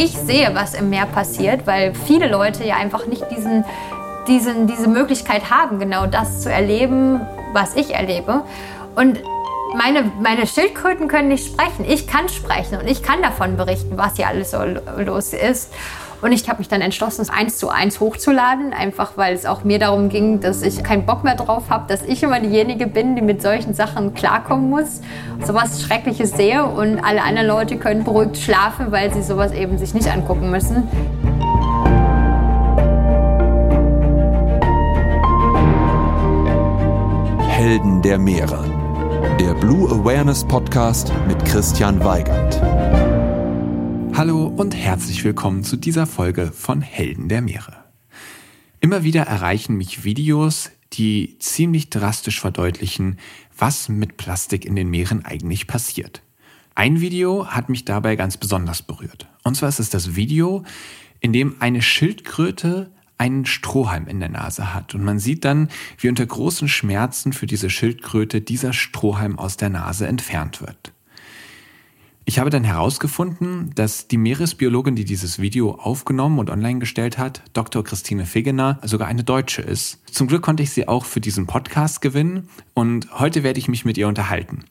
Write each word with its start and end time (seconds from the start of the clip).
ich 0.00 0.16
sehe, 0.16 0.54
was 0.54 0.72
im 0.72 0.88
Meer 0.88 1.04
passiert, 1.04 1.66
weil 1.66 1.94
viele 1.94 2.26
Leute 2.26 2.64
ja 2.64 2.76
einfach 2.76 3.06
nicht 3.06 3.30
diesen, 3.30 3.66
diesen, 4.26 4.66
diese 4.66 4.88
Möglichkeit 4.88 5.50
haben, 5.50 5.78
genau 5.78 6.06
das 6.06 6.40
zu 6.40 6.50
erleben, 6.50 7.20
was 7.52 7.76
ich 7.76 7.94
erlebe. 7.94 8.42
Und 8.96 9.22
meine, 9.76 10.10
meine 10.20 10.46
Schildkröten 10.46 11.06
können 11.06 11.28
nicht 11.28 11.46
sprechen. 11.46 11.84
Ich 11.86 12.06
kann 12.06 12.30
sprechen 12.30 12.78
und 12.80 12.88
ich 12.88 13.02
kann 13.02 13.20
davon 13.20 13.58
berichten, 13.58 13.98
was 13.98 14.16
hier 14.16 14.28
alles 14.28 14.52
so 14.52 14.58
los 14.96 15.34
ist. 15.34 15.70
Und 16.22 16.32
ich 16.32 16.46
habe 16.48 16.58
mich 16.58 16.68
dann 16.68 16.82
entschlossen, 16.82 17.22
es 17.22 17.30
eins 17.30 17.56
zu 17.56 17.70
eins 17.70 17.98
hochzuladen, 17.98 18.74
einfach 18.74 19.12
weil 19.16 19.34
es 19.34 19.46
auch 19.46 19.64
mir 19.64 19.78
darum 19.78 20.10
ging, 20.10 20.40
dass 20.40 20.62
ich 20.62 20.82
keinen 20.82 21.06
Bock 21.06 21.24
mehr 21.24 21.34
drauf 21.34 21.70
habe, 21.70 21.86
dass 21.88 22.02
ich 22.02 22.22
immer 22.22 22.40
diejenige 22.40 22.86
bin, 22.86 23.16
die 23.16 23.22
mit 23.22 23.40
solchen 23.40 23.72
Sachen 23.72 24.12
klarkommen 24.12 24.68
muss, 24.68 25.00
sowas 25.44 25.82
Schreckliches 25.82 26.32
sehe 26.32 26.64
und 26.64 26.98
alle 27.02 27.22
anderen 27.22 27.48
Leute 27.48 27.76
können 27.76 28.04
beruhigt 28.04 28.36
schlafen, 28.36 28.92
weil 28.92 29.12
sie 29.14 29.22
sowas 29.22 29.52
eben 29.52 29.78
sich 29.78 29.94
nicht 29.94 30.08
angucken 30.08 30.50
müssen. 30.50 30.88
Helden 37.48 38.02
der 38.02 38.18
Meere. 38.18 38.64
Der 39.38 39.54
Blue 39.54 39.90
Awareness 39.90 40.44
Podcast 40.44 41.12
mit 41.26 41.42
Christian 41.46 42.02
Weigand. 42.04 42.60
Hallo 44.14 44.46
und 44.46 44.74
herzlich 44.74 45.24
willkommen 45.24 45.64
zu 45.64 45.76
dieser 45.76 46.06
Folge 46.06 46.52
von 46.52 46.82
Helden 46.82 47.28
der 47.28 47.40
Meere. 47.40 47.84
Immer 48.80 49.02
wieder 49.04 49.22
erreichen 49.22 49.76
mich 49.76 50.04
Videos, 50.04 50.70
die 50.92 51.38
ziemlich 51.38 51.90
drastisch 51.90 52.40
verdeutlichen, 52.40 53.18
was 53.56 53.88
mit 53.88 54.16
Plastik 54.16 54.64
in 54.64 54.76
den 54.76 54.90
Meeren 54.90 55.24
eigentlich 55.24 55.66
passiert. 55.66 56.22
Ein 56.74 57.00
Video 57.00 57.46
hat 57.46 57.68
mich 57.68 57.84
dabei 57.84 58.16
ganz 58.16 58.36
besonders 58.36 58.82
berührt. 58.82 59.28
Und 59.44 59.56
zwar 59.56 59.68
ist 59.68 59.80
es 59.80 59.90
das 59.90 60.16
Video, 60.16 60.64
in 61.20 61.32
dem 61.32 61.56
eine 61.60 61.80
Schildkröte 61.80 62.90
einen 63.16 63.44
Strohhalm 63.44 64.06
in 64.06 64.18
der 64.18 64.30
Nase 64.30 64.72
hat. 64.72 64.94
Und 64.94 65.04
man 65.04 65.18
sieht 65.18 65.44
dann, 65.44 65.68
wie 65.98 66.08
unter 66.08 66.24
großen 66.24 66.68
Schmerzen 66.68 67.34
für 67.34 67.46
diese 67.46 67.68
Schildkröte 67.68 68.40
dieser 68.40 68.72
Strohhalm 68.72 69.38
aus 69.38 69.58
der 69.58 69.68
Nase 69.68 70.06
entfernt 70.06 70.62
wird. 70.62 70.92
Ich 72.24 72.38
habe 72.38 72.50
dann 72.50 72.64
herausgefunden, 72.64 73.72
dass 73.74 74.06
die 74.06 74.18
Meeresbiologin, 74.18 74.94
die 74.94 75.04
dieses 75.04 75.40
Video 75.40 75.72
aufgenommen 75.72 76.38
und 76.38 76.50
online 76.50 76.78
gestellt 76.78 77.18
hat, 77.18 77.42
Dr. 77.54 77.82
Christine 77.82 78.24
Figener, 78.24 78.78
sogar 78.82 79.08
eine 79.08 79.24
Deutsche 79.24 79.62
ist. 79.62 79.98
Zum 80.10 80.28
Glück 80.28 80.42
konnte 80.42 80.62
ich 80.62 80.70
sie 80.70 80.86
auch 80.86 81.04
für 81.04 81.20
diesen 81.20 81.46
Podcast 81.46 82.00
gewinnen 82.00 82.48
und 82.74 83.18
heute 83.18 83.42
werde 83.42 83.58
ich 83.58 83.68
mich 83.68 83.84
mit 83.84 83.98
ihr 83.98 84.06
unterhalten. 84.06 84.64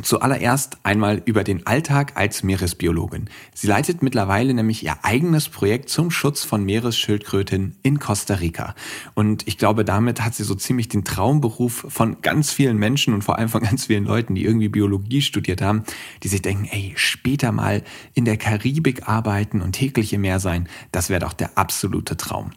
Zuallererst 0.00 0.78
einmal 0.84 1.20
über 1.26 1.44
den 1.44 1.66
Alltag 1.66 2.12
als 2.14 2.42
Meeresbiologin. 2.42 3.28
Sie 3.54 3.66
leitet 3.66 4.02
mittlerweile 4.02 4.54
nämlich 4.54 4.82
ihr 4.82 4.96
eigenes 5.02 5.50
Projekt 5.50 5.90
zum 5.90 6.10
Schutz 6.10 6.44
von 6.44 6.64
Meeresschildkröten 6.64 7.76
in 7.82 7.98
Costa 7.98 8.34
Rica. 8.34 8.74
Und 9.12 9.46
ich 9.46 9.58
glaube, 9.58 9.84
damit 9.84 10.24
hat 10.24 10.34
sie 10.34 10.44
so 10.44 10.54
ziemlich 10.54 10.88
den 10.88 11.04
Traumberuf 11.04 11.84
von 11.88 12.22
ganz 12.22 12.50
vielen 12.50 12.78
Menschen 12.78 13.12
und 13.12 13.22
vor 13.22 13.38
allem 13.38 13.50
von 13.50 13.62
ganz 13.62 13.86
vielen 13.86 14.04
Leuten, 14.04 14.34
die 14.34 14.46
irgendwie 14.46 14.70
Biologie 14.70 15.20
studiert 15.20 15.60
haben, 15.60 15.84
die 16.22 16.28
sich 16.28 16.40
denken, 16.40 16.64
ey, 16.70 16.94
später 16.96 17.52
mal 17.52 17.82
in 18.14 18.24
der 18.24 18.38
Karibik 18.38 19.08
arbeiten 19.08 19.60
und 19.60 19.72
täglich 19.72 20.14
im 20.14 20.22
Meer 20.22 20.40
sein, 20.40 20.68
das 20.90 21.10
wäre 21.10 21.20
doch 21.20 21.34
der 21.34 21.58
absolute 21.58 22.16
Traum. 22.16 22.52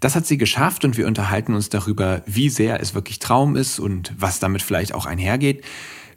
Das 0.00 0.16
hat 0.16 0.26
sie 0.26 0.38
geschafft 0.38 0.84
und 0.84 0.98
wir 0.98 1.06
unterhalten 1.06 1.54
uns 1.54 1.70
darüber, 1.70 2.22
wie 2.26 2.50
sehr 2.50 2.80
es 2.80 2.94
wirklich 2.94 3.20
Traum 3.20 3.56
ist 3.56 3.78
und 3.78 4.12
was 4.18 4.40
damit 4.40 4.60
vielleicht 4.60 4.92
auch 4.92 5.06
einhergeht. 5.06 5.64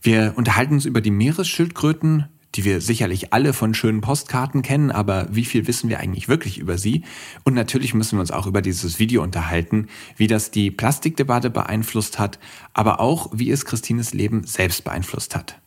Wir 0.02 0.34
unterhalten 0.36 0.74
uns 0.74 0.86
über 0.86 1.02
die 1.02 1.12
Meeresschildkröten, 1.12 2.28
die 2.56 2.66
wir 2.66 2.82
sicherlich 2.82 3.34
alle 3.34 3.54
von 3.54 3.74
schönen 3.74 4.02
Postkarten 4.02 4.64
kennen, 4.64 4.90
aber 4.92 5.28
wie 5.30 5.46
viel 5.46 5.68
wissen 5.68 5.90
wir 5.90 6.00
eigentlich 6.00 6.28
wirklich 6.28 6.58
über 6.58 6.78
sie? 6.78 7.04
Und 7.44 7.54
natürlich 7.54 7.94
müssen 7.94 8.18
wir 8.18 8.22
uns 8.22 8.32
auch 8.32 8.48
über 8.48 8.62
dieses 8.62 9.00
Video 9.00 9.22
unterhalten, 9.22 9.88
wie 10.16 10.28
das 10.28 10.50
die 10.50 10.72
Plastikdebatte 10.72 11.50
beeinflusst 11.50 12.18
hat, 12.18 12.40
aber 12.74 13.00
auch 13.00 13.30
wie 13.34 13.52
es 13.52 13.66
Christines 13.66 14.14
Leben 14.14 14.44
selbst 14.44 14.84
beeinflusst 14.84 15.36
hat. 15.36 15.60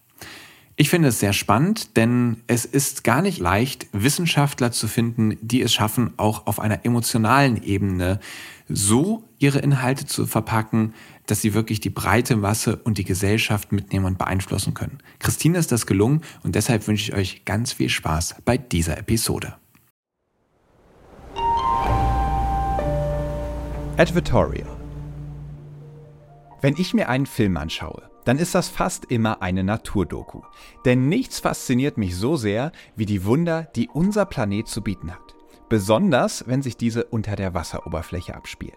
Ich 0.81 0.89
finde 0.89 1.09
es 1.09 1.21
sehr 1.21 1.35
spannend, 1.35 1.99
denn 1.99 2.39
es 2.47 2.65
ist 2.65 3.05
gar 3.05 3.21
nicht 3.21 3.39
leicht, 3.39 3.87
Wissenschaftler 3.93 4.73
zu 4.73 4.89
finden, 4.89 5.37
die 5.43 5.61
es 5.61 5.75
schaffen, 5.75 6.15
auch 6.17 6.47
auf 6.47 6.59
einer 6.59 6.87
emotionalen 6.87 7.63
Ebene 7.63 8.19
so 8.67 9.29
ihre 9.39 9.59
Inhalte 9.59 10.07
zu 10.07 10.27
verpacken, 10.27 10.95
dass 11.31 11.41
sie 11.41 11.55
wirklich 11.55 11.81
die 11.81 11.91
breite 11.91 12.37
Masse 12.37 12.77
und 12.77 12.99
die 12.99 13.05
Gesellschaft 13.05 13.73
mitnehmen 13.73 14.07
und 14.07 14.19
beeinflussen 14.19 14.75
können. 14.75 14.99
Christine 15.19 15.59
ist 15.59 15.71
das 15.71 15.87
gelungen 15.87 16.23
und 16.43 16.55
deshalb 16.55 16.87
wünsche 16.89 17.13
ich 17.13 17.17
euch 17.17 17.45
ganz 17.45 17.73
viel 17.73 17.89
Spaß 17.89 18.37
bei 18.45 18.59
dieser 18.59 18.99
Episode. 18.99 19.55
Advertorial. 23.97 24.67
Wenn 26.63 26.75
ich 26.77 26.95
mir 26.95 27.09
einen 27.09 27.27
Film 27.27 27.57
anschaue, 27.57 28.11
dann 28.25 28.39
ist 28.39 28.55
das 28.55 28.69
fast 28.69 29.07
immer 29.07 29.41
eine 29.41 29.65
Naturdoku. 29.65 30.43
Denn 30.85 31.09
nichts 31.09 31.41
fasziniert 31.41 31.97
mich 31.97 32.17
so 32.17 32.37
sehr 32.37 32.73
wie 32.97 33.07
die 33.07 33.25
Wunder, 33.25 33.69
die 33.77 33.89
unser 33.89 34.27
Planet 34.27 34.69
zu 34.69 34.83
bieten 34.83 35.11
hat. 35.11 35.35
Besonders, 35.69 36.47
wenn 36.47 36.63
sich 36.63 36.77
diese 36.77 37.05
unter 37.05 37.37
der 37.37 37.55
Wasseroberfläche 37.55 38.35
abspielen. 38.35 38.77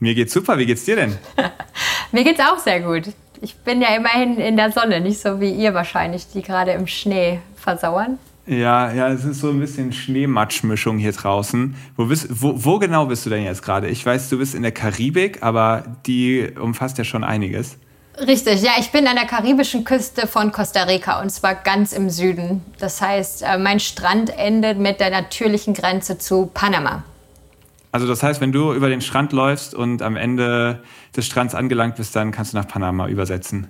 Mir 0.00 0.14
geht's 0.14 0.32
super, 0.32 0.56
wie 0.58 0.66
geht's 0.66 0.84
dir 0.84 0.96
denn? 0.96 1.18
Mir 2.12 2.24
geht's 2.24 2.40
auch 2.40 2.58
sehr 2.58 2.80
gut. 2.80 3.12
Ich 3.42 3.54
bin 3.56 3.82
ja 3.82 3.94
immerhin 3.94 4.38
in 4.38 4.56
der 4.56 4.72
Sonne, 4.72 5.00
nicht 5.00 5.20
so 5.20 5.40
wie 5.40 5.50
ihr 5.50 5.74
wahrscheinlich, 5.74 6.26
die 6.32 6.42
gerade 6.42 6.72
im 6.72 6.86
Schnee 6.86 7.40
versauern. 7.54 8.18
Ja, 8.46 8.90
ja, 8.92 9.08
es 9.10 9.24
ist 9.24 9.40
so 9.40 9.50
ein 9.50 9.60
bisschen 9.60 9.92
Schneematschmischung 9.92 10.98
hier 10.98 11.12
draußen. 11.12 11.76
Wo, 11.96 12.06
bist, 12.06 12.28
wo, 12.30 12.54
wo 12.56 12.78
genau 12.78 13.06
bist 13.06 13.26
du 13.26 13.30
denn 13.30 13.44
jetzt 13.44 13.62
gerade? 13.62 13.88
Ich 13.88 14.04
weiß, 14.04 14.30
du 14.30 14.38
bist 14.38 14.54
in 14.54 14.62
der 14.62 14.72
Karibik, 14.72 15.42
aber 15.42 15.84
die 16.06 16.48
umfasst 16.58 16.96
ja 16.96 17.04
schon 17.04 17.22
einiges. 17.22 17.76
Richtig, 18.18 18.62
ja, 18.62 18.72
ich 18.78 18.90
bin 18.90 19.06
an 19.06 19.16
der 19.16 19.26
karibischen 19.26 19.84
Küste 19.84 20.26
von 20.26 20.50
Costa 20.50 20.82
Rica 20.84 21.20
und 21.20 21.30
zwar 21.30 21.54
ganz 21.54 21.92
im 21.92 22.10
Süden. 22.10 22.62
Das 22.78 23.00
heißt, 23.00 23.42
äh, 23.42 23.58
mein 23.58 23.80
Strand 23.80 24.36
endet 24.36 24.78
mit 24.78 24.98
der 25.00 25.10
natürlichen 25.10 25.74
Grenze 25.74 26.18
zu 26.18 26.46
Panama. 26.52 27.04
Also 27.92 28.06
das 28.06 28.22
heißt, 28.22 28.40
wenn 28.40 28.52
du 28.52 28.72
über 28.72 28.88
den 28.88 29.00
Strand 29.00 29.32
läufst 29.32 29.74
und 29.74 30.02
am 30.02 30.16
Ende 30.16 30.82
des 31.16 31.26
Strands 31.26 31.54
angelangt 31.54 31.96
bist, 31.96 32.14
dann 32.14 32.30
kannst 32.30 32.52
du 32.52 32.56
nach 32.56 32.68
Panama 32.68 33.08
übersetzen. 33.08 33.68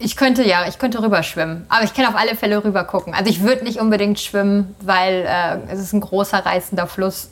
Ich 0.00 0.16
könnte 0.16 0.46
ja, 0.46 0.66
ich 0.66 0.78
könnte 0.78 1.00
rüberschwimmen, 1.00 1.66
aber 1.68 1.84
ich 1.84 1.94
kann 1.94 2.06
auf 2.06 2.16
alle 2.16 2.34
Fälle 2.34 2.64
rüber 2.64 2.82
gucken. 2.84 3.14
Also 3.14 3.30
ich 3.30 3.42
würde 3.42 3.62
nicht 3.62 3.78
unbedingt 3.78 4.18
schwimmen, 4.18 4.74
weil 4.80 5.24
äh, 5.26 5.72
es 5.72 5.78
ist 5.78 5.92
ein 5.92 6.00
großer 6.00 6.44
reißender 6.44 6.88
Fluss 6.88 7.30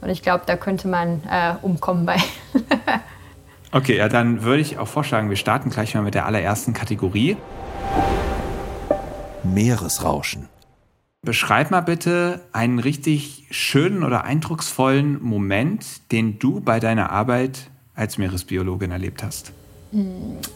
und 0.00 0.08
ich 0.08 0.22
glaube, 0.22 0.44
da 0.46 0.56
könnte 0.56 0.88
man 0.88 1.22
äh, 1.30 1.54
umkommen 1.62 2.06
bei. 2.06 2.16
Okay, 3.72 3.96
ja, 3.96 4.08
dann 4.08 4.42
würde 4.42 4.60
ich 4.60 4.78
auch 4.78 4.88
vorschlagen, 4.88 5.30
wir 5.30 5.36
starten 5.36 5.70
gleich 5.70 5.94
mal 5.94 6.02
mit 6.02 6.14
der 6.14 6.26
allerersten 6.26 6.72
Kategorie. 6.72 7.36
Meeresrauschen. 9.44 10.48
Beschreib 11.22 11.70
mal 11.70 11.82
bitte 11.82 12.40
einen 12.52 12.78
richtig 12.78 13.46
schönen 13.50 14.04
oder 14.04 14.24
eindrucksvollen 14.24 15.22
Moment, 15.22 16.10
den 16.12 16.38
du 16.38 16.60
bei 16.60 16.80
deiner 16.80 17.10
Arbeit 17.10 17.58
als 17.94 18.16
Meeresbiologin 18.16 18.90
erlebt 18.90 19.22
hast. 19.22 19.52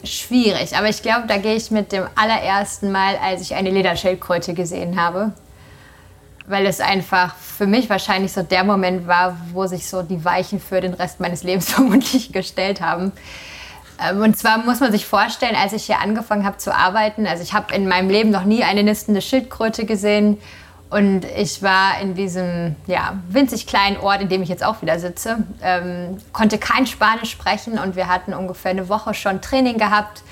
Schwierig, 0.04 0.74
aber 0.74 0.88
ich 0.88 1.02
glaube, 1.02 1.26
da 1.26 1.36
gehe 1.36 1.54
ich 1.54 1.70
mit 1.70 1.92
dem 1.92 2.04
allerersten 2.14 2.92
Mal, 2.92 3.16
als 3.22 3.42
ich 3.42 3.54
eine 3.54 3.68
Lederschildkröte 3.68 4.54
gesehen 4.54 4.98
habe. 4.98 5.34
Weil 6.46 6.64
es 6.64 6.80
einfach 6.80 7.34
für 7.36 7.66
mich 7.66 7.90
wahrscheinlich 7.90 8.32
so 8.32 8.42
der 8.42 8.64
Moment 8.64 9.06
war, 9.06 9.36
wo 9.52 9.66
sich 9.66 9.86
so 9.86 10.02
die 10.02 10.24
Weichen 10.24 10.60
für 10.60 10.80
den 10.80 10.94
Rest 10.94 11.20
meines 11.20 11.42
Lebens 11.42 11.70
vermutlich 11.72 12.32
gestellt 12.32 12.80
haben. 12.80 13.12
Ähm, 14.02 14.22
und 14.22 14.36
zwar 14.36 14.58
muss 14.58 14.80
man 14.80 14.92
sich 14.92 15.06
vorstellen, 15.06 15.56
als 15.56 15.72
ich 15.72 15.84
hier 15.84 16.00
angefangen 16.00 16.44
habe 16.44 16.58
zu 16.58 16.74
arbeiten, 16.74 17.26
also 17.26 17.42
ich 17.42 17.52
habe 17.52 17.74
in 17.74 17.88
meinem 17.88 18.10
Leben 18.10 18.30
noch 18.30 18.44
nie 18.44 18.64
eine 18.64 18.82
nistende 18.82 19.22
Schildkröte 19.22 19.84
gesehen. 19.84 20.38
Und 20.90 21.24
ich 21.24 21.60
war 21.60 22.00
in 22.00 22.14
diesem 22.14 22.76
ja, 22.86 23.14
winzig 23.28 23.66
kleinen 23.66 23.96
Ort, 23.96 24.20
in 24.20 24.28
dem 24.28 24.42
ich 24.42 24.48
jetzt 24.48 24.64
auch 24.64 24.80
wieder 24.80 25.00
sitze, 25.00 25.38
ähm, 25.60 26.18
konnte 26.32 26.56
kein 26.58 26.86
Spanisch 26.86 27.30
sprechen 27.30 27.78
und 27.78 27.96
wir 27.96 28.06
hatten 28.06 28.32
ungefähr 28.32 28.70
eine 28.70 28.88
Woche 28.88 29.12
schon 29.12 29.40
Training 29.40 29.76
gehabt, 29.76 30.22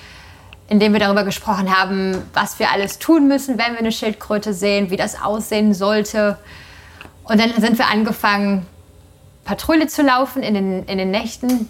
in 0.69 0.79
dem 0.79 0.93
wir 0.93 1.01
darüber 1.01 1.25
gesprochen 1.25 1.77
haben, 1.77 2.17
was 2.33 2.61
wir 2.61 2.71
alles 2.71 3.01
tun 3.01 3.27
müssen, 3.27 3.59
wenn 3.59 3.73
wir 3.73 3.81
eine 3.81 3.91
Schildkröte 3.91 4.55
sehen, 4.55 4.91
wie 4.91 4.97
das 4.97 5.21
aussehen 5.21 5.75
sollte. 5.75 6.39
Und 7.25 7.41
dann 7.41 7.53
sind 7.61 7.79
wir 7.79 7.89
angefangen, 7.89 8.65
Patrouille 9.45 9.89
zu 9.89 10.03
laufen 10.03 10.43
in 10.43 10.55
den, 10.55 10.85
in 10.85 10.99
den 10.99 11.11
Nächten. 11.11 11.69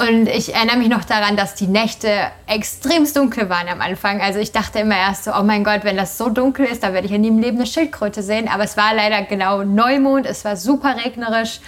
Und 0.00 0.28
ich 0.28 0.54
erinnere 0.54 0.78
mich 0.78 0.88
noch 0.88 1.04
daran, 1.04 1.36
dass 1.36 1.54
die 1.56 1.66
Nächte 1.66 2.08
extremst 2.46 3.18
dunkel 3.18 3.50
waren 3.50 3.68
am 3.68 3.82
Anfang. 3.82 4.22
Also 4.22 4.38
ich 4.38 4.50
dachte 4.50 4.78
immer 4.78 4.96
erst 4.96 5.24
so, 5.24 5.32
oh 5.38 5.42
mein 5.42 5.62
Gott, 5.62 5.84
wenn 5.84 5.98
das 5.98 6.16
so 6.16 6.30
dunkel 6.30 6.64
ist, 6.64 6.82
dann 6.82 6.94
werde 6.94 7.04
ich 7.04 7.12
ja 7.12 7.18
nie 7.18 7.28
im 7.28 7.38
Leben 7.38 7.58
eine 7.58 7.66
Schildkröte 7.66 8.22
sehen. 8.22 8.48
Aber 8.48 8.64
es 8.64 8.78
war 8.78 8.94
leider 8.94 9.20
genau 9.22 9.62
Neumond, 9.62 10.24
es 10.24 10.42
war 10.46 10.56
super 10.56 10.96
regnerisch. 11.04 11.60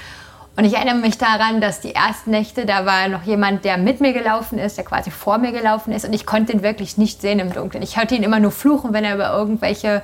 Und 0.57 0.65
ich 0.65 0.75
erinnere 0.75 0.95
mich 0.95 1.19
daran, 1.19 1.61
dass 1.61 1.81
die 1.81 1.95
ersten 1.95 2.31
Nächte, 2.31 2.65
da 2.65 2.87
war 2.87 3.09
noch 3.09 3.25
jemand, 3.25 3.67
der 3.67 3.77
mit 3.77 4.01
mir 4.01 4.15
gelaufen 4.15 4.59
ist, 4.59 4.79
der 4.79 4.85
quasi 4.85 5.11
vor 5.11 5.37
mir 5.37 5.53
gelaufen 5.53 5.93
ist. 5.93 6.07
Und 6.07 6.15
ich 6.15 6.25
konnte 6.25 6.55
ihn 6.55 6.63
wirklich 6.63 6.97
nicht 6.97 7.21
sehen 7.21 7.39
im 7.39 7.53
Dunkeln. 7.53 7.83
Ich 7.83 7.99
hörte 7.99 8.15
ihn 8.15 8.23
immer 8.23 8.41
nur 8.41 8.51
fluchen, 8.51 8.95
wenn 8.95 9.05
er 9.05 9.15
über 9.15 9.31
irgendwelche 9.31 10.01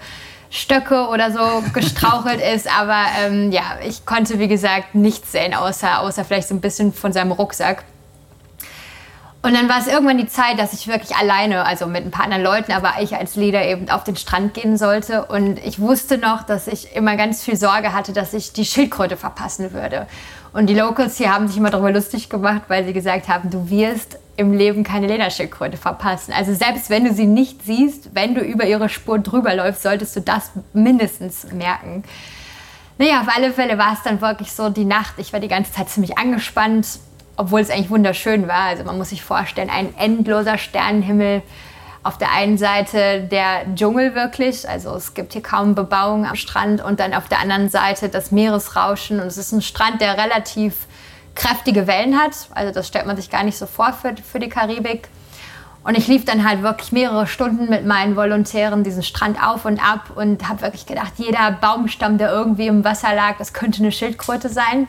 Stöcke 0.51 1.09
oder 1.09 1.33
so 1.33 1.63
gestrauchelt 1.73 2.41
ist. 2.55 2.69
Aber 2.79 3.05
ähm, 3.25 3.53
ja, 3.53 3.79
ich 3.87 4.05
konnte, 4.05 4.39
wie 4.39 4.49
gesagt, 4.49 4.95
nichts 4.95 5.33
sehen, 5.33 5.55
außer, 5.55 6.01
außer 6.01 6.27
vielleicht 6.27 6.49
so 6.49 6.55
ein 6.55 6.61
bisschen 6.61 6.93
von 6.93 7.15
seinem 7.15 7.33
Rucksack. 7.33 7.85
Und 9.41 9.55
dann 9.55 9.69
war 9.69 9.79
es 9.79 9.87
irgendwann 9.87 10.19
die 10.19 10.27
Zeit, 10.27 10.59
dass 10.59 10.73
ich 10.73 10.89
wirklich 10.89 11.17
alleine, 11.17 11.65
also 11.65 11.87
mit 11.87 12.05
ein 12.05 12.11
paar 12.11 12.25
anderen 12.25 12.43
Leuten, 12.43 12.73
aber 12.73 12.95
ich 13.01 13.15
als 13.15 13.37
Leader 13.37 13.65
eben 13.65 13.89
auf 13.89 14.03
den 14.03 14.17
Strand 14.17 14.53
gehen 14.53 14.77
sollte. 14.77 15.27
Und 15.27 15.65
ich 15.65 15.79
wusste 15.79 16.19
noch, 16.19 16.43
dass 16.43 16.67
ich 16.67 16.97
immer 16.97 17.17
ganz 17.17 17.45
viel 17.45 17.57
Sorge 17.57 17.93
hatte, 17.93 18.13
dass 18.13 18.35
ich 18.35 18.53
die 18.53 18.65
Schildkröte 18.65 19.17
verpassen 19.17 19.73
würde. 19.73 20.09
Und 20.53 20.67
die 20.67 20.75
Locals 20.75 21.19
hier 21.19 21.33
haben 21.33 21.47
sich 21.47 21.57
immer 21.57 21.71
darüber 21.71 21.93
lustig 21.93 22.29
gemacht, 22.29 22.63
weil 22.67 22.85
sie 22.85 22.93
gesagt 22.93 23.29
haben, 23.29 23.51
du 23.51 23.71
wirst 23.71 24.19
im 24.37 24.53
Leben 24.53 24.83
keine 24.83 25.07
Lederschildkröte 25.07 25.77
verpassen. 25.77 26.33
Also 26.33 26.53
selbst 26.53 26.91
wenn 26.91 27.05
du 27.05 27.13
sie 27.13 27.27
nicht 27.27 27.65
siehst, 27.65 28.15
wenn 28.15 28.35
du 28.35 28.41
über 28.41 28.67
ihre 28.67 28.89
Spur 28.89 29.21
drüber 29.21 29.55
läufst, 29.55 29.83
solltest 29.83 30.17
du 30.17 30.21
das 30.21 30.51
mindestens 30.73 31.53
merken. 31.53 32.03
Naja, 32.99 33.21
auf 33.21 33.29
alle 33.37 33.53
Fälle 33.53 33.79
war 33.79 33.93
es 33.93 34.03
dann 34.03 34.21
wirklich 34.21 34.53
so 34.53 34.69
die 34.69 34.85
Nacht. 34.85 35.15
Ich 35.19 35.33
war 35.33 35.39
die 35.39 35.49
ganze 35.49 35.73
Zeit 35.73 35.89
ziemlich 35.91 36.19
angespannt 36.19 36.99
obwohl 37.39 37.61
es 37.61 37.71
eigentlich 37.71 37.89
wunderschön 37.89 38.49
war. 38.49 38.65
Also 38.65 38.85
man 38.85 38.99
muss 38.99 39.11
sich 39.11 39.23
vorstellen, 39.23 39.71
ein 39.71 39.97
endloser 39.97 40.59
Sternenhimmel. 40.59 41.43
Auf 42.03 42.19
der 42.19 42.33
einen 42.33 42.59
Seite 42.59 43.23
der 43.23 43.65
Dschungel 43.75 44.15
wirklich, 44.15 44.69
also 44.69 44.95
es 44.95 45.15
gibt 45.15 45.33
hier 45.33 45.43
kaum 45.43 45.75
Bebauung 45.75 46.27
am 46.27 46.37
Strand 46.37 46.83
und 46.83 47.01
dann 47.01 47.15
auf 47.15 47.29
der 47.29 47.41
anderen 47.41 47.69
Seite 47.69 48.09
das 48.09 48.33
Meeresrauschen. 48.33 49.21
Und 49.21 49.27
es 49.27 49.37
ist 49.37 49.53
ein 49.53 49.63
Strand, 49.63 50.01
der 50.01 50.19
relativ 50.19 50.87
kräftige 51.35 51.87
Wellen 51.87 52.19
hat. 52.19 52.33
Also 52.51 52.73
das 52.73 52.89
stellt 52.89 53.07
man 53.07 53.17
sich 53.17 53.31
gar 53.31 53.45
nicht 53.45 53.57
so 53.57 53.67
vor 53.67 53.93
für, 53.93 54.15
für 54.17 54.41
die 54.41 54.49
Karibik. 54.49 55.09
Und 55.85 55.97
ich 55.97 56.09
lief 56.09 56.25
dann 56.25 56.49
halt 56.49 56.63
wirklich 56.63 56.91
mehrere 56.91 57.29
Stunden 57.29 57.71
mit 57.71 57.87
meinen 57.87 58.17
Volontären 58.17 58.83
diesen 58.83 59.05
Strand 59.05 59.41
auf 59.43 59.65
und 59.65 59.81
ab 59.81 60.11
und 60.17 60.49
habe 60.49 60.63
wirklich 60.63 60.87
gedacht, 60.87 61.13
jeder 61.19 61.53
Baumstamm, 61.53 62.19
der 62.19 62.33
irgendwie 62.33 62.67
im 62.67 62.85
Wasser 62.85 63.15
lag, 63.15 63.37
das 63.39 63.53
könnte 63.53 63.81
eine 63.81 63.93
Schildkröte 63.93 64.49
sein. 64.49 64.89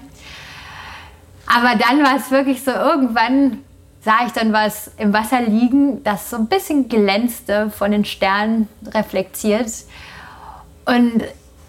Aber 1.52 1.76
dann 1.76 2.04
war 2.04 2.16
es 2.16 2.30
wirklich 2.30 2.64
so, 2.64 2.72
irgendwann 2.72 3.64
sah 4.02 4.26
ich 4.26 4.32
dann 4.32 4.54
was 4.54 4.92
im 4.98 5.14
Wasser 5.14 5.42
liegen, 5.42 6.04
das 6.04 6.30
so 6.30 6.38
ein 6.38 6.48
bisschen 6.48 6.88
glänzte, 6.90 7.72
von 7.72 7.92
den 7.92 8.06
Sternen 8.06 8.70
reflektiert. 8.94 9.72
Und 10.86 11.24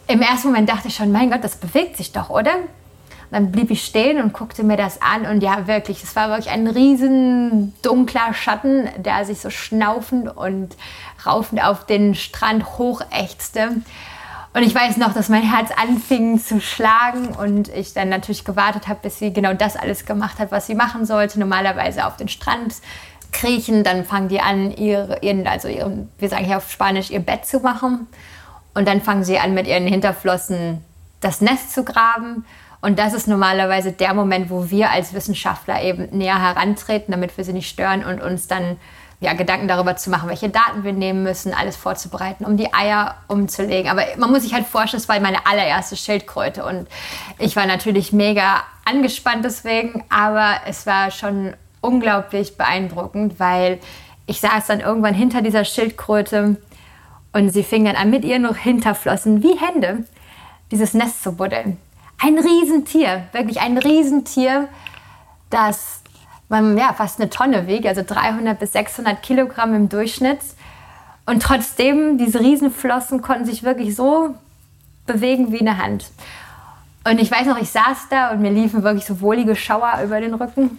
im 0.06 0.22
ersten 0.22 0.48
Moment 0.48 0.68
dachte 0.68 0.88
ich 0.88 0.94
schon, 0.94 1.10
mein 1.10 1.30
Gott, 1.30 1.42
das 1.42 1.56
bewegt 1.56 1.96
sich 1.96 2.12
doch, 2.12 2.28
oder? 2.28 2.54
Und 2.56 3.32
dann 3.32 3.52
blieb 3.52 3.70
ich 3.70 3.84
stehen 3.84 4.20
und 4.20 4.34
guckte 4.34 4.64
mir 4.64 4.76
das 4.76 5.00
an 5.00 5.24
und 5.24 5.40
ja, 5.40 5.66
wirklich, 5.66 6.02
es 6.02 6.14
war 6.14 6.28
wirklich 6.28 6.50
ein 6.50 6.66
riesen 6.66 7.72
dunkler 7.80 8.34
Schatten, 8.34 8.88
der 8.98 9.24
sich 9.24 9.40
so 9.40 9.50
schnaufend 9.50 10.36
und 10.36 10.76
raufend 11.24 11.64
auf 11.64 11.86
den 11.86 12.14
Strand 12.14 12.78
hochächzte. 12.78 13.76
Und 14.52 14.62
ich 14.64 14.74
weiß 14.74 14.96
noch, 14.96 15.14
dass 15.14 15.28
mein 15.28 15.42
Herz 15.42 15.70
anfing 15.80 16.40
zu 16.40 16.60
schlagen 16.60 17.28
und 17.28 17.68
ich 17.68 17.94
dann 17.94 18.08
natürlich 18.08 18.44
gewartet 18.44 18.88
habe, 18.88 18.98
bis 19.02 19.18
sie 19.18 19.32
genau 19.32 19.54
das 19.54 19.76
alles 19.76 20.06
gemacht 20.06 20.40
hat, 20.40 20.50
was 20.50 20.66
sie 20.66 20.74
machen 20.74 21.06
sollte. 21.06 21.38
Normalerweise 21.38 22.04
auf 22.04 22.16
den 22.16 22.28
Strand 22.28 22.74
kriechen, 23.30 23.84
dann 23.84 24.04
fangen 24.04 24.28
die 24.28 24.40
an, 24.40 24.72
ihre, 24.72 25.20
ihren, 25.22 25.46
also 25.46 25.68
ihren, 25.68 26.10
wir 26.18 26.28
sagen 26.28 26.44
hier 26.44 26.56
auf 26.56 26.70
Spanisch, 26.70 27.10
ihr 27.10 27.20
Bett 27.20 27.46
zu 27.46 27.60
machen. 27.60 28.08
Und 28.74 28.88
dann 28.88 29.00
fangen 29.00 29.22
sie 29.22 29.38
an, 29.38 29.54
mit 29.54 29.68
ihren 29.68 29.86
Hinterflossen 29.86 30.84
das 31.20 31.40
Nest 31.40 31.72
zu 31.72 31.84
graben. 31.84 32.44
Und 32.80 32.98
das 32.98 33.12
ist 33.12 33.28
normalerweise 33.28 33.92
der 33.92 34.14
Moment, 34.14 34.50
wo 34.50 34.70
wir 34.70 34.90
als 34.90 35.12
Wissenschaftler 35.12 35.82
eben 35.82 36.08
näher 36.16 36.40
herantreten, 36.40 37.12
damit 37.12 37.36
wir 37.36 37.44
sie 37.44 37.52
nicht 37.52 37.68
stören 37.68 38.04
und 38.04 38.20
uns 38.20 38.48
dann 38.48 38.78
ja, 39.20 39.34
Gedanken 39.34 39.68
darüber 39.68 39.96
zu 39.96 40.08
machen, 40.08 40.30
welche 40.30 40.48
Daten 40.48 40.82
wir 40.82 40.94
nehmen 40.94 41.22
müssen, 41.22 41.52
alles 41.52 41.76
vorzubereiten, 41.76 42.46
um 42.46 42.56
die 42.56 42.72
Eier 42.72 43.16
umzulegen. 43.28 43.90
Aber 43.90 44.02
man 44.16 44.30
muss 44.30 44.42
sich 44.42 44.54
halt 44.54 44.66
vorstellen, 44.66 45.02
es 45.02 45.08
war 45.10 45.20
meine 45.20 45.46
allererste 45.46 45.96
Schildkröte 45.96 46.64
und 46.64 46.88
ich 47.38 47.54
war 47.54 47.66
natürlich 47.66 48.12
mega 48.14 48.62
angespannt 48.86 49.44
deswegen, 49.44 50.02
aber 50.08 50.62
es 50.66 50.86
war 50.86 51.10
schon 51.10 51.54
unglaublich 51.82 52.56
beeindruckend, 52.56 53.38
weil 53.38 53.78
ich 54.26 54.40
saß 54.40 54.66
dann 54.66 54.80
irgendwann 54.80 55.14
hinter 55.14 55.42
dieser 55.42 55.64
Schildkröte 55.66 56.56
und 57.32 57.50
sie 57.50 57.62
fing 57.62 57.84
dann 57.84 57.96
an, 57.96 58.08
mit 58.08 58.24
ihren 58.24 58.52
Hinterflossen 58.54 59.42
wie 59.42 59.58
Hände 59.58 60.04
dieses 60.70 60.94
Nest 60.94 61.22
zu 61.22 61.32
buddeln. 61.32 61.76
Ein 62.18 62.38
Riesentier, 62.38 63.24
wirklich 63.32 63.60
ein 63.60 63.76
Riesentier, 63.76 64.68
das 65.50 65.99
ja, 66.50 66.92
fast 66.92 67.20
eine 67.20 67.30
Tonne 67.30 67.66
wiegt, 67.66 67.86
also 67.86 68.02
300 68.06 68.58
bis 68.58 68.72
600 68.72 69.22
Kilogramm 69.22 69.74
im 69.74 69.88
Durchschnitt. 69.88 70.40
Und 71.26 71.42
trotzdem, 71.42 72.18
diese 72.18 72.40
Riesenflossen 72.40 73.22
konnten 73.22 73.44
sich 73.44 73.62
wirklich 73.62 73.94
so 73.94 74.34
bewegen 75.06 75.52
wie 75.52 75.60
eine 75.60 75.78
Hand. 75.78 76.10
Und 77.04 77.20
ich 77.20 77.30
weiß 77.30 77.46
noch, 77.46 77.58
ich 77.58 77.70
saß 77.70 78.08
da 78.10 78.30
und 78.30 78.40
mir 78.40 78.50
liefen 78.50 78.82
wirklich 78.82 79.04
so 79.06 79.20
wohlige 79.20 79.56
Schauer 79.56 80.00
über 80.04 80.20
den 80.20 80.34
Rücken. 80.34 80.78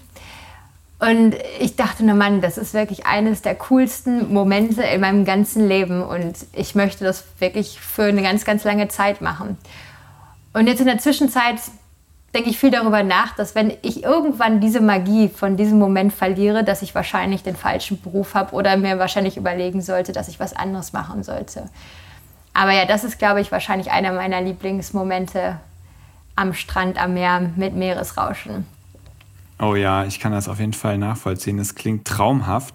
Und 0.99 1.35
ich 1.59 1.75
dachte 1.75 2.05
nur, 2.05 2.15
Mann, 2.15 2.41
das 2.41 2.59
ist 2.59 2.75
wirklich 2.75 3.07
eines 3.07 3.41
der 3.41 3.55
coolsten 3.55 4.31
Momente 4.31 4.83
in 4.83 5.01
meinem 5.01 5.25
ganzen 5.25 5.67
Leben. 5.67 6.03
Und 6.03 6.35
ich 6.53 6.75
möchte 6.75 7.03
das 7.03 7.23
wirklich 7.39 7.79
für 7.79 8.03
eine 8.03 8.21
ganz, 8.21 8.45
ganz 8.45 8.63
lange 8.63 8.87
Zeit 8.87 9.19
machen. 9.19 9.57
Und 10.53 10.67
jetzt 10.67 10.79
in 10.79 10.85
der 10.85 10.99
Zwischenzeit 10.99 11.55
denke 12.33 12.49
ich 12.49 12.57
viel 12.57 12.71
darüber 12.71 13.03
nach, 13.03 13.35
dass 13.35 13.55
wenn 13.55 13.73
ich 13.81 14.03
irgendwann 14.03 14.61
diese 14.61 14.79
Magie 14.79 15.29
von 15.29 15.57
diesem 15.57 15.79
Moment 15.79 16.13
verliere, 16.13 16.63
dass 16.63 16.81
ich 16.81 16.95
wahrscheinlich 16.95 17.43
den 17.43 17.55
falschen 17.55 18.01
Beruf 18.01 18.35
habe 18.35 18.53
oder 18.53 18.77
mir 18.77 18.99
wahrscheinlich 18.99 19.37
überlegen 19.37 19.81
sollte, 19.81 20.13
dass 20.13 20.27
ich 20.27 20.39
was 20.39 20.53
anderes 20.53 20.93
machen 20.93 21.23
sollte. 21.23 21.69
Aber 22.53 22.71
ja, 22.71 22.85
das 22.85 23.03
ist, 23.03 23.19
glaube 23.19 23.41
ich, 23.41 23.51
wahrscheinlich 23.51 23.91
einer 23.91 24.11
meiner 24.13 24.41
Lieblingsmomente 24.41 25.57
am 26.35 26.53
Strand, 26.53 27.01
am 27.01 27.13
Meer 27.13 27.51
mit 27.55 27.75
Meeresrauschen. 27.75 28.65
Oh 29.59 29.75
ja, 29.75 30.05
ich 30.05 30.19
kann 30.19 30.31
das 30.31 30.49
auf 30.49 30.59
jeden 30.59 30.73
Fall 30.73 30.97
nachvollziehen. 30.97 31.59
Es 31.59 31.75
klingt 31.75 32.05
traumhaft. 32.05 32.73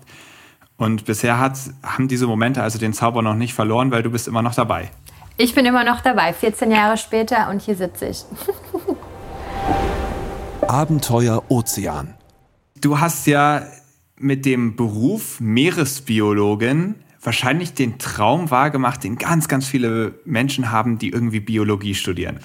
Und 0.77 1.07
bisher 1.07 1.39
hat, 1.39 1.59
haben 1.83 2.07
diese 2.07 2.27
Momente 2.27 2.63
also 2.63 2.79
den 2.79 2.93
Zauber 2.93 3.23
noch 3.23 3.35
nicht 3.35 3.55
verloren, 3.55 3.91
weil 3.91 4.03
du 4.03 4.11
bist 4.11 4.29
immer 4.29 4.43
noch 4.43 4.55
dabei. 4.55 4.91
Ich 5.39 5.55
bin 5.55 5.67
immer 5.67 5.85
noch 5.85 6.01
dabei, 6.01 6.33
14 6.33 6.71
Jahre 6.71 6.97
später 6.97 7.51
und 7.51 7.61
hier 7.61 7.77
sitze 7.77 8.07
ich. 8.07 8.25
Abenteuer 10.69 11.45
Ozean. 11.49 12.15
Du 12.81 12.99
hast 12.99 13.27
ja 13.27 13.67
mit 14.19 14.45
dem 14.45 14.77
Beruf 14.77 15.41
Meeresbiologin 15.41 16.97
wahrscheinlich 17.23 17.75
den 17.75 17.99
Traum 17.99 18.51
wahrgemacht, 18.51 19.05
den 19.05 19.17
ganz, 19.17 19.49
ganz 19.49 19.67
viele 19.67 20.15
Menschen 20.25 20.71
haben, 20.71 20.99
die 20.99 21.11
irgendwie 21.11 21.41
Biologie 21.41 21.95
studieren. 21.95 22.41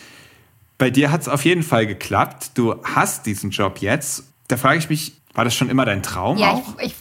Bei 0.78 0.90
dir 0.90 1.12
hat 1.12 1.22
es 1.22 1.28
auf 1.28 1.46
jeden 1.46 1.64
Fall 1.64 1.86
geklappt. 1.86 2.52
Du 2.56 2.76
hast 2.84 3.26
diesen 3.26 3.52
Job 3.52 3.80
jetzt. 3.80 4.24
Da 4.48 4.58
frage 4.58 4.80
ich 4.80 4.90
mich, 4.90 5.14
War 5.34 5.46
das 5.46 5.56
schon 5.56 5.70
immer 5.70 5.86
dein 5.86 6.04
Traum? 6.04 6.38
Ja, 6.38 6.52
auch? 6.52 6.78
Ich, 6.80 6.88
ich, 6.88 6.96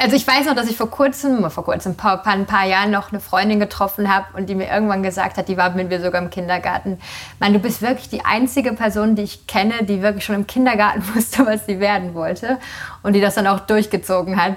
also 0.00 0.16
ich 0.16 0.26
weiß 0.26 0.46
noch, 0.46 0.54
dass 0.54 0.68
ich 0.68 0.76
vor 0.76 0.90
kurzem, 0.90 1.50
vor 1.50 1.64
kurzem, 1.64 1.92
ein 1.92 1.96
paar, 1.96 2.26
ein 2.26 2.46
paar 2.46 2.66
Jahren 2.66 2.90
noch 2.90 3.10
eine 3.10 3.20
Freundin 3.20 3.60
getroffen 3.60 4.12
habe 4.12 4.26
und 4.36 4.48
die 4.48 4.54
mir 4.54 4.70
irgendwann 4.70 5.02
gesagt 5.02 5.36
hat, 5.36 5.48
die 5.48 5.56
war 5.56 5.70
mit 5.70 5.88
mir 5.88 6.00
sogar 6.00 6.22
im 6.22 6.30
Kindergarten, 6.30 6.98
man, 7.38 7.52
du 7.52 7.58
bist 7.58 7.82
wirklich 7.82 8.08
die 8.08 8.24
einzige 8.24 8.72
Person, 8.72 9.16
die 9.16 9.22
ich 9.22 9.46
kenne, 9.46 9.84
die 9.84 10.02
wirklich 10.02 10.24
schon 10.24 10.34
im 10.34 10.46
Kindergarten 10.46 11.02
wusste, 11.14 11.46
was 11.46 11.66
sie 11.66 11.80
werden 11.80 12.14
wollte 12.14 12.58
und 13.02 13.12
die 13.14 13.20
das 13.20 13.34
dann 13.34 13.46
auch 13.46 13.60
durchgezogen 13.60 14.42
hat. 14.42 14.56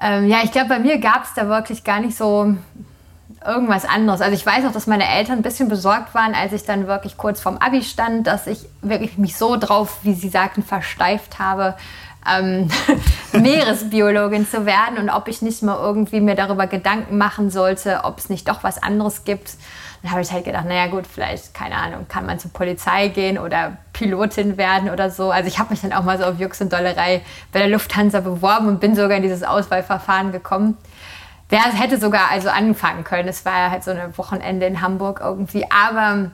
Ähm, 0.00 0.28
ja, 0.28 0.38
ich 0.42 0.52
glaube, 0.52 0.68
bei 0.68 0.78
mir 0.78 0.98
gab 0.98 1.24
es 1.24 1.34
da 1.34 1.48
wirklich 1.48 1.84
gar 1.84 2.00
nicht 2.00 2.16
so 2.16 2.54
irgendwas 3.44 3.84
anderes. 3.84 4.20
Also 4.20 4.34
ich 4.34 4.44
weiß 4.44 4.66
auch, 4.66 4.72
dass 4.72 4.86
meine 4.86 5.08
Eltern 5.08 5.38
ein 5.38 5.42
bisschen 5.42 5.68
besorgt 5.68 6.14
waren, 6.14 6.34
als 6.34 6.52
ich 6.52 6.64
dann 6.64 6.86
wirklich 6.86 7.16
kurz 7.16 7.40
vorm 7.40 7.58
Abi 7.58 7.82
stand, 7.82 8.26
dass 8.26 8.46
ich 8.46 8.66
wirklich 8.82 9.18
mich 9.18 9.36
so 9.36 9.56
drauf, 9.56 9.98
wie 10.02 10.14
sie 10.14 10.28
sagten, 10.28 10.62
versteift 10.62 11.38
habe, 11.38 11.74
ähm, 12.28 12.68
Meeresbiologin 13.32 14.46
zu 14.46 14.66
werden 14.66 14.98
und 14.98 15.10
ob 15.10 15.28
ich 15.28 15.42
nicht 15.42 15.62
mal 15.62 15.78
irgendwie 15.78 16.20
mir 16.20 16.34
darüber 16.34 16.66
Gedanken 16.66 17.18
machen 17.18 17.50
sollte, 17.50 18.00
ob 18.04 18.18
es 18.18 18.28
nicht 18.28 18.48
doch 18.48 18.62
was 18.64 18.82
anderes 18.82 19.24
gibt. 19.24 19.54
Dann 20.02 20.12
habe 20.12 20.22
ich 20.22 20.32
halt 20.32 20.44
gedacht, 20.44 20.64
naja 20.66 20.86
gut, 20.86 21.06
vielleicht, 21.06 21.52
keine 21.52 21.76
Ahnung, 21.76 22.06
kann 22.08 22.24
man 22.24 22.38
zur 22.38 22.50
Polizei 22.52 23.08
gehen 23.08 23.38
oder 23.38 23.76
Pilotin 23.92 24.56
werden 24.56 24.88
oder 24.88 25.10
so. 25.10 25.30
Also 25.30 25.48
ich 25.48 25.58
habe 25.58 25.70
mich 25.70 25.82
dann 25.82 25.92
auch 25.92 26.04
mal 26.04 26.18
so 26.18 26.24
auf 26.24 26.38
Jux 26.38 26.60
und 26.60 26.72
Dollerei 26.72 27.20
bei 27.52 27.58
der 27.58 27.68
Lufthansa 27.68 28.20
beworben 28.20 28.68
und 28.68 28.80
bin 28.80 28.94
sogar 28.94 29.16
in 29.18 29.22
dieses 29.22 29.42
Auswahlverfahren 29.42 30.32
gekommen. 30.32 30.78
Der 31.50 31.60
hätte 31.60 31.98
sogar 31.98 32.30
also 32.30 32.48
anfangen 32.48 33.04
können. 33.04 33.28
Es 33.28 33.44
war 33.44 33.58
ja 33.58 33.70
halt 33.70 33.84
so 33.84 33.90
ein 33.90 34.16
Wochenende 34.16 34.66
in 34.66 34.80
Hamburg 34.80 35.20
irgendwie. 35.22 35.66
Aber 35.70 36.30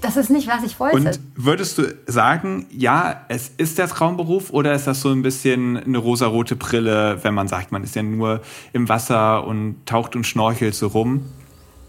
das 0.00 0.16
ist 0.16 0.30
nicht, 0.30 0.48
was 0.48 0.62
ich 0.64 0.80
wollte. 0.80 0.96
Und 0.96 1.20
würdest 1.36 1.78
du 1.78 1.94
sagen, 2.06 2.66
ja, 2.70 3.22
es 3.28 3.50
ist 3.56 3.78
der 3.78 3.88
Traumberuf 3.88 4.50
oder 4.50 4.72
ist 4.72 4.86
das 4.86 5.00
so 5.00 5.10
ein 5.10 5.22
bisschen 5.22 5.76
eine 5.76 5.98
rosarote 5.98 6.56
Brille, 6.56 7.18
wenn 7.22 7.34
man 7.34 7.48
sagt, 7.48 7.72
man 7.72 7.84
ist 7.84 7.94
ja 7.94 8.02
nur 8.02 8.40
im 8.72 8.88
Wasser 8.88 9.46
und 9.46 9.76
taucht 9.86 10.16
und 10.16 10.24
schnorchelt 10.24 10.74
so 10.74 10.88
rum? 10.88 11.24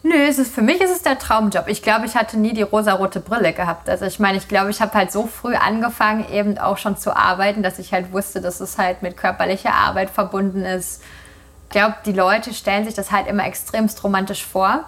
Nö, 0.03 0.15
es 0.15 0.39
ist, 0.39 0.53
für 0.53 0.63
mich 0.63 0.81
ist 0.81 0.89
es 0.89 1.03
der 1.03 1.19
Traumjob. 1.19 1.67
Ich 1.67 1.83
glaube, 1.83 2.07
ich 2.07 2.15
hatte 2.15 2.39
nie 2.39 2.53
die 2.53 2.63
rosarote 2.63 3.19
Brille 3.19 3.53
gehabt. 3.53 3.87
Also 3.87 4.05
ich 4.05 4.19
meine, 4.19 4.37
ich 4.37 4.47
glaube, 4.47 4.71
ich 4.71 4.81
habe 4.81 4.93
halt 4.93 5.11
so 5.11 5.27
früh 5.27 5.53
angefangen, 5.53 6.25
eben 6.31 6.57
auch 6.57 6.77
schon 6.77 6.97
zu 6.97 7.15
arbeiten, 7.15 7.61
dass 7.61 7.77
ich 7.77 7.93
halt 7.93 8.11
wusste, 8.11 8.41
dass 8.41 8.61
es 8.61 8.79
halt 8.79 9.03
mit 9.03 9.15
körperlicher 9.15 9.73
Arbeit 9.73 10.09
verbunden 10.09 10.63
ist 10.63 11.01
glaube, 11.71 11.95
die 12.05 12.11
Leute 12.11 12.53
stellen 12.53 12.85
sich 12.85 12.93
das 12.93 13.11
halt 13.11 13.27
immer 13.27 13.45
extremst 13.45 14.03
romantisch 14.03 14.45
vor. 14.45 14.85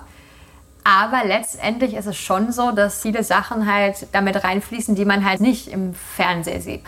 Aber 0.84 1.24
letztendlich 1.26 1.94
ist 1.94 2.08
es 2.08 2.18
schon 2.18 2.52
so, 2.52 2.72
dass 2.72 3.02
viele 3.02 3.24
Sachen 3.24 3.72
halt 3.72 4.08
damit 4.12 4.44
reinfließen, 4.44 4.96
die 4.96 5.06
man 5.06 5.26
halt 5.26 5.40
nicht 5.40 5.68
im 5.70 5.94
Fernsehen 5.94 6.62
sieht. 6.62 6.82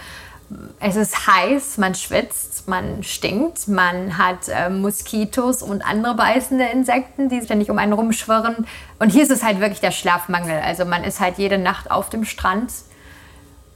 Es 0.79 0.95
ist 0.95 1.27
heiß, 1.27 1.77
man 1.77 1.95
schwitzt, 1.95 2.67
man 2.67 3.01
stinkt, 3.03 3.67
man 3.67 4.17
hat 4.17 4.47
äh, 4.47 4.69
Moskitos 4.69 5.63
und 5.63 5.81
andere 5.83 6.13
beißende 6.13 6.65
Insekten, 6.65 7.29
die 7.29 7.41
ständig 7.41 7.71
um 7.71 7.79
einen 7.79 7.93
rumschwirren. 7.93 8.67
Und 8.99 9.09
hier 9.09 9.23
ist 9.23 9.31
es 9.31 9.43
halt 9.43 9.59
wirklich 9.59 9.79
der 9.79 9.91
Schlafmangel. 9.91 10.59
Also 10.59 10.85
man 10.85 11.03
ist 11.03 11.19
halt 11.19 11.37
jede 11.37 11.57
Nacht 11.57 11.89
auf 11.89 12.09
dem 12.09 12.25
Strand. 12.25 12.71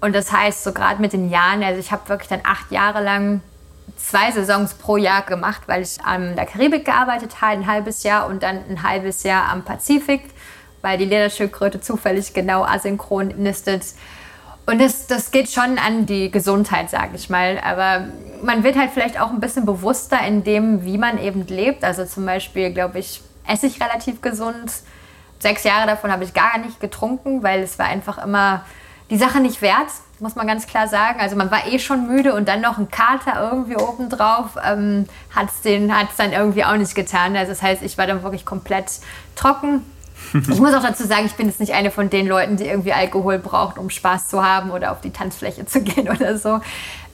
Und 0.02 0.14
das 0.14 0.32
heißt, 0.32 0.64
so 0.64 0.72
gerade 0.72 1.02
mit 1.02 1.14
den 1.14 1.30
Jahren, 1.30 1.64
also 1.64 1.80
ich 1.80 1.92
habe 1.92 2.08
wirklich 2.10 2.30
dann 2.30 2.42
acht 2.44 2.72
Jahre 2.72 3.04
lang 3.04 3.42
zwei 3.98 4.32
Saisons 4.32 4.74
pro 4.74 4.98
Jahr 4.98 5.22
gemacht, 5.24 5.64
weil 5.68 5.82
ich 5.82 6.02
an 6.04 6.36
der 6.36 6.46
Karibik 6.46 6.86
gearbeitet 6.86 7.42
habe, 7.42 7.54
ein 7.54 7.68
halbes 7.68 8.04
Jahr 8.04 8.28
und 8.28 8.44
dann 8.44 8.58
ein 8.70 8.84
halbes 8.84 9.24
Jahr 9.24 9.50
am 9.50 9.64
Pazifik, 9.64 10.22
weil 10.82 10.98
die 10.98 11.06
Lederschildkröte 11.06 11.82
zufällig 11.82 12.34
genau 12.34 12.64
asynchron 12.64 13.30
nistet. 13.38 13.84
Und 14.66 14.80
das, 14.80 15.08
das 15.08 15.32
geht 15.32 15.50
schon 15.50 15.80
an 15.80 16.06
die 16.06 16.30
Gesundheit, 16.30 16.90
sage 16.90 17.16
ich 17.16 17.30
mal. 17.30 17.60
Aber 17.64 18.06
man 18.44 18.64
wird 18.64 18.78
halt 18.78 18.92
vielleicht 18.92 19.20
auch 19.20 19.32
ein 19.32 19.40
bisschen 19.40 19.66
bewusster 19.66 20.20
in 20.26 20.44
dem, 20.44 20.86
wie 20.86 20.98
man 20.98 21.18
eben 21.18 21.48
lebt. 21.48 21.84
Also 21.84 22.06
zum 22.06 22.26
Beispiel, 22.26 22.72
glaube 22.72 23.00
ich, 23.00 23.22
esse 23.48 23.66
ich 23.66 23.82
relativ 23.82 24.22
gesund. 24.22 24.72
Sechs 25.40 25.64
Jahre 25.64 25.88
davon 25.88 26.12
habe 26.12 26.24
ich 26.24 26.34
gar 26.34 26.60
nicht 26.60 26.80
getrunken, 26.80 27.42
weil 27.42 27.62
es 27.62 27.80
war 27.80 27.88
einfach 27.88 28.24
immer 28.24 28.64
die 29.10 29.18
Sache 29.18 29.40
nicht 29.40 29.62
wert 29.62 29.90
muss 30.22 30.36
man 30.36 30.48
ganz 30.48 30.68
klar 30.68 30.88
sagen. 30.88 31.20
Also 31.20 31.36
man 31.36 31.52
war 31.52 31.68
eh 31.68 31.80
schon 31.80 32.08
müde 32.08 32.34
und 32.34 32.48
dann 32.48 32.62
noch 32.62 32.78
ein 32.78 32.90
Kater 32.90 33.52
irgendwie 33.52 33.76
obendrauf 33.76 34.58
ähm, 34.64 35.08
hat 35.36 35.50
es 35.50 36.16
dann 36.18 36.32
irgendwie 36.32 36.66
auch 36.66 36.76
nicht 36.76 36.96
getan. 36.96 37.36
Also 37.36 37.52
das 37.52 37.62
heißt, 37.62 37.82
ich 37.84 37.98
war 37.98 38.08
dann 38.08 38.24
wirklich 38.24 38.46
komplett 38.46 38.92
trocken. 39.36 39.84
Ich 40.34 40.60
muss 40.60 40.74
auch 40.74 40.84
dazu 40.84 41.08
sagen, 41.08 41.26
ich 41.26 41.36
bin 41.36 41.48
jetzt 41.48 41.62
nicht 41.62 41.74
eine 41.74 41.92
von 41.92 42.10
den 42.10 42.28
Leuten, 42.28 42.58
die 42.58 42.66
irgendwie 42.66 42.92
Alkohol 42.92 43.40
braucht, 43.40 43.78
um 43.78 43.90
Spaß 43.90 44.28
zu 44.28 44.44
haben 44.44 44.70
oder 44.70 44.92
auf 44.92 45.00
die 45.02 45.12
Tanzfläche 45.12 45.66
zu 45.66 45.82
gehen 45.84 46.10
oder 46.10 46.38
so. 46.38 46.60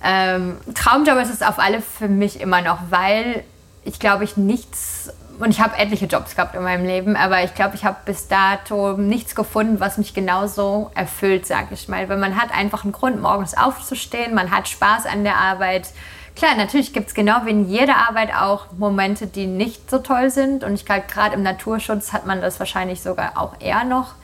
Ähm, 0.04 0.58
Traumjob 0.74 1.18
ist 1.20 1.32
es 1.32 1.42
auf 1.42 1.60
alle 1.60 1.82
für 1.82 2.08
mich 2.08 2.42
immer 2.42 2.62
noch, 2.62 2.80
weil 2.90 3.44
ich 3.84 4.00
glaube, 4.00 4.24
ich 4.24 4.38
nichts 4.38 5.14
und 5.40 5.50
ich 5.50 5.60
habe 5.60 5.78
etliche 5.78 6.06
Jobs 6.06 6.36
gehabt 6.36 6.56
in 6.56 6.64
meinem 6.64 6.86
Leben, 6.86 7.16
aber 7.16 7.44
ich 7.44 7.54
glaube, 7.54 7.76
ich 7.76 7.86
habe 7.86 7.98
bis 8.06 8.28
dato 8.28 8.94
nichts 8.94 9.36
gefunden, 9.36 9.80
was 9.80 9.98
mich 9.98 10.14
genauso 10.14 10.92
erfüllt, 10.96 11.46
sage 11.46 11.74
ich 11.74 11.88
mal. 11.88 12.08
Weil 12.10 12.18
man 12.18 12.40
hat 12.40 12.52
einfach 12.56 12.84
einen 12.84 12.94
Grund, 12.94 13.22
morgens 13.22 13.56
aufzustehen, 13.56 14.34
man 14.34 14.52
hat 14.52 14.68
Spaß 14.68 15.06
an 15.06 15.24
der 15.24 15.38
Arbeit. 15.38 15.90
Klar, 16.36 16.56
natürlich 16.56 16.92
gibt 16.92 17.08
es 17.08 17.14
genau 17.14 17.46
wie 17.46 17.52
in 17.52 17.70
jeder 17.70 17.96
Arbeit 18.10 18.36
auch 18.36 18.68
Momente, 18.78 19.28
die 19.28 19.48
nicht 19.48 19.90
so 19.90 20.00
toll 20.00 20.30
sind. 20.30 20.64
Und 20.64 20.74
ich 20.74 20.86
glaube, 20.86 21.04
gerade 21.08 21.36
im 21.36 21.44
Naturschutz 21.44 22.12
hat 22.12 22.26
man 22.26 22.42
das 22.42 22.60
wahrscheinlich 22.60 23.02
sogar 23.02 23.38
auch 23.38 23.54
eher 23.60 23.84
noch, 23.86 24.16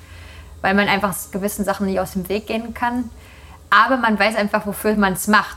weil 0.62 0.74
man 0.74 0.90
einfach 0.90 1.16
gewissen 1.32 1.64
Sachen 1.64 1.86
nicht 1.86 2.00
aus 2.00 2.14
dem 2.14 2.28
Weg 2.28 2.48
gehen 2.48 2.74
kann. 2.74 3.10
Aber 3.70 3.96
man 3.96 4.20
weiß 4.20 4.36
einfach, 4.36 4.66
wofür 4.66 4.96
man 4.96 5.14
es 5.14 5.28
macht. 5.28 5.56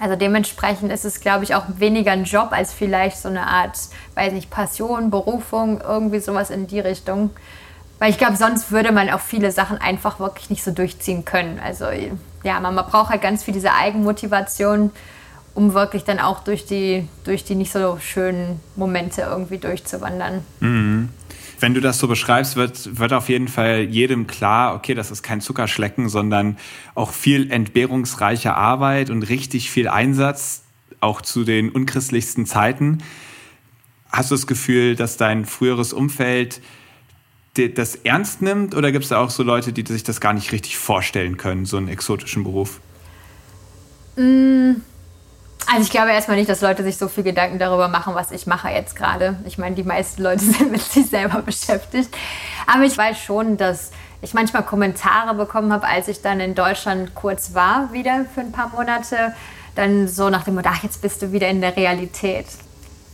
Also 0.00 0.16
dementsprechend 0.16 0.90
ist 0.92 1.04
es, 1.04 1.20
glaube 1.20 1.44
ich, 1.44 1.54
auch 1.54 1.64
weniger 1.76 2.12
ein 2.12 2.24
Job 2.24 2.48
als 2.50 2.72
vielleicht 2.72 3.18
so 3.18 3.28
eine 3.28 3.46
Art, 3.46 3.78
weiß 4.14 4.32
nicht, 4.32 4.50
Passion, 4.50 5.10
Berufung, 5.10 5.80
irgendwie 5.80 6.18
sowas 6.18 6.50
in 6.50 6.66
die 6.66 6.80
Richtung. 6.80 7.30
Weil 8.00 8.10
ich 8.10 8.18
glaube, 8.18 8.36
sonst 8.36 8.72
würde 8.72 8.90
man 8.90 9.08
auch 9.10 9.20
viele 9.20 9.52
Sachen 9.52 9.78
einfach 9.78 10.18
wirklich 10.18 10.50
nicht 10.50 10.64
so 10.64 10.72
durchziehen 10.72 11.24
können. 11.24 11.60
Also 11.62 11.86
ja, 12.42 12.58
man, 12.60 12.74
man 12.74 12.86
braucht 12.86 13.10
halt 13.10 13.22
ganz 13.22 13.44
viel 13.44 13.54
diese 13.54 13.72
Eigenmotivation, 13.72 14.90
um 15.54 15.74
wirklich 15.74 16.02
dann 16.02 16.18
auch 16.18 16.40
durch 16.40 16.66
die, 16.66 17.08
durch 17.22 17.44
die 17.44 17.54
nicht 17.54 17.72
so 17.72 17.98
schönen 18.00 18.60
Momente 18.74 19.22
irgendwie 19.22 19.58
durchzuwandern. 19.58 20.44
Mhm 20.58 21.10
wenn 21.64 21.72
du 21.72 21.80
das 21.80 21.98
so 21.98 22.08
beschreibst, 22.08 22.56
wird, 22.56 22.98
wird 22.98 23.14
auf 23.14 23.30
jeden 23.30 23.48
Fall 23.48 23.84
jedem 23.84 24.26
klar, 24.26 24.74
okay, 24.74 24.92
das 24.92 25.10
ist 25.10 25.22
kein 25.22 25.40
Zuckerschlecken, 25.40 26.10
sondern 26.10 26.58
auch 26.94 27.10
viel 27.10 27.50
entbehrungsreiche 27.50 28.52
Arbeit 28.52 29.08
und 29.08 29.22
richtig 29.22 29.70
viel 29.70 29.88
Einsatz, 29.88 30.64
auch 31.00 31.22
zu 31.22 31.42
den 31.42 31.70
unchristlichsten 31.70 32.44
Zeiten. 32.44 32.98
Hast 34.12 34.30
du 34.30 34.34
das 34.34 34.46
Gefühl, 34.46 34.94
dass 34.94 35.16
dein 35.16 35.46
früheres 35.46 35.94
Umfeld 35.94 36.60
das 37.54 37.94
ernst 37.94 38.42
nimmt 38.42 38.74
oder 38.74 38.92
gibt 38.92 39.04
es 39.04 39.08
da 39.08 39.18
auch 39.20 39.30
so 39.30 39.42
Leute, 39.42 39.72
die 39.72 39.90
sich 39.90 40.02
das 40.02 40.20
gar 40.20 40.34
nicht 40.34 40.52
richtig 40.52 40.76
vorstellen 40.76 41.38
können, 41.38 41.64
so 41.64 41.78
einen 41.78 41.88
exotischen 41.88 42.44
Beruf? 42.44 42.82
Mm 44.16 44.43
also 45.74 45.86
ich 45.86 45.90
glaube 45.90 46.12
erstmal 46.12 46.36
nicht, 46.36 46.48
dass 46.48 46.60
Leute 46.60 46.84
sich 46.84 46.96
so 46.96 47.08
viel 47.08 47.24
Gedanken 47.24 47.58
darüber 47.58 47.88
machen, 47.88 48.14
was 48.14 48.30
ich 48.30 48.46
mache 48.46 48.68
jetzt 48.68 48.94
gerade. 48.94 49.36
Ich 49.44 49.58
meine, 49.58 49.74
die 49.74 49.82
meisten 49.82 50.22
Leute 50.22 50.44
sind 50.44 50.70
mit 50.70 50.82
sich 50.82 51.06
selber 51.06 51.42
beschäftigt. 51.42 52.14
Aber 52.66 52.84
ich 52.84 52.96
weiß 52.96 53.18
schon, 53.18 53.56
dass 53.56 53.90
ich 54.22 54.34
manchmal 54.34 54.62
Kommentare 54.62 55.34
bekommen 55.34 55.72
habe, 55.72 55.86
als 55.86 56.06
ich 56.06 56.22
dann 56.22 56.38
in 56.38 56.54
Deutschland 56.54 57.14
kurz 57.14 57.54
war, 57.54 57.92
wieder 57.92 58.24
für 58.32 58.40
ein 58.40 58.52
paar 58.52 58.68
Monate. 58.68 59.34
Dann 59.74 60.06
so 60.06 60.30
nach 60.30 60.44
dem 60.44 60.54
Motto, 60.54 60.70
ach, 60.72 60.84
jetzt 60.84 61.02
bist 61.02 61.20
du 61.20 61.32
wieder 61.32 61.48
in 61.48 61.60
der 61.60 61.76
Realität. 61.76 62.46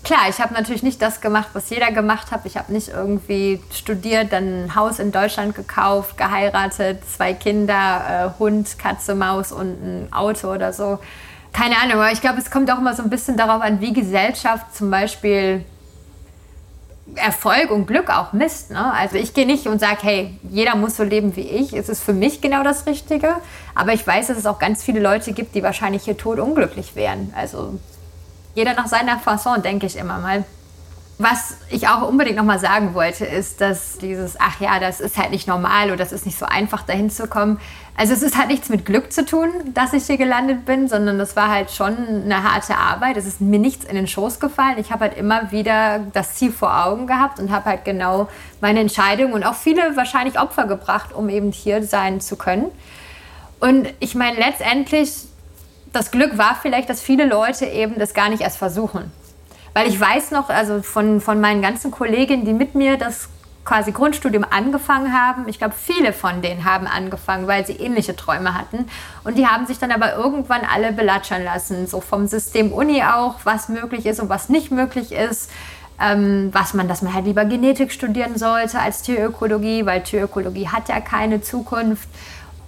Klar, 0.05 0.29
ich 0.29 0.39
habe 0.39 0.53
natürlich 0.53 0.83
nicht 0.83 1.01
das 1.01 1.21
gemacht, 1.23 1.49
was 1.55 1.71
jeder 1.71 1.91
gemacht 1.93 2.31
hat. 2.31 2.43
Ich 2.45 2.59
habe 2.59 2.73
nicht 2.73 2.89
irgendwie 2.89 3.61
studiert, 3.73 4.33
dann 4.33 4.65
ein 4.65 4.75
Haus 4.75 4.99
in 4.99 5.13
Deutschland 5.13 5.55
gekauft, 5.55 6.19
geheiratet, 6.19 7.01
zwei 7.09 7.33
Kinder, 7.33 8.35
äh, 8.37 8.39
Hund, 8.39 8.79
Katze, 8.79 9.15
Maus 9.15 9.51
und 9.51 9.83
ein 9.83 10.13
Auto 10.13 10.53
oder 10.53 10.73
so 10.73 10.99
keine 11.53 11.77
Ahnung, 11.79 11.95
aber 11.95 12.13
ich 12.13 12.21
glaube, 12.21 12.39
es 12.39 12.51
kommt 12.51 12.71
auch 12.71 12.79
immer 12.79 12.95
so 12.95 13.03
ein 13.03 13.11
bisschen 13.11 13.37
darauf 13.37 13.63
an, 13.63 13.81
wie 13.81 13.93
Gesellschaft 13.93 14.75
zum 14.75 14.91
Beispiel 14.91 15.65
Erfolg 17.17 17.71
und 17.71 17.87
Glück 17.87 18.09
auch 18.11 18.33
misst. 18.33 18.71
Ne? 18.71 18.93
Also 18.93 19.17
ich 19.17 19.35
gehe 19.35 19.47
nicht 19.47 19.67
und 19.67 19.81
sage, 19.81 19.99
hey, 20.03 20.39
jeder 20.49 20.77
muss 20.77 20.97
so 20.97 21.03
leben 21.03 21.35
wie 21.37 21.43
ich. 21.43 21.73
Es 21.73 21.89
ist 21.89 22.03
für 22.03 22.13
mich 22.13 22.41
genau 22.41 22.63
das 22.63 22.87
Richtige. 22.87 23.37
Aber 23.75 23.93
ich 23.93 24.07
weiß, 24.07 24.29
dass 24.29 24.39
es 24.39 24.47
auch 24.47 24.59
ganz 24.59 24.83
viele 24.83 25.01
Leute 25.01 25.33
gibt, 25.33 25.55
die 25.55 25.63
wahrscheinlich 25.63 26.05
hier 26.05 26.17
tot 26.17 26.39
unglücklich 26.39 26.95
wären. 26.95 27.33
Also 27.37 27.79
jeder 28.55 28.75
nach 28.75 28.87
seiner 28.87 29.19
Fasson, 29.19 29.63
denke 29.63 29.87
ich 29.87 29.97
immer 29.97 30.19
mal. 30.19 30.45
Was 31.23 31.59
ich 31.69 31.87
auch 31.87 32.09
unbedingt 32.09 32.39
nochmal 32.39 32.59
sagen 32.59 32.95
wollte, 32.95 33.27
ist, 33.27 33.61
dass 33.61 33.99
dieses, 33.99 34.41
ach 34.41 34.59
ja, 34.59 34.81
das 34.81 35.03
ist 35.03 35.19
halt 35.19 35.33
nicht 35.33 35.47
normal 35.47 35.89
oder 35.89 35.99
das 35.99 36.13
ist 36.13 36.25
nicht 36.25 36.39
so 36.39 36.47
einfach, 36.47 36.81
dahin 36.81 37.11
zu 37.11 37.27
kommen. 37.27 37.61
Also 37.95 38.15
es 38.15 38.23
ist 38.23 38.39
halt 38.39 38.49
nichts 38.49 38.71
mit 38.71 38.87
Glück 38.87 39.13
zu 39.13 39.27
tun, 39.27 39.51
dass 39.75 39.93
ich 39.93 40.05
hier 40.07 40.17
gelandet 40.17 40.65
bin, 40.65 40.89
sondern 40.89 41.19
das 41.19 41.37
war 41.37 41.51
halt 41.51 41.73
schon 41.73 41.95
eine 42.25 42.43
harte 42.43 42.75
Arbeit. 42.75 43.19
Es 43.19 43.27
ist 43.27 43.43
mir 43.43 43.59
nichts 43.59 43.85
in 43.85 43.97
den 43.97 44.07
Schoß 44.07 44.41
gefallen. 44.41 44.79
Ich 44.79 44.93
habe 44.93 45.01
halt 45.01 45.19
immer 45.19 45.53
wieder 45.53 45.99
das 46.15 46.37
Ziel 46.37 46.53
vor 46.53 46.87
Augen 46.87 47.07
gehabt 47.07 47.39
und 47.39 47.51
habe 47.51 47.67
halt 47.67 47.85
genau 47.85 48.27
meine 48.63 48.81
Entscheidung 48.81 49.35
und 49.35 49.45
auch 49.45 49.57
viele 49.57 49.99
wahrscheinlich 49.99 50.41
Opfer 50.41 50.67
gebracht, 50.67 51.13
um 51.13 51.29
eben 51.29 51.53
hier 51.53 51.83
sein 51.83 52.23
zu 52.23 52.37
können. 52.37 52.71
Und 53.61 53.93
ich 53.99 54.15
meine, 54.15 54.39
letztendlich 54.39 55.13
das 55.93 56.13
Glück 56.13 56.39
war 56.39 56.57
vielleicht, 56.63 56.89
dass 56.89 57.03
viele 57.03 57.27
Leute 57.27 57.67
eben 57.67 57.99
das 57.99 58.15
gar 58.15 58.31
nicht 58.31 58.41
erst 58.41 58.57
versuchen. 58.57 59.13
Weil 59.73 59.89
ich 59.89 60.01
weiß 60.01 60.33
noch, 60.33 60.49
also 60.49 60.83
von, 60.83 61.21
von 61.21 61.41
meinen 61.41 61.63
ganzen 61.63 61.91
Kolleginnen, 61.91 62.45
die 62.45 62.53
mit 62.53 62.75
mir 62.75 62.97
das 62.97 63.29
quasi 63.65 63.93
Grundstudium 63.93 64.45
angefangen 64.49 65.13
haben. 65.13 65.47
Ich 65.49 65.59
glaube, 65.59 65.75
viele 65.79 66.13
von 66.13 66.43
denen 66.43 66.65
haben 66.65 66.87
angefangen, 66.87 67.47
weil 67.47 67.67
sie 67.67 67.75
ähnliche 67.75 68.17
Träume 68.17 68.55
hatten. 68.55 68.87
Und 69.23 69.39
die 69.39 69.47
haben 69.47 69.67
sich 69.67 69.79
dann 69.79 69.93
aber 69.93 70.15
irgendwann 70.15 70.63
alle 70.63 70.93
belatschern 70.93 71.45
lassen, 71.45 71.87
so 71.87 72.01
vom 72.01 72.27
System 72.27 72.73
Uni 72.73 73.03
auch, 73.05 73.37
was 73.45 73.69
möglich 73.69 74.07
ist 74.07 74.19
und 74.19 74.29
was 74.29 74.49
nicht 74.49 74.71
möglich 74.71 75.13
ist. 75.13 75.51
Ähm, 76.03 76.49
was 76.53 76.73
man, 76.73 76.89
dass 76.89 77.03
man 77.03 77.13
halt 77.13 77.27
lieber 77.27 77.45
Genetik 77.45 77.93
studieren 77.93 78.39
sollte 78.39 78.81
als 78.81 79.03
Tierökologie, 79.03 79.85
weil 79.85 80.03
Tierökologie 80.03 80.69
hat 80.69 80.89
ja 80.89 80.99
keine 80.99 81.43
Zukunft. 81.43 82.09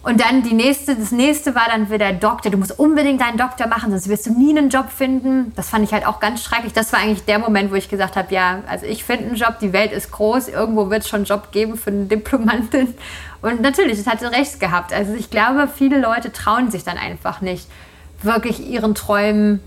Und 0.02 0.20
dann 0.20 0.42
die 0.42 0.54
nächste, 0.54 0.96
das 0.96 1.12
nächste 1.12 1.54
war 1.54 1.66
dann 1.68 1.88
wieder 1.88 2.12
Doktor. 2.12 2.50
Du 2.50 2.58
musst 2.58 2.76
unbedingt 2.76 3.20
deinen 3.20 3.38
Doktor 3.38 3.68
machen, 3.68 3.90
sonst 3.92 4.08
wirst 4.08 4.26
du 4.26 4.32
nie 4.32 4.50
einen 4.50 4.68
Job 4.68 4.90
finden. 4.90 5.52
Das 5.54 5.70
fand 5.70 5.84
ich 5.84 5.92
halt 5.92 6.06
auch 6.06 6.18
ganz 6.18 6.42
schrecklich. 6.42 6.72
Das 6.72 6.92
war 6.92 6.98
eigentlich 6.98 7.24
der 7.24 7.38
Moment, 7.38 7.70
wo 7.70 7.76
ich 7.76 7.88
gesagt 7.88 8.16
habe, 8.16 8.34
ja, 8.34 8.62
also 8.66 8.84
ich 8.84 9.04
finde 9.04 9.26
einen 9.26 9.36
Job, 9.36 9.60
die 9.60 9.72
Welt 9.72 9.92
ist 9.92 10.10
groß, 10.10 10.48
irgendwo 10.48 10.90
wird 10.90 11.02
es 11.02 11.08
schon 11.08 11.18
einen 11.18 11.26
Job 11.26 11.52
geben 11.52 11.76
für 11.76 11.90
eine 11.90 12.06
Diplomantin. 12.06 12.94
Und 13.42 13.60
natürlich, 13.60 13.98
es 13.98 14.08
hatte 14.08 14.32
recht 14.32 14.58
gehabt. 14.58 14.92
Also 14.92 15.14
ich 15.14 15.30
glaube, 15.30 15.68
viele 15.72 16.00
Leute 16.00 16.32
trauen 16.32 16.70
sich 16.72 16.82
dann 16.82 16.98
einfach 16.98 17.40
nicht, 17.40 17.68
wirklich 18.22 18.68
ihren 18.68 18.96
Träumen 18.96 19.60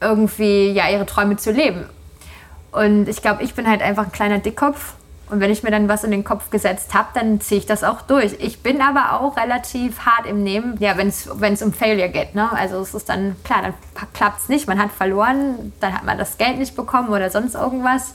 irgendwie, 0.00 0.70
ja, 0.70 0.88
ihre 0.88 1.04
Träume 1.04 1.36
zu 1.36 1.50
leben. 1.50 1.84
Und 2.72 3.08
ich 3.08 3.20
glaube, 3.20 3.42
ich 3.42 3.54
bin 3.54 3.68
halt 3.68 3.82
einfach 3.82 4.04
ein 4.04 4.12
kleiner 4.12 4.38
Dickkopf 4.38 4.94
und 5.30 5.40
wenn 5.40 5.50
ich 5.50 5.62
mir 5.62 5.70
dann 5.70 5.88
was 5.88 6.04
in 6.04 6.10
den 6.10 6.24
Kopf 6.24 6.50
gesetzt 6.50 6.92
habe, 6.94 7.08
dann 7.14 7.40
ziehe 7.40 7.60
ich 7.60 7.66
das 7.66 7.84
auch 7.84 8.02
durch. 8.02 8.34
Ich 8.38 8.62
bin 8.62 8.80
aber 8.80 9.20
auch 9.20 9.36
relativ 9.36 10.00
hart 10.00 10.26
im 10.26 10.42
Nehmen, 10.42 10.76
ja, 10.80 10.96
wenn 10.96 11.08
es 11.08 11.62
um 11.62 11.72
Failure 11.72 12.08
geht. 12.08 12.34
Ne? 12.34 12.50
Also 12.52 12.80
es 12.80 12.94
ist 12.94 13.08
dann, 13.08 13.36
klar, 13.44 13.62
dann 13.62 13.74
klappt 14.12 14.40
es 14.40 14.48
nicht, 14.48 14.66
man 14.66 14.78
hat 14.78 14.90
verloren, 14.90 15.72
dann 15.80 15.94
hat 15.94 16.04
man 16.04 16.18
das 16.18 16.36
Geld 16.36 16.58
nicht 16.58 16.74
bekommen 16.74 17.10
oder 17.10 17.30
sonst 17.30 17.54
irgendwas. 17.54 18.14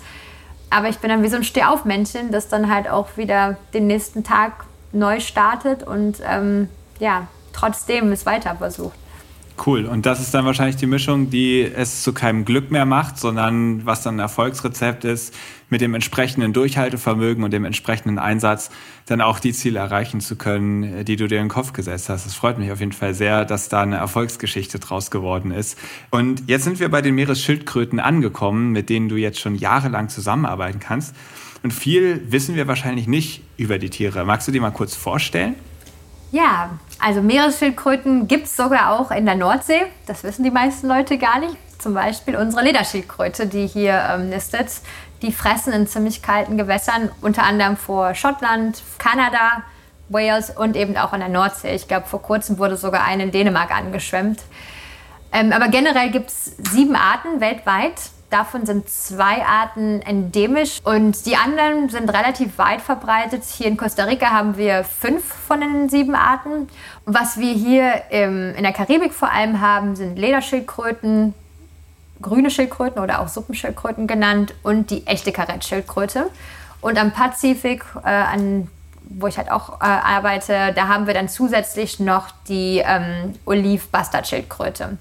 Aber 0.70 0.90
ich 0.90 0.98
bin 0.98 1.10
dann 1.10 1.24
wie 1.24 1.30
so 1.30 1.38
ein 1.38 1.44
Stehaufmännchen, 1.44 2.32
das 2.32 2.50
dann 2.50 2.74
halt 2.74 2.90
auch 2.90 3.16
wieder 3.16 3.58
den 3.74 3.88
nächsten 3.88 4.24
Tag 4.24 4.66
neu 4.92 5.20
startet 5.20 5.84
und 5.84 6.18
ähm, 6.28 6.70
ja, 7.00 7.28
trotzdem 7.54 8.12
es 8.12 8.26
weiter 8.26 8.56
versucht. 8.56 8.98
Cool. 9.64 9.86
Und 9.86 10.06
das 10.06 10.20
ist 10.20 10.34
dann 10.34 10.46
wahrscheinlich 10.46 10.76
die 10.76 10.86
Mischung, 10.86 11.30
die 11.30 11.62
es 11.62 12.04
zu 12.04 12.14
keinem 12.14 12.44
Glück 12.44 12.72
mehr 12.72 12.86
macht, 12.86 13.18
sondern 13.18 13.86
was 13.86 14.04
dann 14.04 14.16
ein 14.16 14.20
Erfolgsrezept 14.20 15.06
ist, 15.06 15.34
mit 15.70 15.82
dem 15.82 15.94
entsprechenden 15.94 16.52
Durchhaltevermögen 16.52 17.44
und 17.44 17.52
dem 17.52 17.64
entsprechenden 17.64 18.20
Einsatz 18.20 18.70
dann 19.06 19.22
auch 19.22 19.40
die 19.40 19.54
Ziele 19.54 19.80
erreichen 19.80 20.20
zu 20.20 20.36
können, 20.36 21.06
die 21.06 21.16
du 21.16 21.28
dir 21.28 21.38
in 21.38 21.46
den 21.46 21.50
Kopf 21.50 21.74
gesetzt 21.74 22.10
hast. 22.10 22.26
Es 22.26 22.36
freut 22.36 22.60
mich 22.60 22.72
auf 22.72 22.82
jeden 22.82 22.92
Fall 22.92 23.14
sehr, 23.14 23.46
dass 23.46 23.70
da 23.70 23.82
eine 23.82 23.96
Erfolgsgeschichte 23.96 24.80
draus 24.80 25.10
geworden 25.10 25.52
ist. 25.52 25.78
Und 26.12 26.44
jetzt 26.48 26.66
sind 26.66 26.80
wir 26.80 26.90
bei 26.90 27.02
den 27.02 27.16
Meeresschildkröten 27.16 28.00
angekommen, 28.00 28.72
mit 28.72 28.90
denen 28.90 29.10
du 29.10 29.16
jetzt 29.16 29.40
schon 29.40 29.56
jahrelang 29.56 30.10
zusammenarbeiten 30.10 30.80
kannst. 30.80 31.16
Und 31.64 31.72
viel 31.72 32.22
wissen 32.30 32.56
wir 32.56 32.68
wahrscheinlich 32.68 33.08
nicht 33.08 33.42
über 33.58 33.80
die 33.80 33.90
Tiere. 33.90 34.26
Magst 34.26 34.48
du 34.48 34.52
dir 34.52 34.62
mal 34.62 34.72
kurz 34.72 34.96
vorstellen? 34.96 35.56
Ja, 36.36 36.72
also 37.00 37.22
Meeresschildkröten 37.22 38.28
gibt 38.28 38.48
es 38.48 38.58
sogar 38.58 39.00
auch 39.00 39.10
in 39.10 39.26
der 39.26 39.36
Nordsee. 39.36 39.84
Das 40.06 40.26
wissen 40.26 40.44
die 40.44 40.52
meisten 40.52 40.86
Leute 40.86 41.18
gar 41.18 41.40
nicht. 41.40 41.56
Zum 41.80 41.94
Beispiel 41.94 42.36
unsere 42.36 42.62
Lederschildkröte, 42.62 43.48
die 43.48 43.66
hier 43.68 44.06
ähm, 44.12 44.28
nistet. 44.28 44.68
Die 45.22 45.32
fressen 45.32 45.72
in 45.72 45.88
ziemlich 45.88 46.22
kalten 46.22 46.58
Gewässern, 46.58 47.10
unter 47.22 47.44
anderem 47.44 47.78
vor 47.78 48.16
Schottland, 48.16 48.84
Kanada, 48.98 49.64
Wales 50.10 50.50
und 50.50 50.76
eben 50.76 50.98
auch 50.98 51.14
in 51.14 51.22
der 51.22 51.30
Nordsee. 51.30 51.74
Ich 51.74 51.88
glaube, 51.88 52.06
vor 52.06 52.22
kurzem 52.22 52.58
wurde 52.58 52.76
sogar 52.76 53.06
eine 53.06 53.24
in 53.24 53.32
Dänemark 53.32 53.72
angeschwemmt. 53.72 54.42
Ähm, 55.32 55.54
aber 55.54 55.70
generell 55.70 56.12
gibt 56.12 56.32
es 56.32 56.58
sieben 56.58 56.98
Arten 56.98 57.40
weltweit. 57.40 57.94
Davon 58.30 58.66
sind 58.66 58.90
zwei 58.90 59.46
Arten 59.46 60.02
endemisch 60.02 60.80
und 60.84 61.26
die 61.26 61.36
anderen 61.36 61.90
sind 61.90 62.10
relativ 62.10 62.58
weit 62.58 62.82
verbreitet. 62.82 63.44
Hier 63.44 63.68
in 63.68 63.78
Costa 63.78 64.06
Rica 64.06 64.32
haben 64.32 64.58
wir 64.58 64.84
fünf 64.84 65.24
von 65.24 65.62
den 65.62 65.90
sieben 65.90 66.16
Arten. 66.16 66.68
was 67.06 67.38
wir 67.38 67.54
hier 67.54 68.02
im, 68.10 68.56
in 68.56 68.64
der 68.64 68.74
Karibik 68.74 69.14
vor 69.14 69.32
allem 69.32 69.62
haben, 69.62 69.96
sind 69.96 70.18
Lederschildkröten, 70.18 71.36
grüne 72.22 72.50
Schildkröten 72.50 73.02
oder 73.02 73.22
auch 73.22 73.28
Suppenschildkröten 73.28 74.08
genannt 74.08 74.56
und 74.64 74.90
die 74.90 75.06
echte 75.06 75.32
Karettschildkröte. 75.32 76.32
Und 76.82 76.98
am 76.98 77.12
Pazifik, 77.12 77.86
äh, 78.04 78.10
an, 78.10 78.68
wo 79.04 79.28
ich 79.28 79.38
halt 79.38 79.52
auch 79.52 79.82
äh, 79.82 79.86
arbeite, 79.86 80.74
da 80.76 80.88
haben 80.88 81.06
wir 81.06 81.14
dann 81.14 81.30
zusätzlich 81.30 82.00
noch 82.00 82.30
die 82.48 82.82
ähm, 82.84 83.36
Oliv-Bastardschildkröte. 83.46 84.98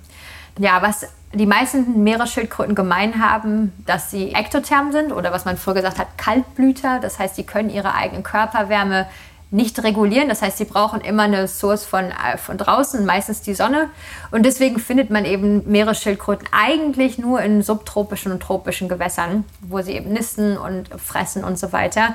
Ja, 0.59 0.83
was 0.83 1.07
die 1.33 1.47
meisten 1.47 2.05
Meeresschildkröten 2.05 2.75
gemein 2.75 3.23
haben, 3.23 3.73
dass 3.87 4.11
sie 4.11 4.33
ektotherm 4.33 4.93
sind 4.93 5.13
oder 5.13 5.33
was 5.33 5.45
man 5.45 5.57
früher 5.57 5.75
gesagt 5.75 5.99
hat, 5.99 6.17
Kaltblüter. 6.17 7.01
Das 7.01 7.19
heißt, 7.19 7.35
sie 7.35 7.45
können 7.45 7.71
ihre 7.71 7.95
eigene 7.95 8.23
Körperwärme 8.23 9.07
nicht 9.51 9.83
regulieren. 9.83 10.29
Das 10.29 10.43
heißt, 10.43 10.59
sie 10.59 10.65
brauchen 10.65 11.01
immer 11.01 11.25
eine 11.25 11.47
Source 11.49 11.85
von, 11.85 12.05
äh, 12.07 12.37
von 12.39 12.59
draußen, 12.59 13.05
meistens 13.05 13.41
die 13.41 13.55
Sonne. 13.55 13.89
Und 14.31 14.45
deswegen 14.45 14.79
findet 14.79 15.11
man 15.11 15.25
eben 15.25 15.71
Meeresschildkröten 15.71 16.49
eigentlich 16.53 17.19
nur 17.19 17.41
in 17.41 17.63
subtropischen 17.63 18.33
und 18.33 18.41
tropischen 18.41 18.89
Gewässern, 18.89 19.45
wo 19.61 19.81
sie 19.81 19.93
eben 19.93 20.13
nisten 20.13 20.57
und 20.57 20.89
fressen 21.01 21.45
und 21.45 21.59
so 21.59 21.73
weiter. 21.73 22.15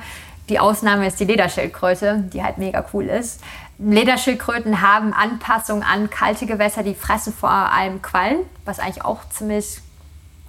Die 0.50 0.58
Ausnahme 0.58 1.06
ist 1.06 1.20
die 1.20 1.24
Lederschildkröte, 1.24 2.24
die 2.32 2.42
halt 2.42 2.58
mega 2.58 2.84
cool 2.92 3.04
ist. 3.04 3.40
Lederschildkröten 3.82 4.82
haben 4.82 5.12
Anpassung 5.12 5.82
an 5.82 6.10
kalte 6.10 6.46
Gewässer, 6.46 6.82
die 6.82 6.94
fressen 6.94 7.32
vor 7.32 7.50
allem 7.50 8.02
Quallen, 8.02 8.38
was 8.64 8.78
eigentlich 8.78 9.04
auch 9.04 9.28
ziemlich 9.30 9.80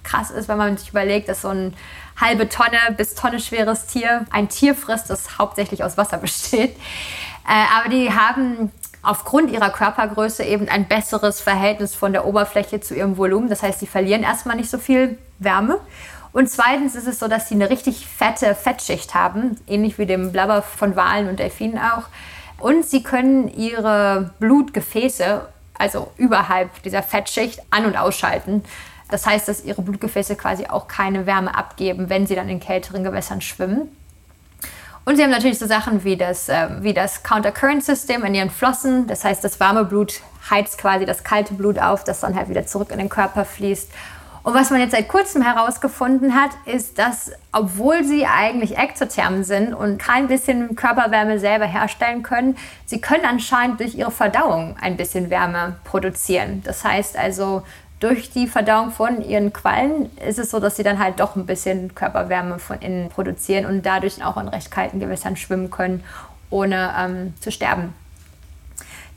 krass 0.02 0.30
ist, 0.30 0.48
wenn 0.48 0.58
man 0.58 0.76
sich 0.76 0.90
überlegt, 0.90 1.28
dass 1.28 1.42
so 1.42 1.48
ein 1.48 1.74
halbe 2.20 2.48
Tonne 2.48 2.78
bis 2.96 3.14
Tonne 3.14 3.40
schweres 3.40 3.86
Tier 3.86 4.26
ein 4.30 4.48
Tier 4.48 4.74
frisst, 4.74 5.08
das 5.08 5.38
hauptsächlich 5.38 5.82
aus 5.82 5.96
Wasser 5.96 6.16
besteht. 6.18 6.76
Äh, 7.48 7.64
aber 7.78 7.88
die 7.88 8.12
haben 8.12 8.70
aufgrund 9.02 9.50
ihrer 9.50 9.70
Körpergröße 9.70 10.44
eben 10.44 10.68
ein 10.68 10.86
besseres 10.86 11.40
Verhältnis 11.40 11.94
von 11.94 12.12
der 12.12 12.24
Oberfläche 12.26 12.80
zu 12.80 12.94
ihrem 12.94 13.16
Volumen. 13.16 13.48
Das 13.48 13.62
heißt, 13.62 13.80
sie 13.80 13.86
verlieren 13.86 14.22
erstmal 14.22 14.56
nicht 14.56 14.70
so 14.70 14.78
viel 14.78 15.18
Wärme. 15.38 15.80
Und 16.32 16.48
zweitens 16.48 16.94
ist 16.94 17.08
es 17.08 17.18
so, 17.18 17.28
dass 17.28 17.48
sie 17.48 17.56
eine 17.56 17.68
richtig 17.68 18.06
fette 18.06 18.54
Fettschicht 18.54 19.14
haben, 19.14 19.56
ähnlich 19.66 19.98
wie 19.98 20.06
dem 20.06 20.32
Blubber 20.32 20.62
von 20.62 20.96
Walen 20.96 21.28
und 21.28 21.38
Delfinen 21.40 21.78
auch. 21.78 22.04
Und 22.62 22.86
sie 22.86 23.02
können 23.02 23.48
ihre 23.48 24.30
Blutgefäße, 24.38 25.40
also 25.76 26.12
überhalb 26.16 26.80
dieser 26.84 27.02
Fettschicht, 27.02 27.60
an- 27.70 27.86
und 27.86 27.96
ausschalten. 27.96 28.62
Das 29.10 29.26
heißt, 29.26 29.48
dass 29.48 29.64
ihre 29.64 29.82
Blutgefäße 29.82 30.36
quasi 30.36 30.66
auch 30.66 30.86
keine 30.86 31.26
Wärme 31.26 31.56
abgeben, 31.56 32.08
wenn 32.08 32.28
sie 32.28 32.36
dann 32.36 32.48
in 32.48 32.60
kälteren 32.60 33.02
Gewässern 33.02 33.40
schwimmen. 33.40 33.88
Und 35.04 35.16
sie 35.16 35.24
haben 35.24 35.30
natürlich 35.30 35.58
so 35.58 35.66
Sachen 35.66 36.04
wie 36.04 36.16
das, 36.16 36.48
äh, 36.48 36.68
wie 36.82 36.94
das 36.94 37.24
Counter-Current-System 37.24 38.24
in 38.24 38.36
ihren 38.36 38.50
Flossen. 38.50 39.08
Das 39.08 39.24
heißt, 39.24 39.42
das 39.42 39.58
warme 39.58 39.84
Blut 39.84 40.20
heizt 40.48 40.78
quasi 40.78 41.04
das 41.04 41.24
kalte 41.24 41.54
Blut 41.54 41.80
auf, 41.80 42.04
das 42.04 42.20
dann 42.20 42.36
halt 42.36 42.48
wieder 42.48 42.64
zurück 42.64 42.92
in 42.92 42.98
den 42.98 43.08
Körper 43.08 43.44
fließt. 43.44 43.90
Und 44.44 44.54
was 44.54 44.70
man 44.70 44.80
jetzt 44.80 44.90
seit 44.90 45.08
kurzem 45.08 45.42
herausgefunden 45.42 46.34
hat, 46.34 46.50
ist, 46.66 46.98
dass 46.98 47.30
obwohl 47.52 48.02
sie 48.02 48.26
eigentlich 48.26 48.76
exotherm 48.76 49.44
sind 49.44 49.72
und 49.72 49.98
kein 49.98 50.26
bisschen 50.26 50.74
Körperwärme 50.74 51.38
selber 51.38 51.66
herstellen 51.66 52.24
können, 52.24 52.56
sie 52.84 53.00
können 53.00 53.24
anscheinend 53.24 53.78
durch 53.78 53.94
ihre 53.94 54.10
Verdauung 54.10 54.76
ein 54.80 54.96
bisschen 54.96 55.30
Wärme 55.30 55.76
produzieren. 55.84 56.62
Das 56.64 56.82
heißt 56.84 57.16
also, 57.16 57.62
durch 58.00 58.30
die 58.30 58.48
Verdauung 58.48 58.90
von 58.90 59.22
ihren 59.22 59.52
Quallen 59.52 60.10
ist 60.18 60.40
es 60.40 60.50
so, 60.50 60.58
dass 60.58 60.74
sie 60.74 60.82
dann 60.82 60.98
halt 60.98 61.20
doch 61.20 61.36
ein 61.36 61.46
bisschen 61.46 61.94
Körperwärme 61.94 62.58
von 62.58 62.80
innen 62.80 63.10
produzieren 63.10 63.64
und 63.64 63.86
dadurch 63.86 64.24
auch 64.24 64.36
in 64.38 64.48
recht 64.48 64.72
kalten 64.72 64.98
Gewässern 64.98 65.36
schwimmen 65.36 65.70
können, 65.70 66.02
ohne 66.50 66.92
ähm, 66.98 67.34
zu 67.38 67.52
sterben. 67.52 67.94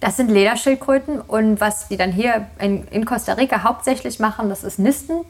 Das 0.05 0.17
sind 0.17 0.29
Lederschildkröten 0.29 1.19
und 1.19 1.59
was 1.59 1.87
die 1.87 1.97
dann 1.97 2.11
hier 2.11 2.45
in, 2.59 2.87
in 2.89 3.05
Costa 3.05 3.33
Rica 3.33 3.63
hauptsächlich 3.63 4.19
machen, 4.19 4.49
das 4.49 4.63
ist 4.63 4.77
Nisten. 4.77 5.25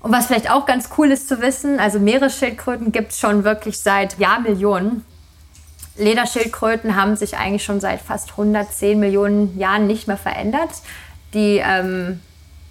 Und 0.00 0.12
was 0.12 0.28
vielleicht 0.28 0.50
auch 0.50 0.64
ganz 0.64 0.88
cool 0.96 1.10
ist 1.10 1.28
zu 1.28 1.42
wissen, 1.42 1.78
also 1.78 2.00
Meeresschildkröten 2.00 2.90
gibt 2.90 3.12
es 3.12 3.18
schon 3.18 3.44
wirklich 3.44 3.78
seit 3.80 4.18
Jahrmillionen. 4.18 5.04
Lederschildkröten 5.98 6.96
haben 6.96 7.16
sich 7.16 7.36
eigentlich 7.36 7.64
schon 7.64 7.80
seit 7.80 8.00
fast 8.00 8.30
110 8.30 8.98
Millionen 8.98 9.58
Jahren 9.58 9.86
nicht 9.86 10.08
mehr 10.08 10.16
verändert. 10.16 10.70
Die 11.34 11.60
ähm, 11.62 12.20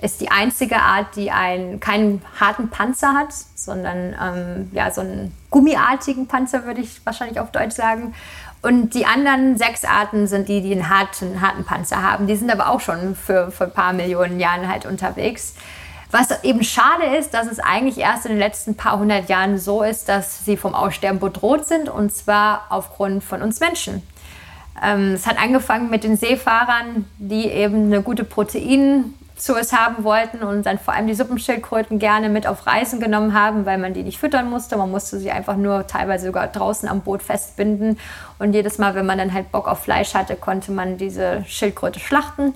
ist 0.02 0.22
die 0.22 0.32
einzige 0.32 0.78
Art, 0.78 1.16
die 1.16 1.30
einen, 1.30 1.80
keinen 1.80 2.24
harten 2.40 2.72
Panzer 2.72 3.14
hat, 3.14 3.34
sondern 3.54 4.16
ähm, 4.20 4.72
ja, 4.72 4.90
so 4.90 5.02
einen 5.02 5.36
gummiartigen 5.52 6.28
Panzer, 6.28 6.66
würde 6.66 6.82
ich 6.82 7.06
wahrscheinlich 7.06 7.40
auf 7.40 7.52
Deutsch 7.52 7.76
sagen. 7.76 8.16
Und 8.68 8.96
die 8.96 9.06
anderen 9.06 9.58
sechs 9.58 9.86
Arten 9.86 10.28
sind 10.28 10.50
die, 10.50 10.60
die 10.62 10.74
einen 10.74 10.90
harten, 10.90 11.40
harten 11.40 11.64
Panzer 11.64 12.04
haben. 12.04 12.28
Die 12.28 12.36
sind 12.36 12.52
aber 12.52 12.70
auch 12.70 12.82
schon 12.82 13.16
für, 13.16 13.50
für 13.50 13.64
ein 13.64 13.72
paar 13.72 13.94
Millionen 13.94 14.42
Jahren 14.42 14.68
halt 14.68 14.86
unterwegs. 14.86 15.56
Was 16.12 16.44
eben 16.44 16.62
schade 16.66 17.06
ist, 17.18 17.34
dass 17.34 17.48
es 17.48 17.60
eigentlich 17.60 17.98
erst 17.98 18.26
in 18.26 18.34
den 18.34 18.40
letzten 18.40 18.76
paar 18.76 19.00
hundert 19.00 19.30
Jahren 19.30 19.58
so 19.58 19.84
ist, 19.84 20.10
dass 20.10 20.44
sie 20.44 20.58
vom 20.58 20.76
Aussterben 20.76 21.22
bedroht 21.22 21.66
sind 21.66 21.88
und 21.88 22.14
zwar 22.14 22.66
aufgrund 22.68 23.24
von 23.24 23.42
uns 23.42 23.62
Menschen. 23.62 24.04
Ähm, 24.84 25.14
es 25.14 25.26
hat 25.26 25.42
angefangen 25.42 25.90
mit 25.90 26.04
den 26.04 26.18
Seefahrern, 26.18 27.06
die 27.20 27.46
eben 27.46 27.86
eine 27.86 28.02
gute 28.02 28.26
Proteinsource 29.38 29.74
haben 29.74 30.04
wollten 30.04 30.44
und 30.44 30.66
dann 30.66 30.80
vor 30.80 30.94
allem 30.94 31.08
die 31.08 31.14
Suppenschildkröten 31.14 32.00
gerne 32.00 32.30
mit 32.30 32.48
auf 32.48 32.66
Reisen 32.68 33.00
genommen 33.00 33.34
haben, 33.34 33.66
weil 33.66 33.78
man 33.78 33.94
die 33.94 34.04
nicht 34.04 34.20
füttern 34.20 34.50
musste. 34.50 34.78
Man 34.78 34.92
musste 34.92 35.20
sie 35.20 35.32
einfach 35.32 35.56
nur 35.56 35.88
teilweise 35.88 36.28
sogar 36.28 36.48
draußen 36.48 36.90
am 36.90 37.02
Boot 37.02 37.22
festbinden. 37.22 38.00
Und 38.40 38.54
jedes 38.54 38.78
Mal, 38.78 38.96
wenn 38.96 39.06
man 39.06 39.18
dann 39.18 39.34
halt 39.34 39.52
Bock 39.52 39.68
auf 39.68 39.80
Fleisch 39.80 40.14
hatte, 40.14 40.36
konnte 40.36 40.72
man 40.72 40.98
diese 40.98 41.44
Schildkröte 41.48 42.00
schlachten. 42.00 42.54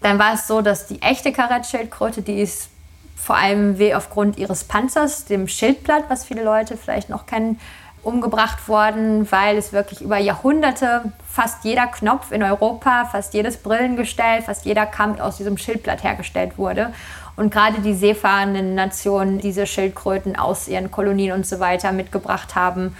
Dann 0.00 0.18
war 0.18 0.34
es 0.34 0.46
so, 0.46 0.62
dass 0.62 0.86
die 0.86 1.02
echte 1.02 1.32
Karettschildkröte, 1.32 2.22
die 2.22 2.40
ist 2.40 2.70
vor 3.16 3.36
allem 3.36 3.76
aufgrund 3.94 4.38
ihres 4.38 4.64
Panzers, 4.64 5.24
dem 5.24 5.48
Schildblatt, 5.48 6.04
was 6.08 6.24
viele 6.24 6.44
Leute 6.44 6.76
vielleicht 6.76 7.08
noch 7.10 7.26
kennen, 7.26 7.60
umgebracht 8.02 8.68
worden, 8.68 9.30
weil 9.30 9.56
es 9.56 9.72
wirklich 9.72 10.00
über 10.00 10.18
Jahrhunderte 10.18 11.12
fast 11.28 11.64
jeder 11.64 11.86
Knopf 11.86 12.32
in 12.32 12.42
Europa, 12.42 13.06
fast 13.06 13.34
jedes 13.34 13.56
Brillengestell, 13.58 14.42
fast 14.42 14.64
jeder 14.64 14.86
Kamm 14.86 15.20
aus 15.20 15.36
diesem 15.36 15.58
Schildblatt 15.58 16.02
hergestellt 16.02 16.58
wurde. 16.58 16.92
Und 17.36 17.52
gerade 17.52 17.80
die 17.80 17.94
seefahrenden 17.94 18.74
Nationen 18.74 19.38
diese 19.38 19.66
Schildkröten 19.66 20.36
aus 20.36 20.66
ihren 20.66 20.90
Kolonien 20.90 21.32
und 21.32 21.46
so 21.46 21.60
weiter 21.60 21.92
mitgebracht 21.92 22.54
haben 22.54 22.96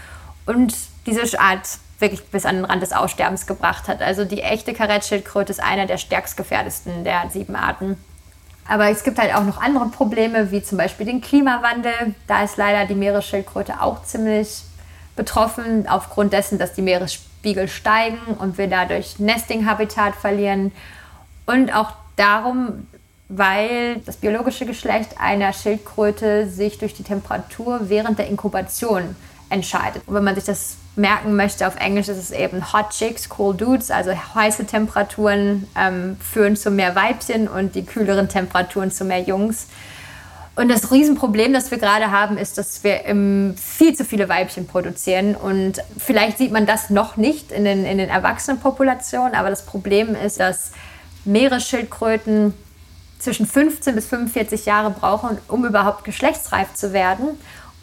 und 0.47 0.75
diese 1.07 1.41
Art 1.41 1.79
wirklich 1.99 2.25
bis 2.27 2.47
an 2.47 2.57
den 2.57 2.65
Rand 2.65 2.83
des 2.83 2.93
Aussterbens 2.93 3.47
gebracht 3.47 3.89
hat. 3.89 4.03
Also 4.03 4.25
die 4.25 4.43
echte 4.43 4.73
Karettschildkröte 4.73 5.51
ist 5.51 5.63
einer 5.63 5.87
der 5.87 5.99
stärkst 5.99 6.37
gefährdesten 6.37 7.03
der 7.03 7.29
sieben 7.31 7.57
Arten. 7.57 7.97
Aber 8.69 8.91
es 8.91 9.03
gibt 9.03 9.19
halt 9.19 9.35
auch 9.35 9.45
noch 9.45 9.61
andere 9.61 9.87
Probleme, 9.87 10.51
wie 10.51 10.63
zum 10.63 10.79
Beispiel 10.79 11.07
den 11.07 11.21
Klimawandel. 11.21 12.15
Da 12.27 12.45
ist 12.45 12.59
leider 12.59 12.87
die 12.87 12.95
Meeresschildkröte 12.95 13.81
auch 13.81 14.05
ziemlich 14.05 14.63
betroffen, 15.19 15.87
aufgrund 15.87 16.33
dessen, 16.33 16.59
dass 16.59 16.73
die 16.73 16.81
Meeresspiegel 16.81 17.69
steigen 17.69 18.19
und 18.39 18.57
wir 18.57 18.69
dadurch 18.69 19.19
Nesting-Habitat 19.19 20.15
verlieren. 20.15 20.73
Und 21.45 21.75
auch 21.75 21.93
darum, 22.17 22.87
weil 23.29 23.97
das 24.07 24.17
biologische 24.17 24.65
Geschlecht 24.65 25.21
einer 25.21 25.53
Schildkröte 25.53 26.49
sich 26.49 26.79
durch 26.79 26.95
die 26.95 27.03
Temperatur 27.03 27.81
während 27.91 28.19
der 28.19 28.29
Inkubation 28.29 29.15
entscheidet. 29.51 30.03
Und 30.07 30.15
wenn 30.15 30.25
man 30.25 30.35
sich 30.35 30.45
das 30.45 30.77
merken 30.97 31.37
möchte, 31.37 31.67
auf 31.67 31.77
Englisch 31.77 32.09
ist 32.09 32.19
es 32.19 32.31
eben 32.31 32.73
Hot 32.73 32.91
Chicks, 32.91 33.29
Cool 33.37 33.55
Dudes, 33.55 33.91
also 33.91 34.13
heiße 34.13 34.67
Temperaturen 34.67 35.69
ähm, 35.77 36.17
führen 36.21 36.57
zu 36.57 36.71
mehr 36.71 36.95
Weibchen 36.95 37.49
und 37.49 37.75
die 37.75 37.85
kühleren 37.85 38.29
Temperaturen 38.29 38.91
zu 38.91 39.05
mehr 39.05 39.21
Jungs. 39.21 39.69
Und 40.59 40.69
das 40.69 40.91
Riesenproblem, 40.91 41.53
das 41.53 41.71
wir 41.71 41.79
gerade 41.79 42.11
haben, 42.11 42.37
ist, 42.37 42.59
dass 42.59 42.83
wir 42.83 43.03
viel 43.55 43.95
zu 43.95 44.05
viele 44.05 44.29
Weibchen 44.29 44.67
produzieren. 44.67 45.37
Und 45.37 45.75
vielleicht 45.97 46.39
sieht 46.39 46.51
man 46.51 46.67
das 46.67 46.91
noch 46.91 47.17
nicht 47.17 47.53
in 47.53 47.65
den, 47.65 47.85
in 47.85 47.97
den 47.99 48.09
Erwachsenenpopulationen, 48.09 49.37
aber 49.37 49.51
das 49.51 49.65
Problem 49.65 50.17
ist, 50.17 50.41
dass 50.41 50.73
Meeresschildkröten 51.25 52.55
zwischen 53.21 53.47
15 53.47 53.95
bis 53.95 54.07
45 54.07 54.67
Jahre 54.67 54.91
brauchen, 54.91 55.39
um 55.47 55.65
überhaupt 55.65 56.03
geschlechtsreif 56.03 56.75
zu 56.75 56.93
werden. 56.93 57.39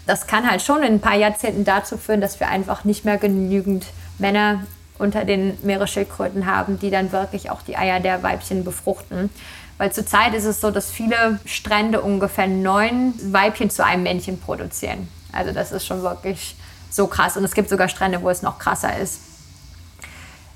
Das 0.05 0.27
kann 0.27 0.45
halt 0.45 0.61
schon 0.61 0.83
in 0.83 0.95
ein 0.95 0.99
paar 0.99 1.15
Jahrzehnten 1.15 1.63
dazu 1.63 1.97
führen, 1.97 2.19
dass 2.19 2.41
wir 2.41 2.49
einfach 2.49 2.83
nicht 2.83 3.05
mehr 3.05 3.17
genügend 3.17 3.85
Männer 4.19 4.65
unter 4.97 5.23
den 5.23 5.57
Meeresschildkröten 5.63 6.45
haben, 6.45 6.77
die 6.77 6.89
dann 6.89 7.13
wirklich 7.13 7.49
auch 7.49 7.61
die 7.61 7.77
Eier 7.77 8.01
der 8.01 8.21
Weibchen 8.21 8.65
befruchten. 8.65 9.29
Weil 9.77 9.91
zurzeit 9.91 10.33
ist 10.33 10.45
es 10.45 10.61
so, 10.61 10.71
dass 10.71 10.89
viele 10.89 11.39
Strände 11.45 12.01
ungefähr 12.01 12.47
neun 12.47 13.13
Weibchen 13.33 13.69
zu 13.69 13.83
einem 13.83 14.03
Männchen 14.03 14.39
produzieren. 14.39 15.09
Also 15.33 15.51
das 15.51 15.71
ist 15.71 15.85
schon 15.85 16.01
wirklich 16.01 16.55
so 16.89 17.07
krass. 17.07 17.35
Und 17.35 17.43
es 17.43 17.53
gibt 17.53 17.69
sogar 17.69 17.89
Strände, 17.89 18.21
wo 18.21 18.29
es 18.29 18.41
noch 18.41 18.57
krasser 18.57 18.97
ist. 18.97 19.19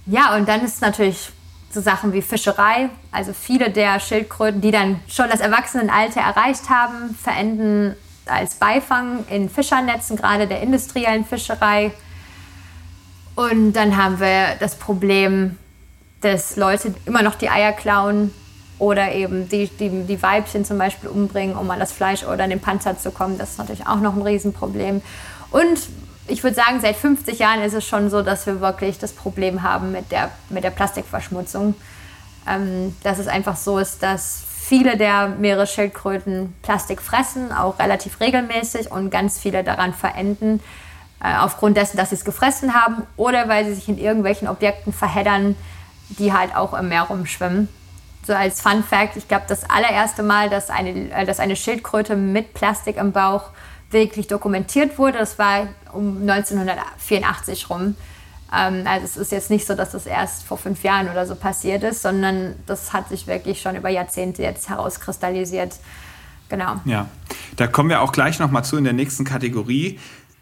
Ja, 0.05 0.35
und 0.35 0.47
dann 0.47 0.63
ist 0.63 0.81
natürlich 0.81 1.31
so 1.69 1.81
Sachen 1.81 2.13
wie 2.13 2.21
Fischerei. 2.21 2.89
Also 3.11 3.33
viele 3.33 3.69
der 3.69 3.99
Schildkröten, 3.99 4.61
die 4.61 4.71
dann 4.71 5.01
schon 5.07 5.29
das 5.29 5.41
Erwachsenenalter 5.41 6.21
erreicht 6.21 6.69
haben, 6.69 7.15
verenden 7.21 7.95
als 8.25 8.55
Beifang 8.55 9.25
in 9.29 9.49
Fischernetzen, 9.49 10.15
gerade 10.15 10.47
der 10.47 10.61
industriellen 10.61 11.25
Fischerei. 11.25 11.91
Und 13.35 13.73
dann 13.73 13.97
haben 13.97 14.19
wir 14.19 14.55
das 14.59 14.75
Problem, 14.75 15.57
dass 16.21 16.55
Leute 16.55 16.93
immer 17.05 17.21
noch 17.21 17.35
die 17.35 17.49
Eier 17.49 17.71
klauen 17.71 18.33
oder 18.79 19.11
eben 19.11 19.47
die, 19.49 19.67
die, 19.67 19.89
die 20.03 20.23
Weibchen 20.23 20.65
zum 20.65 20.77
Beispiel 20.77 21.09
umbringen, 21.09 21.55
um 21.55 21.69
an 21.69 21.79
das 21.79 21.91
Fleisch 21.91 22.23
oder 22.23 22.45
an 22.45 22.49
den 22.49 22.61
Panzer 22.61 22.97
zu 22.97 23.11
kommen. 23.11 23.37
Das 23.37 23.51
ist 23.51 23.57
natürlich 23.59 23.85
auch 23.85 23.99
noch 23.99 24.15
ein 24.15 24.21
Riesenproblem. 24.21 25.01
Und 25.51 25.79
ich 26.27 26.43
würde 26.43 26.55
sagen, 26.55 26.79
seit 26.79 26.95
50 26.95 27.39
Jahren 27.39 27.61
ist 27.61 27.73
es 27.73 27.85
schon 27.85 28.09
so, 28.09 28.21
dass 28.21 28.45
wir 28.45 28.61
wirklich 28.61 28.97
das 28.97 29.11
Problem 29.11 29.63
haben 29.63 29.91
mit 29.91 30.11
der, 30.11 30.31
mit 30.49 30.63
der 30.63 30.69
Plastikverschmutzung. 30.69 31.75
Ähm, 32.47 32.95
dass 33.03 33.19
es 33.19 33.27
einfach 33.27 33.57
so 33.57 33.77
ist, 33.77 34.01
dass 34.01 34.43
viele 34.61 34.95
der 34.95 35.27
Meeresschildkröten 35.27 36.55
Plastik 36.61 37.01
fressen, 37.01 37.51
auch 37.51 37.79
relativ 37.79 38.19
regelmäßig 38.21 38.91
und 38.91 39.09
ganz 39.09 39.39
viele 39.39 39.63
daran 39.63 39.93
verenden, 39.93 40.61
äh, 41.21 41.35
aufgrund 41.37 41.75
dessen, 41.75 41.97
dass 41.97 42.09
sie 42.09 42.15
es 42.15 42.23
gefressen 42.23 42.73
haben 42.73 43.03
oder 43.17 43.49
weil 43.49 43.65
sie 43.65 43.73
sich 43.73 43.89
in 43.89 43.97
irgendwelchen 43.97 44.47
Objekten 44.47 44.93
verheddern, 44.93 45.55
die 46.07 46.31
halt 46.31 46.55
auch 46.55 46.73
im 46.73 46.87
Meer 46.89 47.03
rumschwimmen 47.03 47.67
so 48.25 48.33
als 48.33 48.61
Fun 48.61 48.83
Fact, 48.83 49.17
ich 49.17 49.27
glaube, 49.27 49.45
das 49.47 49.69
allererste 49.69 50.23
Mal, 50.23 50.49
dass 50.49 50.69
eine, 50.69 51.11
äh, 51.11 51.25
dass 51.25 51.39
eine 51.39 51.55
Schildkröte 51.55 52.15
mit 52.15 52.53
Plastik 52.53 52.97
im 52.97 53.11
Bauch 53.11 53.49
wirklich 53.91 54.27
dokumentiert 54.27 54.97
wurde, 54.97 55.17
das 55.17 55.39
war 55.39 55.67
um 55.93 56.21
1984 56.21 57.69
rum. 57.69 57.95
Ähm, 58.53 58.83
also 58.85 59.05
es 59.05 59.17
ist 59.17 59.31
jetzt 59.31 59.49
nicht 59.49 59.65
so, 59.65 59.75
dass 59.75 59.91
das 59.91 60.05
erst 60.05 60.43
vor 60.43 60.57
fünf 60.57 60.83
Jahren 60.83 61.09
oder 61.09 61.25
so 61.25 61.35
passiert 61.35 61.83
ist, 61.83 62.01
sondern 62.01 62.55
das 62.65 62.93
hat 62.93 63.09
sich 63.09 63.27
wirklich 63.27 63.61
schon 63.61 63.75
über 63.75 63.89
Jahrzehnte 63.89 64.43
jetzt 64.43 64.69
herauskristallisiert. 64.69 65.75
Genau. 66.49 66.77
Ja, 66.85 67.07
da 67.57 67.67
kommen 67.67 67.89
wir 67.89 68.01
auch 68.01 68.11
gleich 68.11 68.39
nochmal 68.39 68.65
zu 68.65 68.75
in 68.77 68.83
der 68.83 68.93
nächsten 68.93 69.23
Kategorie. 69.23 69.99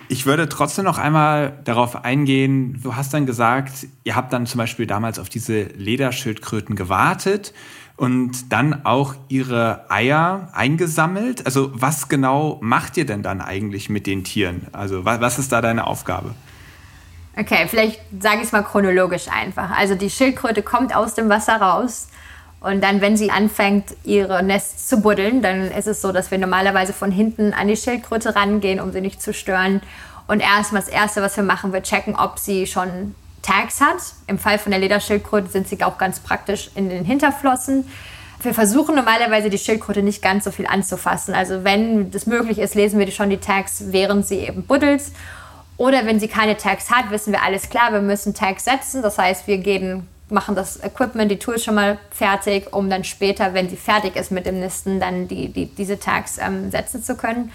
Ich 0.09 0.25
würde 0.25 0.47
trotzdem 0.47 0.85
noch 0.85 0.97
einmal 0.97 1.59
darauf 1.65 2.05
eingehen, 2.05 2.79
du 2.81 2.95
hast 2.95 3.13
dann 3.13 3.25
gesagt, 3.25 3.87
ihr 4.05 4.15
habt 4.15 4.31
dann 4.31 4.45
zum 4.45 4.59
Beispiel 4.59 4.87
damals 4.87 5.19
auf 5.19 5.27
diese 5.27 5.63
Lederschildkröten 5.63 6.77
gewartet 6.77 7.53
und 7.97 8.53
dann 8.53 8.85
auch 8.85 9.15
ihre 9.27 9.89
Eier 9.89 10.49
eingesammelt. 10.53 11.45
Also 11.45 11.71
was 11.73 12.07
genau 12.07 12.57
macht 12.61 12.95
ihr 12.95 13.05
denn 13.05 13.21
dann 13.21 13.41
eigentlich 13.41 13.89
mit 13.89 14.07
den 14.07 14.23
Tieren? 14.23 14.67
Also 14.71 15.03
was, 15.03 15.39
ist 15.39 15.51
da 15.51 15.61
deine 15.61 15.85
Aufgabe? 15.87 16.33
Okay, 17.37 17.67
vielleicht 17.67 17.99
sage 18.19 18.37
ich 18.37 18.43
es 18.43 18.51
mal 18.51 18.63
chronologisch 18.63 19.27
einfach. 19.27 19.71
Also 19.77 19.95
die 19.95 20.09
Schildkröte 20.09 20.63
kommt 20.63 20.95
aus 20.95 21.15
dem 21.15 21.27
Wasser 21.27 21.57
raus 21.57 22.07
und 22.59 22.83
dann, 22.83 23.01
wenn 23.01 23.15
sie 23.17 23.29
anfängt, 23.29 23.95
ihre 24.03 24.41
Nest 24.41 24.89
zu 24.89 25.01
buddeln, 25.01 25.41
dann 25.41 25.71
ist 25.71 25.87
es 25.87 26.01
so, 26.01 26.11
dass 26.11 26.31
wir 26.31 26.37
normalerweise 26.37 26.91
von 26.91 27.11
hinten 27.11 27.53
an 27.53 27.67
die 27.67 27.77
Schildkröte 27.77 28.35
rangehen, 28.35 28.79
um 28.79 28.91
sie 28.91 29.01
nicht 29.01 29.21
zu 29.21 29.33
stören. 29.33 29.81
Und 30.27 30.39
erstmal 30.39 30.81
das 30.81 30.89
Erste, 30.89 31.21
was 31.21 31.37
wir 31.37 31.43
machen, 31.43 31.71
wir 31.71 31.83
checken, 31.83 32.15
ob 32.15 32.39
sie 32.39 32.65
schon 32.65 33.15
Tags 33.43 33.79
hat. 33.79 33.97
Im 34.25 34.39
Fall 34.39 34.57
von 34.57 34.71
der 34.71 34.79
Lederschildkröte 34.79 35.49
sind 35.49 35.67
sie 35.67 35.81
auch 35.83 35.97
ganz 35.97 36.19
praktisch 36.19 36.71
in 36.75 36.89
den 36.89 37.05
Hinterflossen. 37.05 37.89
Wir 38.41 38.53
versuchen 38.53 38.95
normalerweise 38.95 39.49
die 39.49 39.57
Schildkröte 39.57 40.01
nicht 40.01 40.21
ganz 40.21 40.43
so 40.43 40.51
viel 40.51 40.67
anzufassen. 40.67 41.33
Also 41.33 41.63
wenn 41.63 42.11
das 42.11 42.25
möglich 42.25 42.59
ist, 42.59 42.75
lesen 42.75 42.99
wir 42.99 43.09
schon 43.11 43.29
die 43.29 43.37
Tags, 43.37 43.85
während 43.87 44.27
sie 44.27 44.39
eben 44.39 44.63
buddelt. 44.63 45.03
Oder 45.77 46.05
wenn 46.07 46.19
sie 46.19 46.27
keine 46.27 46.57
Tags 46.57 46.89
hat, 46.89 47.11
wissen 47.11 47.31
wir 47.31 47.43
alles 47.43 47.69
klar, 47.69 47.93
wir 47.93 48.01
müssen 48.01 48.33
Tags 48.33 48.65
setzen. 48.65 49.01
Das 49.03 49.17
heißt, 49.17 49.47
wir 49.47 49.59
gehen 49.59 50.07
machen 50.29 50.55
das 50.55 50.83
Equipment, 50.83 51.31
die 51.31 51.39
Tools 51.39 51.63
schon 51.63 51.75
mal 51.75 51.97
fertig, 52.11 52.73
um 52.73 52.89
dann 52.89 53.03
später, 53.03 53.53
wenn 53.53 53.69
sie 53.69 53.77
fertig 53.77 54.15
ist 54.15 54.31
mit 54.31 54.45
dem 54.45 54.59
Nisten, 54.59 54.99
dann 54.99 55.27
die, 55.27 55.49
die, 55.49 55.67
diese 55.67 55.99
Tags 55.99 56.37
ähm, 56.37 56.69
setzen 56.71 57.03
zu 57.03 57.15
können. 57.15 57.51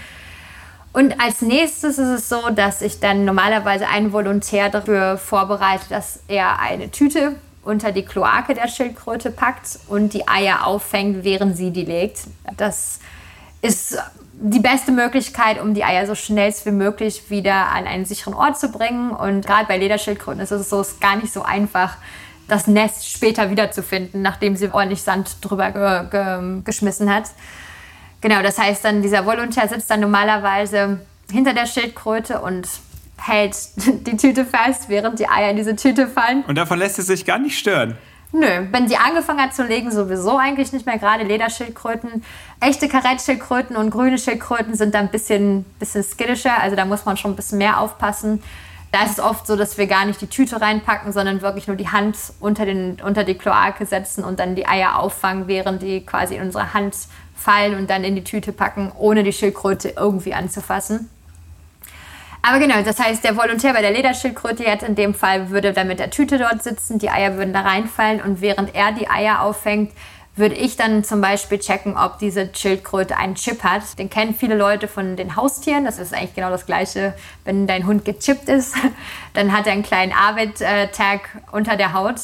Und 0.92 1.20
als 1.20 1.40
nächstes 1.40 1.98
ist 1.98 2.08
es 2.08 2.28
so, 2.28 2.50
dass 2.50 2.82
ich 2.82 3.00
dann 3.00 3.24
normalerweise 3.24 3.88
einen 3.88 4.12
Volontär 4.12 4.68
dafür 4.68 5.16
vorbereite, 5.16 5.85
dass 5.88 6.20
er 6.28 6.58
eine 6.61 6.90
Tüte 6.90 7.37
unter 7.62 7.92
die 7.92 8.04
Kloake 8.04 8.54
der 8.54 8.68
Schildkröte 8.68 9.30
packt 9.30 9.78
und 9.88 10.12
die 10.12 10.28
Eier 10.28 10.66
auffängt, 10.66 11.24
während 11.24 11.56
sie 11.56 11.70
die 11.70 11.85
legt. 11.85 12.24
Das 12.56 12.98
ist 13.62 13.96
die 14.32 14.61
beste 14.61 14.90
Möglichkeit, 14.90 15.61
um 15.61 15.72
die 15.72 15.85
Eier 15.85 16.06
so 16.06 16.14
schnell 16.14 16.52
wie 16.64 16.72
möglich 16.72 17.30
wieder 17.30 17.68
an 17.68 17.87
einen 17.87 18.04
sicheren 18.04 18.35
Ort 18.35 18.58
zu 18.58 18.70
bringen. 18.70 19.12
Und 19.12 19.46
gerade 19.46 19.66
bei 19.66 19.78
Lederschildkröten 19.78 20.40
ist 20.40 20.50
es 20.50 20.68
so, 20.68 20.80
ist 20.80 21.00
gar 21.00 21.16
nicht 21.16 21.32
so 21.32 21.42
einfach, 21.42 21.96
das 22.53 22.67
Nest 22.67 23.09
später 23.09 23.51
wiederzufinden, 23.51 24.21
nachdem 24.21 24.57
sie 24.57 24.71
ordentlich 24.71 25.03
Sand 25.03 25.38
drüber 25.41 25.71
ge 25.71 26.05
ge 26.11 26.62
geschmissen 26.65 27.12
hat. 27.12 27.31
Genau, 28.21 28.43
das 28.43 28.59
heißt 28.59 28.85
dann, 28.85 29.01
dieser 29.01 29.25
Volontär 29.25 29.67
sitzt 29.69 29.91
dann 29.91 30.01
normalerweise 30.01 31.01
hinter 31.31 31.55
der 31.55 31.67
Schildkröte 31.67 32.41
und 32.41 32.69
hält 33.17 33.57
die 34.07 34.17
Tüte 34.19 34.45
fest, 34.45 34.88
während 34.88 35.19
die 35.19 35.29
Eier 35.29 35.51
in 35.51 35.57
diese 35.57 35.77
Tüte 35.77 36.07
fallen. 36.07 36.45
Und 36.47 36.57
davon 36.57 36.79
lässt 36.79 36.99
es 36.99 37.07
sich 37.07 37.25
gar 37.25 37.38
nicht 37.38 37.59
stören. 37.59 37.97
Nö, 38.33 38.47
wenn 38.71 38.88
sie 38.88 38.97
angefangen 38.97 39.41
hat 39.41 39.55
zu 39.55 39.65
legen, 39.65 39.91
sowieso 39.91 40.37
eigentlich 40.38 40.73
nicht 40.73 40.85
mehr. 40.85 40.99
Gerade 40.99 41.25
Lederschildkröten. 41.25 42.23
Echte 42.61 42.88
Karettschildkröten 42.88 43.77
und 43.77 43.91
grüne 43.91 44.19
Schildkröten 44.19 44.75
sind 44.75 44.95
da 44.95 45.01
ein 45.01 45.11
bisschen, 45.11 45.65
bisschen 45.79 46.03
skittischer. 46.03 46.59
Also 46.61 46.77
da 46.77 46.85
muss 46.85 47.05
man 47.05 47.17
schon 47.17 47.33
ein 47.33 47.37
bisschen 47.37 47.59
mehr 47.59 47.81
aufpassen. 47.81 48.43
Da 48.92 49.05
ist 49.05 49.12
es 49.12 49.20
oft 49.20 49.46
so, 49.46 49.57
dass 49.57 49.78
wir 49.78 49.87
gar 49.87 50.05
nicht 50.05 50.20
die 50.20 50.26
Tüte 50.26 50.61
reinpacken, 50.61 51.12
sondern 51.12 51.40
wirklich 51.40 51.66
nur 51.66 51.76
die 51.76 51.88
Hand 51.88 52.18
unter, 52.40 52.66
den, 52.66 53.00
unter 53.02 53.24
die 53.24 53.35
Kloake 53.35 53.87
setzen 53.87 54.22
und 54.22 54.38
dann 54.38 54.55
die 54.55 54.66
Eier 54.66 54.98
auffangen, 54.98 55.48
während 55.48 55.81
die 55.81 56.05
quasi 56.05 56.37
in 56.37 56.42
unsere 56.42 56.74
Hand 56.74 56.94
fallen 57.35 57.78
und 57.78 57.88
dann 57.88 58.05
in 58.05 58.14
die 58.14 58.22
Tüte 58.24 58.52
packen, 58.52 58.92
ohne 58.96 59.22
die 59.22 59.33
Schildkröte 59.33 59.94
irgendwie 59.96 60.35
anzufassen. 60.35 61.09
Aber 62.42 62.59
genau, 62.59 62.83
das 62.83 62.98
heißt, 62.98 63.24
der 63.24 63.37
Volontär 63.37 63.72
bei 63.72 63.81
der 63.81 63.92
Lederschildkröte 63.92 64.64
jetzt 64.64 64.83
in 64.83 64.94
dem 64.94 65.14
Fall 65.14 65.48
würde 65.48 65.72
dann 65.72 65.87
mit 65.87 65.98
der 65.98 66.11
Tüte 66.11 66.37
dort 66.38 66.62
sitzen, 66.62 66.98
die 66.98 67.09
Eier 67.09 67.37
würden 67.37 67.55
da 67.55 67.62
reinfallen 67.62 68.20
und 68.20 68.40
während 68.40 68.74
er 68.74 68.92
die 68.92 69.09
Eier 69.09 69.40
auffängt, 69.40 69.92
würde 70.35 70.55
ich 70.55 70.77
dann 70.77 71.05
zum 71.05 71.21
Beispiel 71.21 71.59
checken, 71.59 71.97
ob 71.97 72.18
diese 72.18 72.49
Schildkröte 72.55 73.16
einen 73.16 73.35
Chip 73.35 73.62
hat. 73.62 73.99
Den 73.99 74.09
kennen 74.09 74.35
viele 74.35 74.57
Leute 74.57 74.88
von 74.88 75.16
den 75.16 75.37
Haustieren. 75.37 75.85
Das 75.85 75.99
ist 75.99 76.14
eigentlich 76.14 76.35
genau 76.35 76.51
das 76.51 76.64
Gleiche, 76.64 77.14
wenn 77.45 77.66
dein 77.66 77.87
Hund 77.87 78.05
gechippt 78.05 78.49
ist. 78.49 78.75
Dann 79.35 79.53
hat 79.53 79.66
er 79.66 79.75
einen 79.75 79.83
kleinen 79.83 80.12
Arbeit-Tag 80.12 81.42
unter 81.53 81.77
der 81.77 81.92
Haut. 81.92 82.21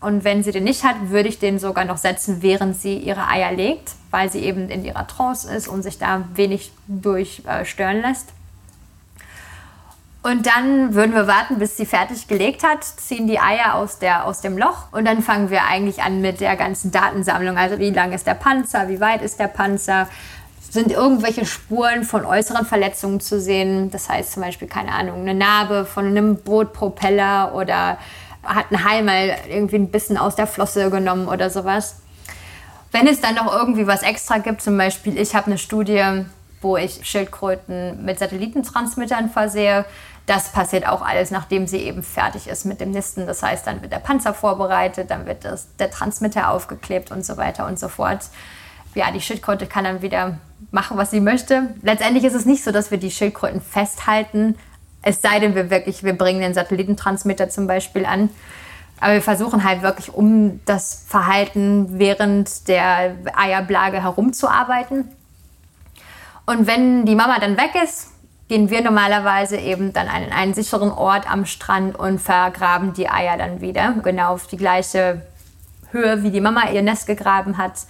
Und 0.00 0.24
wenn 0.24 0.42
sie 0.42 0.52
den 0.52 0.64
nicht 0.64 0.84
hat, 0.84 1.08
würde 1.08 1.28
ich 1.30 1.38
den 1.38 1.58
sogar 1.58 1.86
noch 1.86 1.96
setzen, 1.96 2.42
während 2.42 2.76
sie 2.76 2.98
ihre 2.98 3.26
Eier 3.28 3.52
legt, 3.52 3.92
weil 4.10 4.30
sie 4.30 4.40
eben 4.40 4.68
in 4.68 4.84
ihrer 4.84 5.06
Trance 5.06 5.50
ist 5.50 5.68
und 5.68 5.82
sich 5.82 5.98
da 5.98 6.28
wenig 6.34 6.72
durch 6.86 7.42
äh, 7.46 7.92
lässt. 7.92 8.28
Und 10.26 10.44
dann 10.44 10.92
würden 10.96 11.14
wir 11.14 11.28
warten, 11.28 11.60
bis 11.60 11.76
sie 11.76 11.86
fertig 11.86 12.26
gelegt 12.26 12.64
hat, 12.64 12.82
ziehen 12.82 13.28
die 13.28 13.38
Eier 13.38 13.76
aus, 13.76 14.00
der, 14.00 14.26
aus 14.26 14.40
dem 14.40 14.58
Loch 14.58 14.90
und 14.90 15.04
dann 15.04 15.22
fangen 15.22 15.50
wir 15.50 15.62
eigentlich 15.62 16.02
an 16.02 16.20
mit 16.20 16.40
der 16.40 16.56
ganzen 16.56 16.90
Datensammlung. 16.90 17.56
Also 17.56 17.78
wie 17.78 17.90
lang 17.90 18.10
ist 18.10 18.26
der 18.26 18.34
Panzer, 18.34 18.88
wie 18.88 18.98
weit 18.98 19.22
ist 19.22 19.38
der 19.38 19.46
Panzer, 19.46 20.08
sind 20.68 20.90
irgendwelche 20.90 21.46
Spuren 21.46 22.02
von 22.02 22.24
äußeren 22.24 22.66
Verletzungen 22.66 23.20
zu 23.20 23.40
sehen. 23.40 23.92
Das 23.92 24.08
heißt 24.08 24.32
zum 24.32 24.42
Beispiel, 24.42 24.66
keine 24.66 24.90
Ahnung, 24.90 25.20
eine 25.20 25.34
Narbe 25.34 25.84
von 25.84 26.06
einem 26.06 26.42
Bootpropeller 26.42 27.54
oder 27.54 27.96
hat 28.42 28.72
ein 28.72 28.84
Hai 28.84 29.02
mal 29.02 29.36
irgendwie 29.48 29.76
ein 29.76 29.92
bisschen 29.92 30.18
aus 30.18 30.34
der 30.34 30.48
Flosse 30.48 30.90
genommen 30.90 31.28
oder 31.28 31.50
sowas. 31.50 32.00
Wenn 32.90 33.06
es 33.06 33.20
dann 33.20 33.36
noch 33.36 33.54
irgendwie 33.54 33.86
was 33.86 34.02
extra 34.02 34.38
gibt, 34.38 34.60
zum 34.60 34.76
Beispiel, 34.76 35.16
ich 35.20 35.36
habe 35.36 35.46
eine 35.46 35.58
Studie, 35.58 36.24
wo 36.62 36.76
ich 36.76 37.06
Schildkröten 37.06 38.04
mit 38.04 38.18
Satellitentransmittern 38.18 39.30
versehe, 39.30 39.84
das 40.26 40.50
passiert 40.50 40.86
auch 40.88 41.02
alles, 41.02 41.30
nachdem 41.30 41.66
sie 41.66 41.78
eben 41.78 42.02
fertig 42.02 42.48
ist 42.48 42.64
mit 42.64 42.80
dem 42.80 42.90
Nisten. 42.90 43.26
Das 43.26 43.42
heißt, 43.42 43.66
dann 43.66 43.80
wird 43.80 43.92
der 43.92 43.98
Panzer 43.98 44.34
vorbereitet, 44.34 45.10
dann 45.10 45.24
wird 45.24 45.44
das, 45.44 45.68
der 45.76 45.90
Transmitter 45.90 46.50
aufgeklebt 46.50 47.12
und 47.12 47.24
so 47.24 47.36
weiter 47.36 47.66
und 47.66 47.78
so 47.78 47.88
fort. 47.88 48.24
Ja, 48.94 49.10
die 49.12 49.20
Schildkröte 49.20 49.66
kann 49.66 49.84
dann 49.84 50.02
wieder 50.02 50.38
machen, 50.72 50.96
was 50.96 51.12
sie 51.12 51.20
möchte. 51.20 51.74
Letztendlich 51.82 52.24
ist 52.24 52.34
es 52.34 52.44
nicht 52.44 52.64
so, 52.64 52.72
dass 52.72 52.90
wir 52.90 52.98
die 52.98 53.10
Schildkröten 53.10 53.60
festhalten, 53.60 54.56
es 55.08 55.22
sei 55.22 55.38
denn, 55.38 55.54
wir 55.54 55.70
wirklich, 55.70 56.02
wir 56.02 56.18
bringen 56.18 56.40
den 56.40 56.52
Satellitentransmitter 56.52 57.48
zum 57.48 57.68
Beispiel 57.68 58.04
an. 58.04 58.28
Aber 58.98 59.12
wir 59.12 59.22
versuchen 59.22 59.62
halt 59.62 59.82
wirklich, 59.82 60.12
um 60.12 60.60
das 60.64 61.04
Verhalten 61.06 62.00
während 62.00 62.66
der 62.66 63.14
Eierblage 63.36 64.02
herumzuarbeiten. 64.02 65.08
Und 66.44 66.66
wenn 66.66 67.06
die 67.06 67.14
Mama 67.14 67.38
dann 67.38 67.56
weg 67.56 67.70
ist, 67.84 68.08
gehen 68.48 68.70
wir 68.70 68.82
normalerweise 68.82 69.56
eben 69.56 69.92
dann 69.92 70.08
an 70.08 70.32
einen 70.32 70.54
sicheren 70.54 70.90
Ort 70.90 71.30
am 71.30 71.46
Strand 71.46 71.98
und 71.98 72.20
vergraben 72.20 72.92
die 72.92 73.08
Eier 73.08 73.36
dann 73.36 73.60
wieder. 73.60 73.94
Genau 74.02 74.34
auf 74.34 74.46
die 74.46 74.56
gleiche 74.56 75.22
Höhe, 75.90 76.22
wie 76.22 76.30
die 76.30 76.40
Mama 76.40 76.70
ihr 76.70 76.82
Nest 76.82 77.06
gegraben 77.06 77.58
hat. 77.58 77.86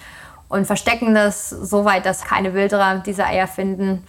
Und 0.48 0.66
verstecken 0.66 1.14
das 1.14 1.50
so 1.50 1.84
weit, 1.84 2.06
dass 2.06 2.24
keine 2.24 2.54
Wilderer 2.54 3.02
diese 3.04 3.26
Eier 3.26 3.48
finden. 3.48 4.04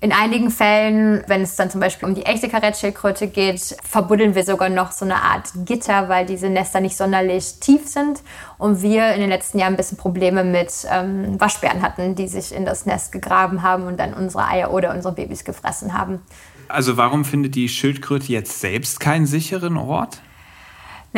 In 0.00 0.12
einigen 0.12 0.52
Fällen, 0.52 1.24
wenn 1.26 1.42
es 1.42 1.56
dann 1.56 1.70
zum 1.70 1.80
Beispiel 1.80 2.08
um 2.08 2.14
die 2.14 2.24
echte 2.24 2.48
Karettschildkröte 2.48 3.26
geht, 3.26 3.76
verbuddeln 3.82 4.36
wir 4.36 4.44
sogar 4.44 4.68
noch 4.68 4.92
so 4.92 5.04
eine 5.04 5.16
Art 5.16 5.50
Gitter, 5.66 6.08
weil 6.08 6.24
diese 6.24 6.48
Nester 6.48 6.80
nicht 6.80 6.96
sonderlich 6.96 7.58
tief 7.58 7.88
sind 7.88 8.22
und 8.58 8.80
wir 8.80 9.12
in 9.14 9.20
den 9.20 9.28
letzten 9.28 9.58
Jahren 9.58 9.72
ein 9.72 9.76
bisschen 9.76 9.98
Probleme 9.98 10.44
mit 10.44 10.86
ähm, 10.88 11.40
Waschbären 11.40 11.82
hatten, 11.82 12.14
die 12.14 12.28
sich 12.28 12.54
in 12.54 12.64
das 12.64 12.86
Nest 12.86 13.10
gegraben 13.10 13.62
haben 13.64 13.88
und 13.88 13.98
dann 13.98 14.14
unsere 14.14 14.46
Eier 14.46 14.72
oder 14.72 14.94
unsere 14.94 15.14
Babys 15.14 15.44
gefressen 15.44 15.92
haben. 15.94 16.20
Also 16.68 16.96
warum 16.96 17.24
findet 17.24 17.56
die 17.56 17.68
Schildkröte 17.68 18.30
jetzt 18.30 18.60
selbst 18.60 19.00
keinen 19.00 19.26
sicheren 19.26 19.76
Ort? 19.76 20.20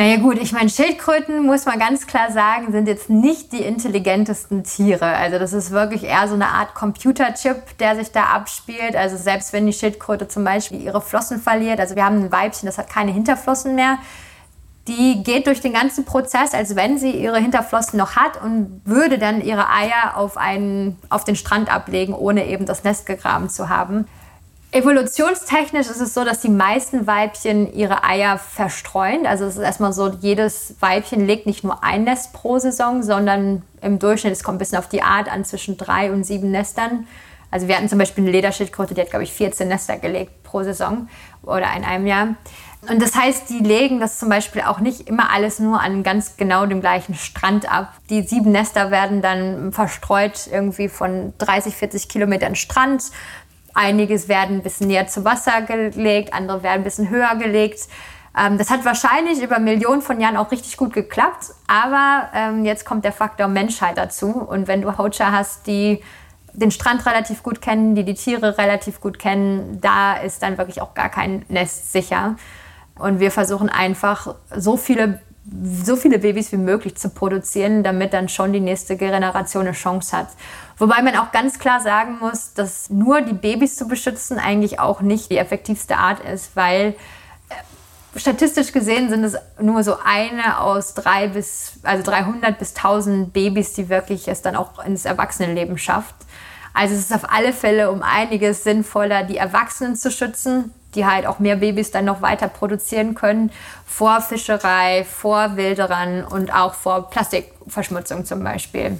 Naja 0.01 0.17
gut, 0.17 0.39
ich 0.41 0.51
meine, 0.51 0.67
Schildkröten, 0.67 1.45
muss 1.45 1.67
man 1.67 1.77
ganz 1.77 2.07
klar 2.07 2.31
sagen, 2.31 2.71
sind 2.71 2.87
jetzt 2.87 3.11
nicht 3.11 3.51
die 3.51 3.61
intelligentesten 3.61 4.63
Tiere. 4.63 5.05
Also 5.05 5.37
das 5.37 5.53
ist 5.53 5.69
wirklich 5.69 6.05
eher 6.05 6.27
so 6.27 6.33
eine 6.33 6.47
Art 6.47 6.73
Computerchip, 6.73 7.77
der 7.77 7.95
sich 7.95 8.11
da 8.11 8.23
abspielt. 8.23 8.95
Also 8.95 9.15
selbst 9.15 9.53
wenn 9.53 9.67
die 9.67 9.73
Schildkröte 9.73 10.27
zum 10.27 10.43
Beispiel 10.43 10.81
ihre 10.81 11.01
Flossen 11.01 11.39
verliert, 11.39 11.79
also 11.79 11.95
wir 11.95 12.03
haben 12.03 12.15
ein 12.15 12.31
Weibchen, 12.31 12.65
das 12.65 12.79
hat 12.79 12.89
keine 12.89 13.11
Hinterflossen 13.11 13.75
mehr, 13.75 13.99
die 14.87 15.21
geht 15.23 15.45
durch 15.45 15.61
den 15.61 15.73
ganzen 15.73 16.03
Prozess, 16.03 16.55
als 16.55 16.75
wenn 16.75 16.97
sie 16.97 17.11
ihre 17.11 17.37
Hinterflossen 17.37 17.99
noch 17.99 18.15
hat 18.15 18.41
und 18.41 18.81
würde 18.85 19.19
dann 19.19 19.39
ihre 19.39 19.69
Eier 19.69 20.17
auf, 20.17 20.35
einen, 20.35 20.97
auf 21.09 21.25
den 21.25 21.35
Strand 21.35 21.71
ablegen, 21.71 22.15
ohne 22.15 22.47
eben 22.47 22.65
das 22.65 22.83
Nest 22.83 23.05
gegraben 23.05 23.51
zu 23.51 23.69
haben. 23.69 24.07
Evolutionstechnisch 24.73 25.87
ist 25.89 25.99
es 25.99 26.13
so, 26.13 26.23
dass 26.23 26.39
die 26.39 26.49
meisten 26.49 27.05
Weibchen 27.05 27.73
ihre 27.73 28.05
Eier 28.05 28.37
verstreuen. 28.37 29.25
Also 29.25 29.43
es 29.43 29.57
ist 29.57 29.61
erstmal 29.61 29.91
so, 29.91 30.07
jedes 30.21 30.75
Weibchen 30.79 31.27
legt 31.27 31.45
nicht 31.45 31.65
nur 31.65 31.83
ein 31.83 32.05
Nest 32.05 32.31
pro 32.31 32.57
Saison, 32.57 33.03
sondern 33.03 33.63
im 33.81 33.99
Durchschnitt, 33.99 34.31
es 34.31 34.43
kommt 34.43 34.55
ein 34.55 34.59
bisschen 34.59 34.77
auf 34.77 34.87
die 34.87 35.01
Art 35.01 35.29
an, 35.29 35.43
zwischen 35.43 35.75
drei 35.75 36.09
und 36.13 36.23
sieben 36.23 36.51
Nestern. 36.51 37.05
Also 37.51 37.67
wir 37.67 37.75
hatten 37.75 37.89
zum 37.89 37.99
Beispiel 37.99 38.23
eine 38.23 38.31
Lederschildkröte, 38.31 38.93
die 38.93 39.01
hat, 39.01 39.09
glaube 39.09 39.25
ich, 39.25 39.33
14 39.33 39.67
Nester 39.67 39.97
gelegt 39.97 40.43
pro 40.43 40.63
Saison 40.63 41.09
oder 41.43 41.67
in 41.75 41.83
einem 41.83 42.07
Jahr. 42.07 42.35
Und 42.89 43.01
das 43.01 43.13
heißt, 43.13 43.49
die 43.49 43.59
legen 43.59 43.99
das 43.99 44.17
zum 44.19 44.29
Beispiel 44.29 44.61
auch 44.61 44.79
nicht 44.79 45.07
immer 45.07 45.31
alles 45.31 45.59
nur 45.59 45.81
an 45.81 46.01
ganz 46.01 46.37
genau 46.37 46.65
dem 46.65 46.79
gleichen 46.79 47.13
Strand 47.13 47.71
ab. 47.71 47.93
Die 48.09 48.23
sieben 48.23 48.51
Nester 48.53 48.89
werden 48.89 49.21
dann 49.21 49.73
verstreut 49.73 50.47
irgendwie 50.49 50.87
von 50.87 51.33
30, 51.39 51.75
40 51.75 52.07
Kilometern 52.07 52.55
Strand 52.55 53.03
Einiges 53.73 54.27
werden 54.27 54.57
ein 54.57 54.63
bisschen 54.63 54.87
näher 54.87 55.07
zum 55.07 55.25
Wasser 55.25 55.61
gelegt, 55.61 56.33
andere 56.33 56.63
werden 56.63 56.81
ein 56.81 56.83
bisschen 56.83 57.09
höher 57.09 57.35
gelegt. 57.35 57.87
Ähm, 58.37 58.57
das 58.57 58.69
hat 58.69 58.85
wahrscheinlich 58.85 59.41
über 59.41 59.59
Millionen 59.59 60.01
von 60.01 60.19
Jahren 60.19 60.37
auch 60.37 60.51
richtig 60.51 60.77
gut 60.77 60.93
geklappt, 60.93 61.47
aber 61.67 62.29
ähm, 62.33 62.65
jetzt 62.65 62.85
kommt 62.85 63.03
der 63.03 63.11
Faktor 63.11 63.47
Menschheit 63.47 63.97
dazu. 63.97 64.27
Und 64.27 64.67
wenn 64.67 64.81
du 64.81 64.97
Hoacher 64.97 65.31
hast, 65.31 65.67
die 65.67 66.01
den 66.53 66.71
Strand 66.71 67.05
relativ 67.05 67.43
gut 67.43 67.61
kennen, 67.61 67.95
die 67.95 68.03
die 68.03 68.13
Tiere 68.13 68.57
relativ 68.57 68.99
gut 69.01 69.19
kennen, 69.19 69.79
da 69.81 70.13
ist 70.13 70.43
dann 70.43 70.57
wirklich 70.57 70.81
auch 70.81 70.93
gar 70.93 71.09
kein 71.09 71.45
Nest 71.47 71.91
sicher. 71.91 72.35
Und 72.95 73.19
wir 73.19 73.31
versuchen 73.31 73.69
einfach 73.69 74.35
so 74.55 74.77
viele, 74.77 75.21
so 75.61 75.95
viele 75.95 76.19
Babys 76.19 76.51
wie 76.51 76.57
möglich 76.57 76.95
zu 76.95 77.09
produzieren, 77.09 77.83
damit 77.83 78.13
dann 78.13 78.29
schon 78.29 78.53
die 78.53 78.59
nächste 78.59 78.97
Generation 78.97 79.63
eine 79.63 79.71
Chance 79.71 80.15
hat. 80.15 80.27
Wobei 80.81 81.03
man 81.03 81.15
auch 81.15 81.31
ganz 81.31 81.59
klar 81.59 81.79
sagen 81.79 82.17
muss, 82.19 82.55
dass 82.55 82.89
nur 82.89 83.21
die 83.21 83.33
Babys 83.33 83.75
zu 83.75 83.87
beschützen 83.87 84.39
eigentlich 84.39 84.79
auch 84.79 85.01
nicht 85.01 85.29
die 85.29 85.37
effektivste 85.37 85.95
Art 85.95 86.21
ist, 86.21 86.55
weil 86.55 86.95
äh, 87.49 88.19
statistisch 88.19 88.71
gesehen 88.71 89.07
sind 89.11 89.23
es 89.23 89.37
nur 89.61 89.83
so 89.83 89.97
eine 90.03 90.59
aus 90.59 90.95
drei 90.95 91.27
bis, 91.27 91.73
also 91.83 92.01
300 92.03 92.57
bis 92.57 92.75
1000 92.75 93.31
Babys, 93.31 93.73
die 93.73 93.89
wirklich 93.89 94.27
es 94.27 94.41
dann 94.41 94.55
auch 94.55 94.83
ins 94.83 95.05
Erwachsenenleben 95.05 95.77
schafft. 95.77 96.15
Also 96.73 96.95
es 96.95 97.01
ist 97.01 97.13
auf 97.13 97.31
alle 97.31 97.53
Fälle 97.53 97.91
um 97.91 98.01
einiges 98.01 98.63
sinnvoller, 98.63 99.21
die 99.21 99.37
Erwachsenen 99.37 99.95
zu 99.95 100.09
schützen, 100.09 100.73
die 100.95 101.05
halt 101.05 101.27
auch 101.27 101.37
mehr 101.37 101.57
Babys 101.57 101.91
dann 101.91 102.05
noch 102.05 102.23
weiter 102.23 102.47
produzieren 102.47 103.13
können, 103.13 103.51
vor 103.85 104.19
Fischerei, 104.19 105.05
vor 105.05 105.57
Wilderern 105.57 106.23
und 106.23 106.51
auch 106.51 106.73
vor 106.73 107.11
Plastikverschmutzung 107.11 108.25
zum 108.25 108.43
Beispiel. 108.43 108.97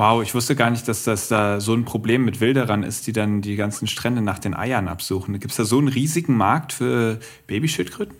Wow, 0.00 0.22
ich 0.22 0.34
wusste 0.34 0.56
gar 0.56 0.70
nicht, 0.70 0.88
dass 0.88 1.04
das 1.04 1.28
da 1.28 1.60
so 1.60 1.74
ein 1.74 1.84
Problem 1.84 2.24
mit 2.24 2.40
Wilderern 2.40 2.84
ist, 2.84 3.06
die 3.06 3.12
dann 3.12 3.42
die 3.42 3.54
ganzen 3.56 3.86
Strände 3.86 4.22
nach 4.22 4.38
den 4.38 4.56
Eiern 4.56 4.88
absuchen. 4.88 5.38
Gibt 5.38 5.50
es 5.50 5.58
da 5.58 5.64
so 5.64 5.76
einen 5.76 5.88
riesigen 5.88 6.38
Markt 6.38 6.72
für 6.72 7.20
Babyschildkröten? 7.46 8.16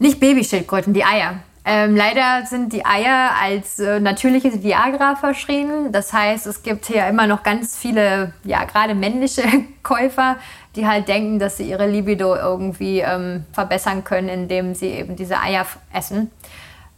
Nicht 0.00 0.18
Babyschildkröten, 0.18 0.94
die 0.94 1.04
Eier. 1.04 1.44
Ähm, 1.64 1.94
leider 1.94 2.44
sind 2.44 2.72
die 2.72 2.84
Eier 2.84 3.30
als 3.40 3.78
äh, 3.78 4.00
natürliches 4.00 4.64
Viagra 4.64 5.14
verschrien. 5.14 5.92
Das 5.92 6.12
heißt, 6.12 6.48
es 6.48 6.64
gibt 6.64 6.86
hier 6.86 7.06
immer 7.06 7.28
noch 7.28 7.44
ganz 7.44 7.78
viele, 7.78 8.32
ja, 8.42 8.64
gerade 8.64 8.96
männliche 8.96 9.44
Käufer, 9.84 10.38
die 10.74 10.88
halt 10.88 11.06
denken, 11.06 11.38
dass 11.38 11.58
sie 11.58 11.70
ihre 11.70 11.88
Libido 11.88 12.34
irgendwie 12.34 12.98
ähm, 12.98 13.44
verbessern 13.52 14.02
können, 14.02 14.28
indem 14.28 14.74
sie 14.74 14.88
eben 14.88 15.14
diese 15.14 15.38
Eier 15.38 15.64
essen. 15.92 16.32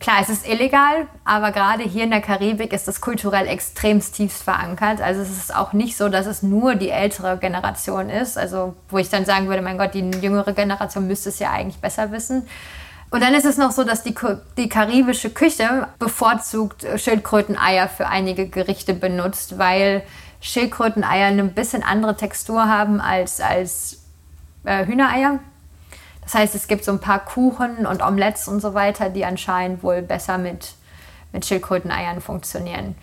Klar, 0.05 0.19
es 0.21 0.29
ist 0.29 0.47
illegal, 0.47 1.07
aber 1.25 1.51
gerade 1.51 1.83
hier 1.83 2.05
in 2.05 2.11
der 2.11 2.21
Karibik 2.21 2.75
ist 2.75 2.87
das 2.87 3.01
kulturell 3.01 3.47
extremst 3.49 4.15
tiefst 4.15 4.43
verankert. 4.43 5.01
Also 5.01 5.23
es 5.23 5.31
ist 5.31 5.57
auch 5.57 5.73
nicht 5.73 5.97
so, 5.97 6.11
dass 6.11 6.27
es 6.27 6.43
nur 6.43 6.75
die 6.75 6.91
ältere 6.91 7.39
Generation 7.39 8.11
ist. 8.11 8.37
Also 8.37 8.75
wo 8.91 8.99
ich 8.99 9.09
dann 9.09 9.25
sagen 9.25 9.49
würde, 9.49 9.63
mein 9.63 9.79
Gott, 9.79 9.95
die 9.95 10.01
jüngere 10.21 10.53
Generation 10.53 11.07
müsste 11.07 11.31
es 11.31 11.39
ja 11.39 11.53
eigentlich 11.53 11.81
besser 11.81 12.13
wissen. 12.13 12.47
Und 13.09 13.23
dann 13.23 13.33
ist 13.33 13.47
es 13.47 13.57
noch 13.57 13.71
so, 13.71 13.83
dass 13.83 14.03
die, 14.03 14.15
die 14.59 14.69
karibische 14.69 15.31
Küche 15.31 15.89
bevorzugt 15.99 16.85
Schildkröteneier 16.97 17.89
für 17.89 18.07
einige 18.07 18.47
Gerichte 18.47 18.93
benutzt, 18.93 19.57
weil 19.59 20.03
Schildkröteneier 20.43 21.29
eine 21.29 21.45
bisschen 21.45 21.83
andere 21.83 22.15
Textur 22.15 22.69
haben 22.69 23.01
als, 23.01 23.41
als 23.41 24.03
äh, 24.65 24.85
Hühnereier. 24.85 25.39
Das 26.25 26.35
heißt, 26.35 26.55
es 26.55 26.67
gibt 26.67 26.85
so 26.85 26.93
ein 26.93 27.01
paar 27.01 27.25
Kuchen 27.25 27.87
und 27.87 28.03
Omelettes 28.03 28.49
und 28.49 28.61
so 28.61 28.75
weiter, 28.75 29.11
die 29.11 29.25
anscheinend 29.25 29.83
wohl 29.83 30.03
besser 30.03 30.39
mit, 30.39 30.75
mit 31.33 31.45
Schildkröteneiern 31.45 32.21
funktionieren. 32.21 32.95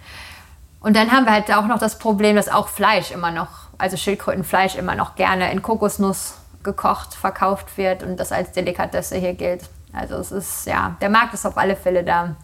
Und 0.79 0.95
dann 0.95 1.11
haben 1.11 1.25
wir 1.25 1.33
halt 1.33 1.51
auch 1.53 1.67
noch 1.67 1.79
das 1.79 1.99
Problem, 1.99 2.35
dass 2.35 2.49
auch 2.49 2.67
Fleisch 2.67 3.11
immer 3.11 3.31
noch, 3.31 3.69
also 3.77 3.97
Schildkrötenfleisch 3.97 4.75
immer 4.75 4.95
noch 4.95 5.15
gerne 5.15 5.51
in 5.51 5.61
Kokosnuss 5.61 6.35
gekocht 6.63 7.13
verkauft 7.13 7.77
wird 7.77 8.03
und 8.03 8.19
das 8.19 8.31
als 8.31 8.51
Delikatesse 8.51 9.17
hier 9.17 9.33
gilt. 9.33 9.69
Also 9.93 10.15
es 10.15 10.31
ist, 10.31 10.67
ja, 10.67 10.95
der 11.01 11.09
Markt 11.09 11.33
ist 11.33 11.45
auf 11.45 11.57
alle 11.57 11.75
Fälle 11.75 12.03
da. 12.03 12.35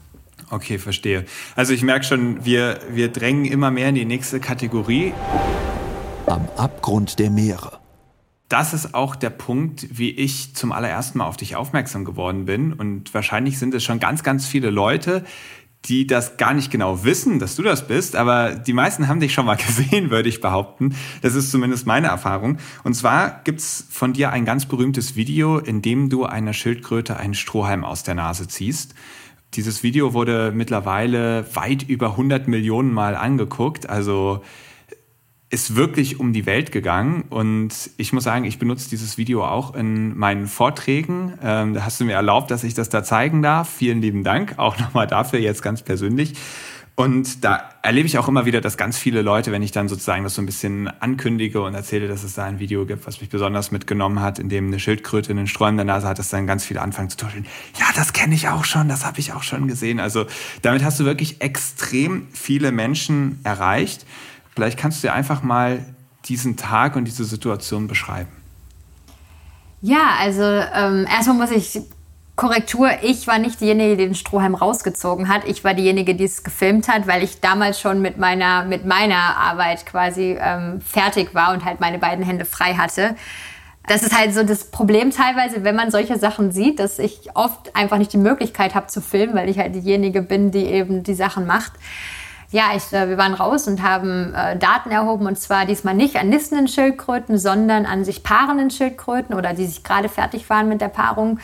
Okay, 0.49 0.77
verstehe. 0.77 1.25
Also 1.55 1.73
ich 1.73 1.83
merke 1.83 2.05
schon, 2.05 2.45
wir, 2.45 2.79
wir 2.89 3.11
drängen 3.11 3.45
immer 3.45 3.71
mehr 3.71 3.89
in 3.89 3.95
die 3.95 4.05
nächste 4.05 4.39
Kategorie. 4.39 5.13
Am 6.25 6.47
Abgrund 6.57 7.19
der 7.19 7.29
Meere. 7.29 7.79
Das 8.49 8.73
ist 8.73 8.93
auch 8.93 9.15
der 9.15 9.29
Punkt, 9.29 9.87
wie 9.97 10.11
ich 10.11 10.55
zum 10.55 10.71
allerersten 10.71 11.17
Mal 11.17 11.25
auf 11.25 11.37
dich 11.37 11.55
aufmerksam 11.55 12.05
geworden 12.05 12.45
bin. 12.45 12.71
Und 12.71 13.13
wahrscheinlich 13.13 13.59
sind 13.59 13.73
es 13.73 13.83
schon 13.83 13.99
ganz, 13.99 14.23
ganz 14.23 14.45
viele 14.45 14.69
Leute, 14.69 15.25
die 15.85 16.07
das 16.07 16.37
gar 16.37 16.53
nicht 16.53 16.71
genau 16.71 17.03
wissen, 17.03 17.39
dass 17.39 17.55
du 17.55 17.63
das 17.63 17.87
bist, 17.87 18.15
aber 18.15 18.55
die 18.55 18.73
meisten 18.73 19.07
haben 19.07 19.19
dich 19.19 19.33
schon 19.33 19.45
mal 19.45 19.55
gesehen, 19.67 20.09
würde 20.09 20.29
ich 20.29 20.41
behaupten. 20.41 20.95
Das 21.21 21.35
ist 21.35 21.51
zumindest 21.51 21.85
meine 21.87 22.07
Erfahrung. 22.07 22.57
Und 22.83 22.93
zwar 22.93 23.41
gibt's 23.43 23.85
von 23.89 24.13
dir 24.13 24.31
ein 24.31 24.45
ganz 24.45 24.65
berühmtes 24.65 25.15
Video, 25.15 25.59
in 25.59 25.81
dem 25.81 26.09
du 26.09 26.25
einer 26.25 26.53
Schildkröte 26.53 27.17
einen 27.17 27.35
Strohhalm 27.35 27.83
aus 27.83 28.03
der 28.03 28.15
Nase 28.15 28.47
ziehst. 28.47 28.95
Dieses 29.53 29.81
Video 29.81 30.13
wurde 30.13 30.51
mittlerweile 30.53 31.45
weit 31.55 31.83
über 31.83 32.11
100 32.11 32.47
Millionen 32.47 32.93
Mal 32.93 33.15
angeguckt. 33.15 33.89
Also 33.89 34.41
ist 35.49 35.75
wirklich 35.75 36.19
um 36.19 36.33
die 36.33 36.45
Welt 36.45 36.71
gegangen 36.73 37.23
und 37.29 37.73
ich 37.95 38.11
muss 38.11 38.25
sagen, 38.25 38.43
ich 38.43 38.59
benutze 38.59 38.89
dieses 38.89 39.17
Video 39.17 39.45
auch 39.45 39.75
in 39.75 40.17
meinen 40.17 40.47
Vorträgen. 40.47 41.33
Ähm, 41.41 41.73
da 41.73 41.85
hast 41.85 42.01
du 42.01 42.05
mir 42.05 42.13
erlaubt, 42.13 42.51
dass 42.51 42.65
ich 42.65 42.73
das 42.73 42.89
da 42.89 43.01
zeigen 43.03 43.41
darf. 43.41 43.69
Vielen 43.69 44.01
lieben 44.01 44.25
Dank, 44.25 44.55
auch 44.57 44.77
nochmal 44.79 45.07
dafür 45.07 45.39
jetzt 45.39 45.61
ganz 45.61 45.81
persönlich. 45.83 46.33
Und 46.99 47.45
da 47.45 47.69
erlebe 47.83 48.07
ich 48.07 48.17
auch 48.17 48.27
immer 48.27 48.47
wieder, 48.47 48.59
dass 48.59 48.75
ganz 48.75 48.97
viele 48.97 49.21
Leute, 49.21 49.51
wenn 49.51 49.61
ich 49.61 49.71
dann 49.71 49.87
sozusagen 49.87 50.23
das 50.23 50.33
so 50.33 50.41
ein 50.41 50.47
bisschen 50.47 50.87
ankündige 50.99 51.61
und 51.61 51.75
erzähle, 51.75 52.07
dass 52.07 52.23
es 52.23 52.33
da 52.33 52.45
ein 52.45 52.57
Video 52.57 52.87
gibt, 52.87 53.05
was 53.05 53.21
mich 53.21 53.29
besonders 53.29 53.71
mitgenommen 53.71 54.19
hat, 54.19 54.39
in 54.39 54.49
dem 54.49 54.65
eine 54.65 54.79
Schildkröte 54.79 55.29
einen 55.29 55.45
Sträum 55.45 55.69
in 55.69 55.77
der 55.77 55.85
Nase 55.85 56.07
hat, 56.07 56.17
dass 56.17 56.29
dann 56.29 56.47
ganz 56.47 56.65
viele 56.65 56.81
anfangen 56.81 57.11
zu 57.11 57.17
tuscheln. 57.17 57.45
Ja, 57.79 57.85
das 57.95 58.13
kenne 58.13 58.33
ich 58.33 58.47
auch 58.49 58.65
schon, 58.65 58.89
das 58.89 59.05
habe 59.05 59.19
ich 59.19 59.31
auch 59.31 59.43
schon 59.43 59.67
gesehen. 59.67 59.99
Also 59.99 60.25
damit 60.63 60.83
hast 60.83 60.99
du 60.99 61.05
wirklich 61.05 61.39
extrem 61.39 62.27
viele 62.33 62.71
Menschen 62.71 63.41
erreicht. 63.43 64.07
Vielleicht 64.57 64.79
kannst 64.79 65.03
du 65.03 65.07
dir 65.07 65.13
einfach 65.13 65.43
mal 65.43 65.85
diesen 66.25 66.57
Tag 66.57 66.95
und 66.95 67.05
diese 67.05 67.25
Situation 67.25 67.87
beschreiben. 67.87 68.31
Ja, 69.83 70.15
also 70.19 70.41
ähm, 70.41 71.05
erstmal 71.07 71.37
muss 71.37 71.51
ich 71.51 71.79
Korrektur, 72.35 72.89
ich 73.03 73.27
war 73.27 73.37
nicht 73.37 73.61
diejenige, 73.61 73.95
die 73.95 74.05
den 74.05 74.15
Strohhalm 74.15 74.55
rausgezogen 74.55 75.29
hat. 75.29 75.43
Ich 75.45 75.63
war 75.63 75.75
diejenige, 75.75 76.15
die 76.15 76.23
es 76.23 76.43
gefilmt 76.43 76.87
hat, 76.87 77.05
weil 77.05 77.21
ich 77.21 77.39
damals 77.39 77.79
schon 77.79 78.01
mit 78.01 78.17
meiner, 78.17 78.65
mit 78.65 78.83
meiner 78.83 79.37
Arbeit 79.37 79.85
quasi 79.85 80.35
ähm, 80.41 80.81
fertig 80.81 81.35
war 81.35 81.53
und 81.53 81.63
halt 81.63 81.79
meine 81.79 81.99
beiden 81.99 82.25
Hände 82.25 82.43
frei 82.43 82.73
hatte. 82.73 83.15
Das 83.87 84.01
ist 84.01 84.17
halt 84.17 84.33
so 84.33 84.41
das 84.41 84.71
Problem 84.71 85.11
teilweise, 85.11 85.65
wenn 85.65 85.75
man 85.75 85.91
solche 85.91 86.17
Sachen 86.17 86.51
sieht, 86.51 86.79
dass 86.79 86.97
ich 86.97 87.29
oft 87.35 87.75
einfach 87.75 87.99
nicht 87.99 88.11
die 88.11 88.17
Möglichkeit 88.17 88.73
habe 88.73 88.87
zu 88.87 89.01
filmen, 89.01 89.35
weil 89.35 89.49
ich 89.49 89.59
halt 89.59 89.75
diejenige 89.75 90.23
bin, 90.23 90.49
die 90.49 90.65
eben 90.65 91.03
die 91.03 91.13
Sachen 91.13 91.45
macht 91.45 91.73
ja, 92.51 92.71
ich, 92.75 92.93
äh, 92.93 93.09
wir 93.09 93.17
waren 93.17 93.33
raus 93.33 93.67
und 93.67 93.81
haben 93.81 94.33
äh, 94.33 94.57
Daten 94.57 94.89
erhoben 94.89 95.27
und 95.27 95.37
zwar 95.37 95.65
diesmal 95.65 95.93
nicht 95.93 96.15
an 96.15 96.29
nistenden 96.29 96.67
Schildkröten, 96.67 97.37
sondern 97.37 97.85
an 97.85 98.05
sich 98.05 98.23
paarenden 98.23 98.69
Schildkröten 98.69 99.35
oder 99.35 99.53
die 99.53 99.65
sich 99.65 99.83
gerade 99.83 100.09
fertig 100.09 100.49
waren 100.49 100.69
mit 100.69 100.79
der 100.79 100.87
Paarung. 100.87 101.39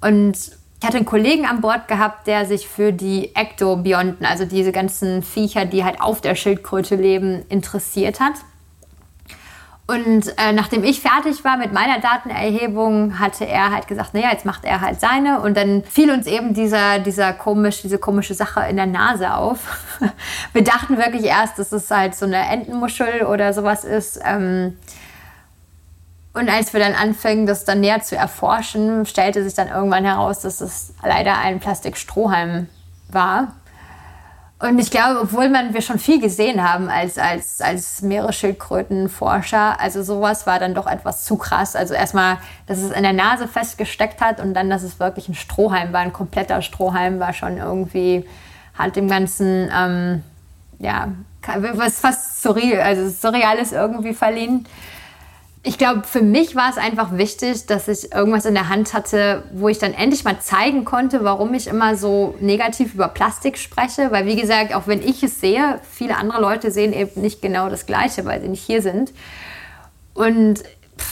Und 0.00 0.36
ich 0.36 0.86
hatte 0.86 0.98
einen 0.98 1.06
Kollegen 1.06 1.46
an 1.46 1.62
Bord 1.62 1.88
gehabt, 1.88 2.26
der 2.26 2.44
sich 2.44 2.68
für 2.68 2.92
die 2.92 3.34
Ektobionten, 3.34 4.26
also 4.26 4.44
diese 4.44 4.70
ganzen 4.70 5.22
Viecher, 5.22 5.64
die 5.64 5.82
halt 5.82 6.02
auf 6.02 6.20
der 6.20 6.34
Schildkröte 6.34 6.96
leben, 6.96 7.42
interessiert 7.48 8.20
hat. 8.20 8.34
Und 9.86 10.32
äh, 10.38 10.52
nachdem 10.52 10.82
ich 10.82 11.00
fertig 11.00 11.44
war 11.44 11.58
mit 11.58 11.74
meiner 11.74 12.00
Datenerhebung, 12.00 13.18
hatte 13.18 13.46
er 13.46 13.70
halt 13.70 13.86
gesagt, 13.86 14.14
naja, 14.14 14.30
jetzt 14.32 14.46
macht 14.46 14.64
er 14.64 14.80
halt 14.80 14.98
seine. 14.98 15.40
Und 15.40 15.58
dann 15.58 15.84
fiel 15.84 16.10
uns 16.10 16.26
eben 16.26 16.54
dieser, 16.54 17.00
dieser 17.00 17.34
komisch, 17.34 17.82
diese 17.82 17.98
komische 17.98 18.32
Sache 18.32 18.64
in 18.70 18.76
der 18.76 18.86
Nase 18.86 19.34
auf. 19.34 19.58
Wir 20.54 20.64
dachten 20.64 20.96
wirklich 20.96 21.24
erst, 21.24 21.58
dass 21.58 21.70
es 21.72 21.90
halt 21.90 22.14
so 22.14 22.24
eine 22.24 22.48
Entenmuschel 22.48 23.24
oder 23.24 23.52
sowas 23.52 23.84
ist. 23.84 24.18
Ähm, 24.24 24.78
und 26.32 26.48
als 26.48 26.72
wir 26.72 26.80
dann 26.80 26.94
anfingen, 26.94 27.46
das 27.46 27.64
dann 27.64 27.78
näher 27.78 28.02
zu 28.02 28.16
erforschen, 28.16 29.06
stellte 29.06 29.44
sich 29.44 29.54
dann 29.54 29.68
irgendwann 29.68 30.04
heraus, 30.04 30.40
dass 30.40 30.60
es 30.60 30.92
leider 31.00 31.38
ein 31.38 31.60
Plastikstrohhalm 31.60 32.68
war. 33.08 33.54
Und 34.60 34.78
ich 34.78 34.90
glaube, 34.90 35.20
obwohl 35.20 35.48
man, 35.48 35.74
wir 35.74 35.82
schon 35.82 35.98
viel 35.98 36.20
gesehen 36.20 36.62
haben 36.62 36.88
als, 36.88 37.18
als, 37.18 37.60
als 37.60 38.02
Meeresschildkrötenforscher, 38.02 39.80
also 39.80 40.02
sowas 40.02 40.46
war 40.46 40.58
dann 40.58 40.74
doch 40.74 40.86
etwas 40.86 41.24
zu 41.24 41.36
krass. 41.36 41.74
Also 41.74 41.92
erstmal, 41.92 42.38
dass 42.66 42.78
es 42.78 42.92
in 42.92 43.02
der 43.02 43.12
Nase 43.12 43.48
festgesteckt 43.48 44.20
hat 44.20 44.40
und 44.40 44.54
dann, 44.54 44.70
dass 44.70 44.82
es 44.82 45.00
wirklich 45.00 45.28
ein 45.28 45.34
Strohhalm 45.34 45.92
war, 45.92 46.00
ein 46.00 46.12
kompletter 46.12 46.62
Strohhalm 46.62 47.18
war 47.18 47.32
schon 47.32 47.58
irgendwie, 47.58 48.24
hat 48.74 48.96
dem 48.96 49.08
Ganzen, 49.08 49.70
ähm, 49.76 50.22
ja, 50.78 51.08
was 51.72 52.00
fast 52.00 52.42
surreal, 52.42 52.80
also 52.80 53.10
Surreales 53.10 53.72
irgendwie 53.72 54.14
verliehen 54.14 54.66
ich 55.66 55.78
glaube, 55.78 56.02
für 56.02 56.20
mich 56.20 56.54
war 56.54 56.68
es 56.68 56.76
einfach 56.76 57.16
wichtig, 57.16 57.64
dass 57.64 57.88
ich 57.88 58.12
irgendwas 58.12 58.44
in 58.44 58.52
der 58.52 58.68
Hand 58.68 58.92
hatte, 58.92 59.44
wo 59.54 59.70
ich 59.70 59.78
dann 59.78 59.94
endlich 59.94 60.22
mal 60.22 60.38
zeigen 60.38 60.84
konnte, 60.84 61.24
warum 61.24 61.54
ich 61.54 61.68
immer 61.68 61.96
so 61.96 62.34
negativ 62.38 62.94
über 62.94 63.08
Plastik 63.08 63.56
spreche. 63.56 64.12
Weil, 64.12 64.26
wie 64.26 64.36
gesagt, 64.36 64.74
auch 64.74 64.86
wenn 64.86 65.00
ich 65.00 65.22
es 65.22 65.40
sehe, 65.40 65.80
viele 65.90 66.18
andere 66.18 66.42
Leute 66.42 66.70
sehen 66.70 66.92
eben 66.92 67.18
nicht 67.18 67.40
genau 67.40 67.70
das 67.70 67.86
Gleiche, 67.86 68.26
weil 68.26 68.42
sie 68.42 68.48
nicht 68.48 68.62
hier 68.62 68.82
sind. 68.82 69.14
Und 70.12 70.62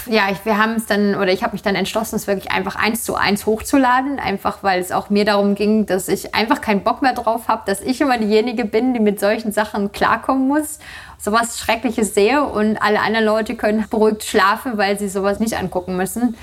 ja, 0.06 0.30
ich, 0.30 0.44
wir 0.44 0.58
haben 0.58 0.74
es 0.74 0.86
dann, 0.86 1.14
oder 1.14 1.32
ich 1.32 1.42
habe 1.42 1.52
mich 1.52 1.62
dann 1.62 1.74
entschlossen, 1.74 2.16
es 2.16 2.26
wirklich 2.26 2.50
einfach 2.50 2.76
eins 2.76 3.04
zu 3.04 3.14
eins 3.14 3.46
hochzuladen, 3.46 4.18
einfach 4.18 4.62
weil 4.62 4.80
es 4.80 4.92
auch 4.92 5.10
mir 5.10 5.24
darum 5.24 5.54
ging, 5.54 5.86
dass 5.86 6.08
ich 6.08 6.34
einfach 6.34 6.60
keinen 6.60 6.82
Bock 6.82 7.02
mehr 7.02 7.14
drauf 7.14 7.48
habe, 7.48 7.62
dass 7.66 7.80
ich 7.80 8.00
immer 8.00 8.18
diejenige 8.18 8.64
bin, 8.64 8.94
die 8.94 9.00
mit 9.00 9.20
solchen 9.20 9.52
Sachen 9.52 9.92
klarkommen 9.92 10.48
muss 10.48 10.78
sowas 11.22 11.58
Schreckliches 11.58 12.14
sehe 12.14 12.42
und 12.42 12.82
alle 12.82 13.00
anderen 13.00 13.24
Leute 13.24 13.54
können 13.54 13.86
beruhigt 13.88 14.24
schlafen, 14.24 14.76
weil 14.76 14.98
sie 14.98 15.08
sowas 15.08 15.38
nicht 15.38 15.56
angucken 15.56 15.96
müssen. 15.96 16.36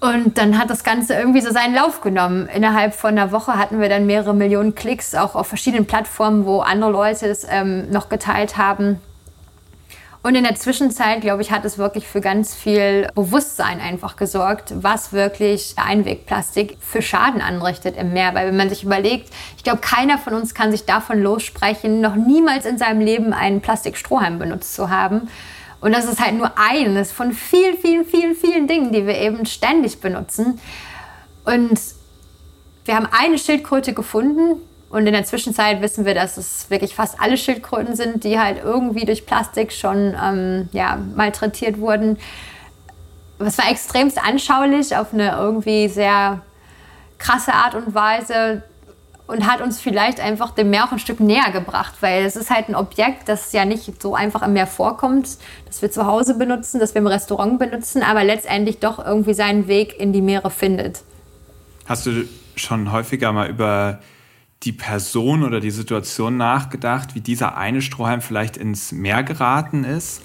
Und 0.00 0.38
dann 0.38 0.58
hat 0.58 0.70
das 0.70 0.82
Ganze 0.82 1.14
irgendwie 1.14 1.42
so 1.42 1.52
seinen 1.52 1.74
Lauf 1.74 2.00
genommen. 2.00 2.48
Innerhalb 2.48 2.94
von 2.94 3.10
einer 3.10 3.32
Woche 3.32 3.56
hatten 3.58 3.80
wir 3.80 3.88
dann 3.88 4.06
mehrere 4.06 4.34
Millionen 4.34 4.74
Klicks, 4.74 5.14
auch 5.14 5.34
auf 5.34 5.46
verschiedenen 5.46 5.86
Plattformen, 5.86 6.46
wo 6.46 6.60
andere 6.60 6.90
Leute 6.90 7.26
es 7.26 7.46
ähm, 7.48 7.90
noch 7.90 8.08
geteilt 8.08 8.56
haben. 8.56 8.98
Und 10.22 10.34
in 10.34 10.44
der 10.44 10.54
Zwischenzeit, 10.54 11.22
glaube 11.22 11.40
ich, 11.40 11.50
hat 11.50 11.64
es 11.64 11.78
wirklich 11.78 12.06
für 12.06 12.20
ganz 12.20 12.54
viel 12.54 13.08
Bewusstsein 13.14 13.80
einfach 13.80 14.16
gesorgt, 14.16 14.74
was 14.76 15.14
wirklich 15.14 15.74
Einwegplastik 15.76 16.76
für 16.80 17.00
Schaden 17.00 17.40
anrichtet 17.40 17.96
im 17.96 18.12
Meer. 18.12 18.34
Weil 18.34 18.48
wenn 18.48 18.56
man 18.56 18.68
sich 18.68 18.84
überlegt, 18.84 19.30
ich 19.56 19.64
glaube, 19.64 19.80
keiner 19.80 20.18
von 20.18 20.34
uns 20.34 20.52
kann 20.52 20.72
sich 20.72 20.84
davon 20.84 21.22
lossprechen, 21.22 22.02
noch 22.02 22.16
niemals 22.16 22.66
in 22.66 22.76
seinem 22.76 23.00
Leben 23.00 23.32
einen 23.32 23.62
Plastikstrohhalm 23.62 24.38
benutzt 24.38 24.74
zu 24.74 24.90
haben. 24.90 25.28
Und 25.80 25.92
das 25.92 26.04
ist 26.04 26.20
halt 26.20 26.34
nur 26.34 26.52
eines 26.58 27.12
von 27.12 27.32
vielen, 27.32 27.78
vielen, 27.78 28.04
vielen, 28.04 28.34
vielen 28.34 28.66
Dingen, 28.66 28.92
die 28.92 29.06
wir 29.06 29.16
eben 29.16 29.46
ständig 29.46 30.00
benutzen. 30.00 30.60
Und 31.46 31.80
wir 32.84 32.94
haben 32.94 33.08
eine 33.10 33.38
Schildkröte 33.38 33.94
gefunden, 33.94 34.60
und 34.90 35.06
in 35.06 35.12
der 35.12 35.24
Zwischenzeit 35.24 35.80
wissen 35.80 36.04
wir, 36.04 36.14
dass 36.14 36.36
es 36.36 36.68
wirklich 36.68 36.96
fast 36.96 37.20
alle 37.20 37.36
Schildkröten 37.36 37.94
sind, 37.94 38.24
die 38.24 38.40
halt 38.40 38.62
irgendwie 38.62 39.04
durch 39.04 39.24
Plastik 39.24 39.72
schon 39.72 40.16
ähm, 40.20 40.68
ja, 40.72 40.98
malträtiert 41.14 41.78
wurden. 41.78 42.18
Es 43.38 43.56
war 43.56 43.70
extremst 43.70 44.22
anschaulich 44.22 44.96
auf 44.96 45.14
eine 45.14 45.30
irgendwie 45.30 45.88
sehr 45.88 46.42
krasse 47.18 47.54
Art 47.54 47.76
und 47.76 47.94
Weise 47.94 48.64
und 49.28 49.46
hat 49.46 49.60
uns 49.60 49.80
vielleicht 49.80 50.18
einfach 50.18 50.50
dem 50.50 50.70
Meer 50.70 50.86
auch 50.86 50.92
ein 50.92 50.98
Stück 50.98 51.20
näher 51.20 51.52
gebracht, 51.52 51.94
weil 52.00 52.24
es 52.24 52.34
ist 52.34 52.50
halt 52.50 52.68
ein 52.68 52.74
Objekt, 52.74 53.28
das 53.28 53.52
ja 53.52 53.64
nicht 53.64 54.02
so 54.02 54.16
einfach 54.16 54.42
im 54.42 54.54
Meer 54.54 54.66
vorkommt, 54.66 55.38
das 55.66 55.82
wir 55.82 55.92
zu 55.92 56.04
Hause 56.04 56.34
benutzen, 56.36 56.80
das 56.80 56.94
wir 56.94 57.00
im 57.00 57.06
Restaurant 57.06 57.60
benutzen, 57.60 58.02
aber 58.02 58.24
letztendlich 58.24 58.80
doch 58.80 58.98
irgendwie 58.98 59.34
seinen 59.34 59.68
Weg 59.68 60.00
in 60.00 60.12
die 60.12 60.20
Meere 60.20 60.50
findet. 60.50 61.02
Hast 61.86 62.06
du 62.06 62.24
schon 62.56 62.90
häufiger 62.90 63.32
mal 63.32 63.48
über 63.48 64.00
die 64.62 64.72
Person 64.72 65.42
oder 65.42 65.60
die 65.60 65.70
Situation 65.70 66.36
nachgedacht, 66.36 67.14
wie 67.14 67.20
dieser 67.20 67.56
eine 67.56 67.80
Strohhalm 67.80 68.20
vielleicht 68.20 68.56
ins 68.56 68.92
Meer 68.92 69.22
geraten 69.22 69.84
ist? 69.84 70.22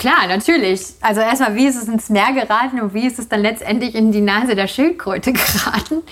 Klar, 0.00 0.26
natürlich. 0.28 0.80
Also 1.02 1.20
erstmal, 1.20 1.54
wie 1.56 1.66
ist 1.66 1.76
es 1.76 1.86
ins 1.86 2.08
Meer 2.08 2.32
geraten 2.32 2.80
und 2.80 2.94
wie 2.94 3.06
ist 3.06 3.18
es 3.18 3.28
dann 3.28 3.42
letztendlich 3.42 3.94
in 3.94 4.12
die 4.12 4.22
Nase 4.22 4.56
der 4.56 4.66
Schildkröte 4.66 5.32
geraten? 5.34 6.02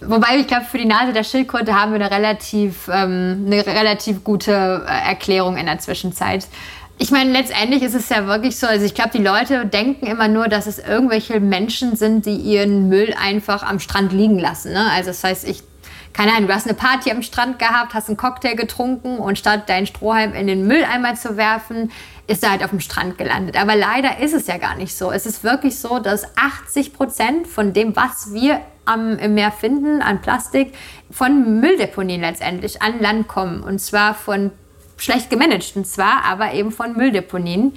Wobei 0.00 0.38
ich 0.38 0.48
glaube, 0.48 0.64
für 0.64 0.76
die 0.76 0.86
Nase 0.86 1.12
der 1.12 1.22
Schildkröte 1.22 1.72
haben 1.72 1.92
wir 1.92 2.00
eine 2.00 2.10
relativ, 2.10 2.88
ähm, 2.92 3.44
eine 3.46 3.64
relativ 3.64 4.24
gute 4.24 4.84
äh, 4.86 5.08
Erklärung 5.08 5.56
in 5.56 5.66
der 5.66 5.78
Zwischenzeit. 5.78 6.48
Ich 6.98 7.12
meine, 7.12 7.30
letztendlich 7.30 7.82
ist 7.82 7.94
es 7.94 8.08
ja 8.08 8.26
wirklich 8.26 8.56
so, 8.56 8.66
also 8.66 8.84
ich 8.84 8.94
glaube, 8.94 9.10
die 9.14 9.22
Leute 9.22 9.66
denken 9.66 10.06
immer 10.06 10.26
nur, 10.26 10.48
dass 10.48 10.66
es 10.66 10.80
irgendwelche 10.80 11.38
Menschen 11.38 11.94
sind, 11.94 12.26
die 12.26 12.34
ihren 12.34 12.88
Müll 12.88 13.14
einfach 13.22 13.62
am 13.62 13.78
Strand 13.78 14.12
liegen 14.12 14.40
lassen. 14.40 14.72
Ne? 14.72 14.90
Also 14.90 15.10
das 15.10 15.22
heißt, 15.22 15.48
ich, 15.48 15.62
keine 16.18 16.32
Ahnung, 16.32 16.48
du 16.48 16.54
hast 16.54 16.66
eine 16.66 16.74
Party 16.74 17.12
am 17.12 17.22
Strand 17.22 17.60
gehabt, 17.60 17.94
hast 17.94 18.08
einen 18.08 18.16
Cocktail 18.16 18.56
getrunken 18.56 19.18
und 19.18 19.38
statt 19.38 19.68
deinen 19.68 19.86
Strohhalm 19.86 20.34
in 20.34 20.48
den 20.48 20.66
Mülleimer 20.66 21.14
zu 21.14 21.36
werfen, 21.36 21.92
ist 22.26 22.42
er 22.42 22.50
halt 22.50 22.64
auf 22.64 22.70
dem 22.70 22.80
Strand 22.80 23.18
gelandet. 23.18 23.56
Aber 23.56 23.76
leider 23.76 24.18
ist 24.18 24.34
es 24.34 24.48
ja 24.48 24.56
gar 24.56 24.74
nicht 24.74 24.96
so. 24.96 25.12
Es 25.12 25.26
ist 25.26 25.44
wirklich 25.44 25.78
so, 25.78 26.00
dass 26.00 26.24
80 26.36 26.92
Prozent 26.92 27.46
von 27.46 27.72
dem, 27.72 27.94
was 27.94 28.32
wir 28.32 28.60
am, 28.84 29.16
im 29.16 29.34
Meer 29.34 29.52
finden 29.52 30.02
an 30.02 30.20
Plastik, 30.20 30.74
von 31.08 31.60
Mülldeponien 31.60 32.22
letztendlich 32.22 32.82
an 32.82 33.00
Land 33.00 33.28
kommen. 33.28 33.62
Und 33.62 33.78
zwar 33.78 34.12
von 34.14 34.50
schlecht 34.96 35.30
gemanagten 35.30 35.84
zwar, 35.84 36.24
aber 36.24 36.52
eben 36.52 36.72
von 36.72 36.96
Mülldeponien. 36.96 37.74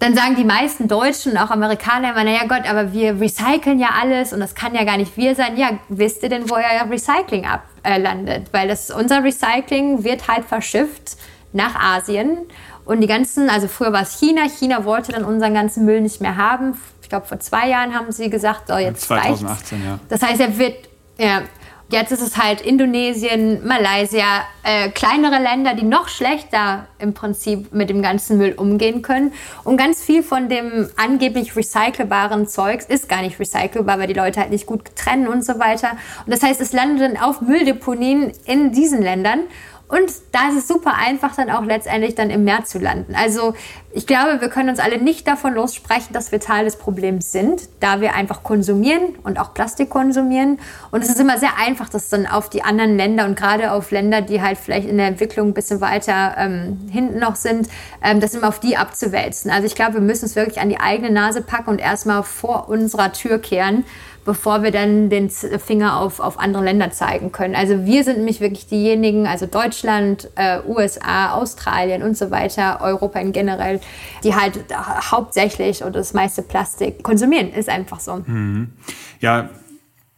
Dann 0.00 0.14
sagen 0.14 0.36
die 0.36 0.44
meisten 0.44 0.86
Deutschen 0.86 1.32
und 1.32 1.38
auch 1.38 1.50
Amerikaner 1.50 2.10
immer, 2.10 2.22
naja 2.22 2.44
Gott, 2.48 2.70
aber 2.70 2.92
wir 2.92 3.20
recyceln 3.20 3.80
ja 3.80 3.88
alles 4.00 4.32
und 4.32 4.38
das 4.38 4.54
kann 4.54 4.74
ja 4.74 4.84
gar 4.84 4.96
nicht 4.96 5.16
wir 5.16 5.34
sein. 5.34 5.56
Ja, 5.56 5.70
wisst 5.88 6.22
ihr 6.22 6.28
denn, 6.28 6.48
wo 6.48 6.54
euer 6.54 6.88
Recycling 6.88 7.46
ablandet? 7.46 8.48
Äh, 8.48 8.52
Weil 8.52 8.68
das, 8.68 8.90
unser 8.90 9.24
Recycling 9.24 10.04
wird 10.04 10.28
halt 10.28 10.44
verschifft 10.44 11.16
nach 11.52 11.74
Asien 11.74 12.38
und 12.84 13.00
die 13.00 13.06
ganzen, 13.06 13.50
also 13.50 13.66
früher 13.66 13.92
war 13.92 14.02
es 14.02 14.18
China, 14.18 14.42
China 14.48 14.84
wollte 14.84 15.12
dann 15.12 15.24
unseren 15.24 15.52
ganzen 15.52 15.84
Müll 15.84 16.00
nicht 16.00 16.20
mehr 16.20 16.36
haben. 16.36 16.80
Ich 17.02 17.08
glaube, 17.08 17.26
vor 17.26 17.40
zwei 17.40 17.68
Jahren 17.68 17.94
haben 17.94 18.12
sie 18.12 18.30
gesagt, 18.30 18.68
so 18.68 18.76
jetzt 18.76 19.02
2018, 19.02 19.46
reicht's. 19.48 19.72
ja. 19.72 19.98
Das 20.08 20.22
heißt, 20.22 20.40
er 20.40 20.58
wird, 20.58 20.88
ja, 21.18 21.42
Jetzt 21.90 22.12
ist 22.12 22.20
es 22.20 22.36
halt 22.36 22.60
Indonesien, 22.60 23.66
Malaysia, 23.66 24.44
äh, 24.62 24.90
kleinere 24.90 25.42
Länder, 25.42 25.72
die 25.72 25.86
noch 25.86 26.08
schlechter 26.08 26.86
im 26.98 27.14
Prinzip 27.14 27.72
mit 27.72 27.88
dem 27.88 28.02
ganzen 28.02 28.36
Müll 28.36 28.52
umgehen 28.52 29.00
können. 29.00 29.32
Und 29.64 29.78
ganz 29.78 30.04
viel 30.04 30.22
von 30.22 30.50
dem 30.50 30.90
angeblich 30.96 31.56
recycelbaren 31.56 32.46
Zeugs 32.46 32.84
ist 32.84 33.08
gar 33.08 33.22
nicht 33.22 33.40
recycelbar, 33.40 33.98
weil 33.98 34.06
die 34.06 34.12
Leute 34.12 34.38
halt 34.38 34.50
nicht 34.50 34.66
gut 34.66 34.82
trennen 34.96 35.28
und 35.28 35.46
so 35.46 35.58
weiter. 35.58 35.92
Und 36.26 36.30
das 36.30 36.42
heißt, 36.42 36.60
es 36.60 36.74
landet 36.74 37.00
dann 37.00 37.16
auf 37.16 37.40
Mülldeponien 37.40 38.32
in 38.44 38.70
diesen 38.72 39.00
Ländern. 39.00 39.44
Und 39.88 40.12
da 40.32 40.50
ist 40.50 40.58
es 40.58 40.68
super 40.68 40.94
einfach, 40.94 41.34
dann 41.34 41.50
auch 41.50 41.64
letztendlich 41.64 42.14
dann 42.14 42.28
im 42.28 42.44
Meer 42.44 42.64
zu 42.64 42.78
landen. 42.78 43.14
Also 43.14 43.54
ich 43.90 44.06
glaube, 44.06 44.38
wir 44.42 44.50
können 44.50 44.68
uns 44.68 44.80
alle 44.80 44.98
nicht 44.98 45.26
davon 45.26 45.54
lossprechen, 45.54 46.12
dass 46.12 46.30
wir 46.30 46.40
Teil 46.40 46.66
des 46.66 46.76
Problems 46.76 47.32
sind, 47.32 47.62
da 47.80 48.02
wir 48.02 48.14
einfach 48.14 48.42
konsumieren 48.42 49.16
und 49.22 49.38
auch 49.38 49.54
Plastik 49.54 49.88
konsumieren. 49.88 50.58
Und 50.90 51.02
es 51.02 51.08
ist 51.08 51.18
immer 51.18 51.38
sehr 51.38 51.56
einfach, 51.58 51.88
das 51.88 52.10
dann 52.10 52.26
auf 52.26 52.50
die 52.50 52.62
anderen 52.62 52.98
Länder 52.98 53.24
und 53.24 53.34
gerade 53.34 53.72
auf 53.72 53.90
Länder, 53.90 54.20
die 54.20 54.42
halt 54.42 54.58
vielleicht 54.58 54.86
in 54.86 54.98
der 54.98 55.06
Entwicklung 55.06 55.48
ein 55.48 55.54
bisschen 55.54 55.80
weiter 55.80 56.34
ähm, 56.36 56.86
hinten 56.90 57.18
noch 57.18 57.36
sind, 57.36 57.68
ähm, 58.04 58.20
das 58.20 58.34
immer 58.34 58.48
auf 58.48 58.60
die 58.60 58.76
abzuwälzen. 58.76 59.50
Also 59.50 59.66
ich 59.66 59.74
glaube, 59.74 59.94
wir 59.94 60.00
müssen 60.02 60.26
es 60.26 60.36
wirklich 60.36 60.60
an 60.60 60.68
die 60.68 60.78
eigene 60.78 61.10
Nase 61.10 61.40
packen 61.40 61.70
und 61.70 61.78
erstmal 61.78 62.24
vor 62.24 62.68
unserer 62.68 63.14
Tür 63.14 63.38
kehren 63.38 63.84
bevor 64.28 64.62
wir 64.62 64.70
dann 64.70 65.08
den 65.08 65.30
Finger 65.30 65.98
auf, 65.98 66.20
auf 66.20 66.38
andere 66.38 66.62
Länder 66.62 66.90
zeigen 66.90 67.32
können. 67.32 67.54
Also 67.54 67.86
wir 67.86 68.04
sind 68.04 68.18
nämlich 68.18 68.42
wirklich 68.42 68.66
diejenigen, 68.66 69.26
also 69.26 69.46
Deutschland, 69.46 70.28
äh, 70.34 70.58
USA, 70.68 71.32
Australien 71.32 72.02
und 72.02 72.14
so 72.14 72.30
weiter, 72.30 72.80
Europa 72.82 73.20
in 73.20 73.32
generell, 73.32 73.80
die 74.22 74.34
halt 74.34 74.66
hauptsächlich 75.10 75.80
oder 75.80 75.92
das 75.92 76.12
meiste 76.12 76.42
Plastik 76.42 77.02
konsumieren. 77.02 77.54
Ist 77.54 77.70
einfach 77.70 78.00
so. 78.00 78.16
Mhm. 78.16 78.72
Ja, 79.20 79.48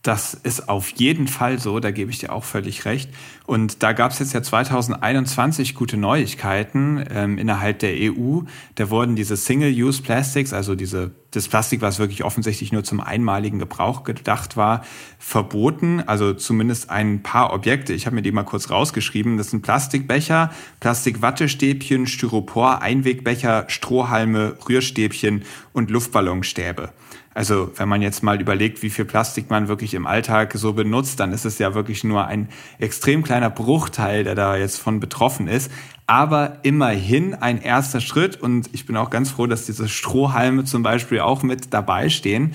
das 0.03 0.33
ist 0.33 0.71
auf 0.71 0.89
jeden 0.93 1.29
Fall 1.29 1.59
so, 1.59 1.79
da 1.79 1.91
gebe 1.91 2.11
ich 2.11 2.19
dir 2.19 2.33
auch 2.33 2.45
völlig 2.45 2.87
recht. 2.87 3.11
Und 3.45 3.83
da 3.83 3.93
gab 3.93 4.13
es 4.13 4.19
jetzt 4.19 4.33
ja 4.33 4.43
2021 4.43 5.75
gute 5.75 5.99
Neuigkeiten 5.99 7.05
ähm, 7.11 7.37
innerhalb 7.37 7.81
der 7.81 7.93
EU. 7.95 8.41
Da 8.77 8.89
wurden 8.89 9.15
diese 9.15 9.37
Single-Use-Plastics, 9.37 10.55
also 10.55 10.75
diese, 10.75 11.11
das 11.33 11.49
Plastik, 11.49 11.83
was 11.83 11.99
wirklich 11.99 12.25
offensichtlich 12.25 12.73
nur 12.73 12.83
zum 12.83 13.01
einmaligen 13.01 13.59
Gebrauch 13.59 14.05
gedacht 14.05 14.57
war, 14.57 14.85
verboten. 15.19 16.03
Also 16.07 16.33
zumindest 16.33 16.89
ein 16.89 17.23
paar 17.23 17.53
Objekte. 17.53 17.93
Ich 17.93 18.07
habe 18.07 18.17
mir 18.17 18.23
die 18.23 18.33
mal 18.33 18.45
kurz 18.45 18.71
rausgeschrieben. 18.71 19.37
Das 19.37 19.51
sind 19.51 19.61
Plastikbecher, 19.61 20.51
Plastikwattestäbchen, 20.81 22.07
Styropor, 22.07 22.81
Einwegbecher, 22.81 23.67
Strohhalme, 23.69 24.57
Rührstäbchen 24.67 25.43
und 25.75 25.91
Luftballonstäbe. 25.91 26.91
Also 27.33 27.71
wenn 27.77 27.89
man 27.89 28.03
jetzt 28.03 28.23
mal 28.23 28.41
überlegt, 28.41 28.83
wie 28.83 28.91
viel 28.91 29.05
Plastik 29.05 29.51
man 29.51 29.69
wirklich 29.69 29.95
im 29.95 30.07
Alltag 30.07 30.53
so 30.55 30.73
benutzt, 30.73 31.21
dann 31.21 31.33
ist 31.33 31.45
es 31.45 31.59
ja 31.59 31.75
wirklich 31.75 32.03
nur 32.03 32.27
ein 32.27 32.49
extrem 32.79 33.23
kleiner 33.23 33.51
Bruchteil, 33.51 34.25
der 34.25 34.35
da 34.35 34.57
jetzt 34.57 34.79
von 34.79 34.99
betroffen 34.99 35.47
ist. 35.47 35.71
Aber 36.09 36.59
immerhin 36.63 37.35
ein 37.35 37.63
erster 37.63 38.01
Schritt 38.01 38.41
und 38.41 38.69
ich 38.73 38.85
bin 38.85 38.97
auch 38.97 39.11
ganz 39.11 39.31
froh, 39.31 39.47
dass 39.47 39.65
diese 39.65 39.89
Strohhalme 39.89 40.65
zum 40.65 40.83
Beispiel 40.83 41.21
auch 41.21 41.45
mit 41.45 41.73
dabei 41.73 42.09
stehen. 42.09 42.55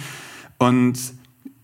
Und 0.57 0.99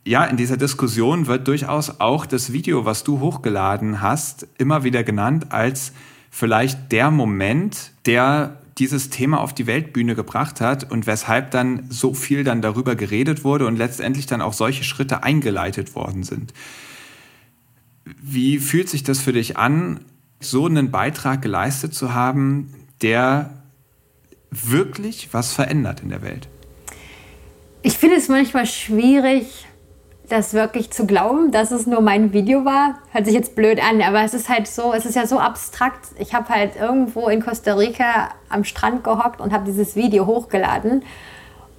ja, 0.06 0.24
in 0.24 0.38
dieser 0.38 0.56
Diskussion 0.56 1.28
wird 1.28 1.48
durchaus 1.50 2.00
auch 2.00 2.26
das 2.26 2.54
Video, 2.54 2.86
was 2.86 3.04
du 3.04 3.20
hochgeladen 3.20 4.02
hast, 4.02 4.48
immer 4.58 4.86
wieder 4.86 5.04
genannt 5.04 5.48
als 5.50 5.92
vielleicht 6.30 6.94
der 6.94 7.12
Moment, 7.12 7.92
der 8.06 8.61
dieses 8.78 9.10
Thema 9.10 9.42
auf 9.42 9.54
die 9.54 9.68
Weltbühne 9.68 10.16
gebracht 10.16 10.62
hat 10.62 10.90
und 10.90 11.08
weshalb 11.08 11.52
dann 11.52 11.86
so 11.90 12.14
viel 12.14 12.44
dann 12.44 12.62
darüber 12.62 12.96
geredet 12.96 13.44
wurde 13.44 13.68
und 13.68 13.76
letztendlich 13.76 14.26
dann 14.26 14.42
auch 14.42 14.54
solche 14.54 14.84
Schritte 14.84 15.24
eingeleitet 15.24 15.96
worden 15.96 16.24
sind. 16.24 16.54
Wie 18.22 18.60
fühlt 18.60 18.90
sich 18.90 19.04
das 19.04 19.20
für 19.20 19.34
dich 19.34 19.58
an, 19.58 20.02
so 20.40 20.66
einen 20.66 20.92
Beitrag 20.92 21.42
geleistet 21.42 21.94
zu 21.94 22.14
haben, 22.14 22.74
der 23.02 23.62
wirklich 24.50 25.30
was 25.34 25.54
verändert 25.54 26.02
in 26.02 26.10
der 26.10 26.22
Welt? 26.22 26.48
Ich 27.84 27.98
finde 27.98 28.18
es 28.18 28.28
manchmal 28.28 28.66
schwierig, 28.66 29.66
das 30.30 30.54
wirklich 30.54 30.92
zu 30.92 31.06
glauben, 31.06 31.52
dass 31.52 31.72
es 31.72 31.88
nur 31.88 32.02
mein 32.02 32.32
Video 32.32 32.64
war. 32.64 33.00
Hört 33.12 33.26
sich 33.26 33.34
jetzt 33.34 33.56
blöd 33.56 33.84
an, 33.84 34.02
aber 34.02 34.24
es 34.24 34.34
ist 34.34 34.50
halt 34.50 34.68
so, 34.68 34.94
es 34.94 35.06
ist 35.06 35.16
ja 35.16 35.28
so 35.28 35.40
abstrakt. 35.40 36.08
Ich 36.20 36.34
habe 36.34 36.50
halt 36.50 36.78
irgendwo 36.80 37.28
in 37.28 37.44
Costa 37.44 37.74
Rica 37.74 38.30
am 38.50 38.64
Strand 38.64 39.04
gehockt 39.04 39.42
und 39.42 39.52
habe 39.52 39.66
dieses 39.66 39.96
Video 39.96 40.26
hochgeladen. 40.26 41.04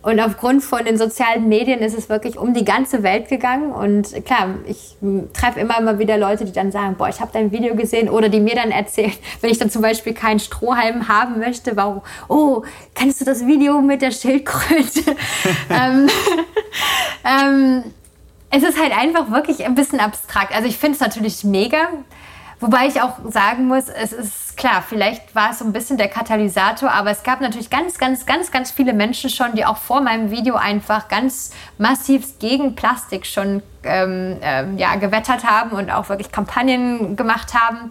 Und 0.03 0.19
aufgrund 0.19 0.65
von 0.65 0.85
den 0.85 0.99
sozialen 0.99 1.49
Medien 1.49 1.79
ist 1.79 1.97
es 1.97 2.09
wirklich 2.09 2.37
um 2.37 2.55
die 2.55 2.65
ganze 2.65 3.05
Welt 3.05 3.29
gegangen. 3.29 3.71
Und 3.71 4.25
klar, 4.27 4.49
ich 4.67 4.97
treffe 5.33 5.61
immer 5.61 5.81
mal 5.81 6.01
wieder 6.01 6.19
Leute, 6.19 6.45
die 6.45 6.51
dann 6.51 6.73
sagen, 6.73 6.97
boah, 6.99 7.09
ich 7.09 7.21
habe 7.21 7.31
dein 7.33 7.53
Video 7.53 7.77
gesehen. 7.77 8.09
Oder 8.09 8.29
die 8.29 8.41
mir 8.41 8.57
dann 8.57 8.73
erzählen, 8.73 9.13
wenn 9.41 9.51
ich 9.51 9.59
dann 9.59 9.71
zum 9.71 9.81
Beispiel 9.81 10.13
keinen 10.13 10.41
Strohhalm 10.41 11.07
haben 11.07 11.39
möchte, 11.39 11.77
warum, 11.77 12.03
oh, 12.29 12.63
kennst 12.97 13.21
du 13.21 13.25
das 13.25 13.47
Video 13.47 13.81
mit 13.81 14.03
der 14.03 14.11
Schildkröte? 14.11 15.17
ähm, 15.71 16.09
ähm, 17.25 17.85
es 18.53 18.63
ist 18.63 18.79
halt 18.79 18.97
einfach 18.97 19.31
wirklich 19.31 19.65
ein 19.65 19.75
bisschen 19.75 19.99
abstrakt. 19.99 20.55
Also 20.55 20.69
ich 20.69 20.77
finde 20.77 20.97
es 20.97 21.01
natürlich 21.01 21.43
mega. 21.43 21.89
Wobei 22.61 22.87
ich 22.87 23.01
auch 23.01 23.15
sagen 23.29 23.67
muss, 23.67 23.89
es 23.89 24.13
ist 24.13 24.57
klar, 24.57 24.85
vielleicht 24.87 25.35
war 25.35 25.51
es 25.51 25.59
so 25.59 25.65
ein 25.65 25.73
bisschen 25.73 25.97
der 25.97 26.07
Katalysator, 26.07 26.93
aber 26.93 27.11
es 27.11 27.25
gab 27.25 27.41
natürlich 27.41 27.71
ganz, 27.71 27.99
ganz, 27.99 28.25
ganz, 28.25 28.53
ganz 28.53 28.71
viele 28.71 28.93
Menschen 28.93 29.31
schon, 29.31 29.57
die 29.57 29.65
auch 29.65 29.79
vor 29.79 30.01
meinem 30.01 30.31
Video 30.31 30.55
einfach 30.55 31.09
ganz 31.09 31.51
massiv 31.79 32.39
gegen 32.39 32.77
Plastik 32.77 33.27
schon 33.27 33.65
ähm, 33.83 34.37
ähm, 34.43 34.79
ja, 34.79 34.95
gewettert 34.95 35.45
haben 35.45 35.71
und 35.73 35.91
auch 35.91 36.09
wirklich 36.09 36.31
Kampagnen 36.31 37.17
gemacht 37.17 37.53
haben. 37.55 37.89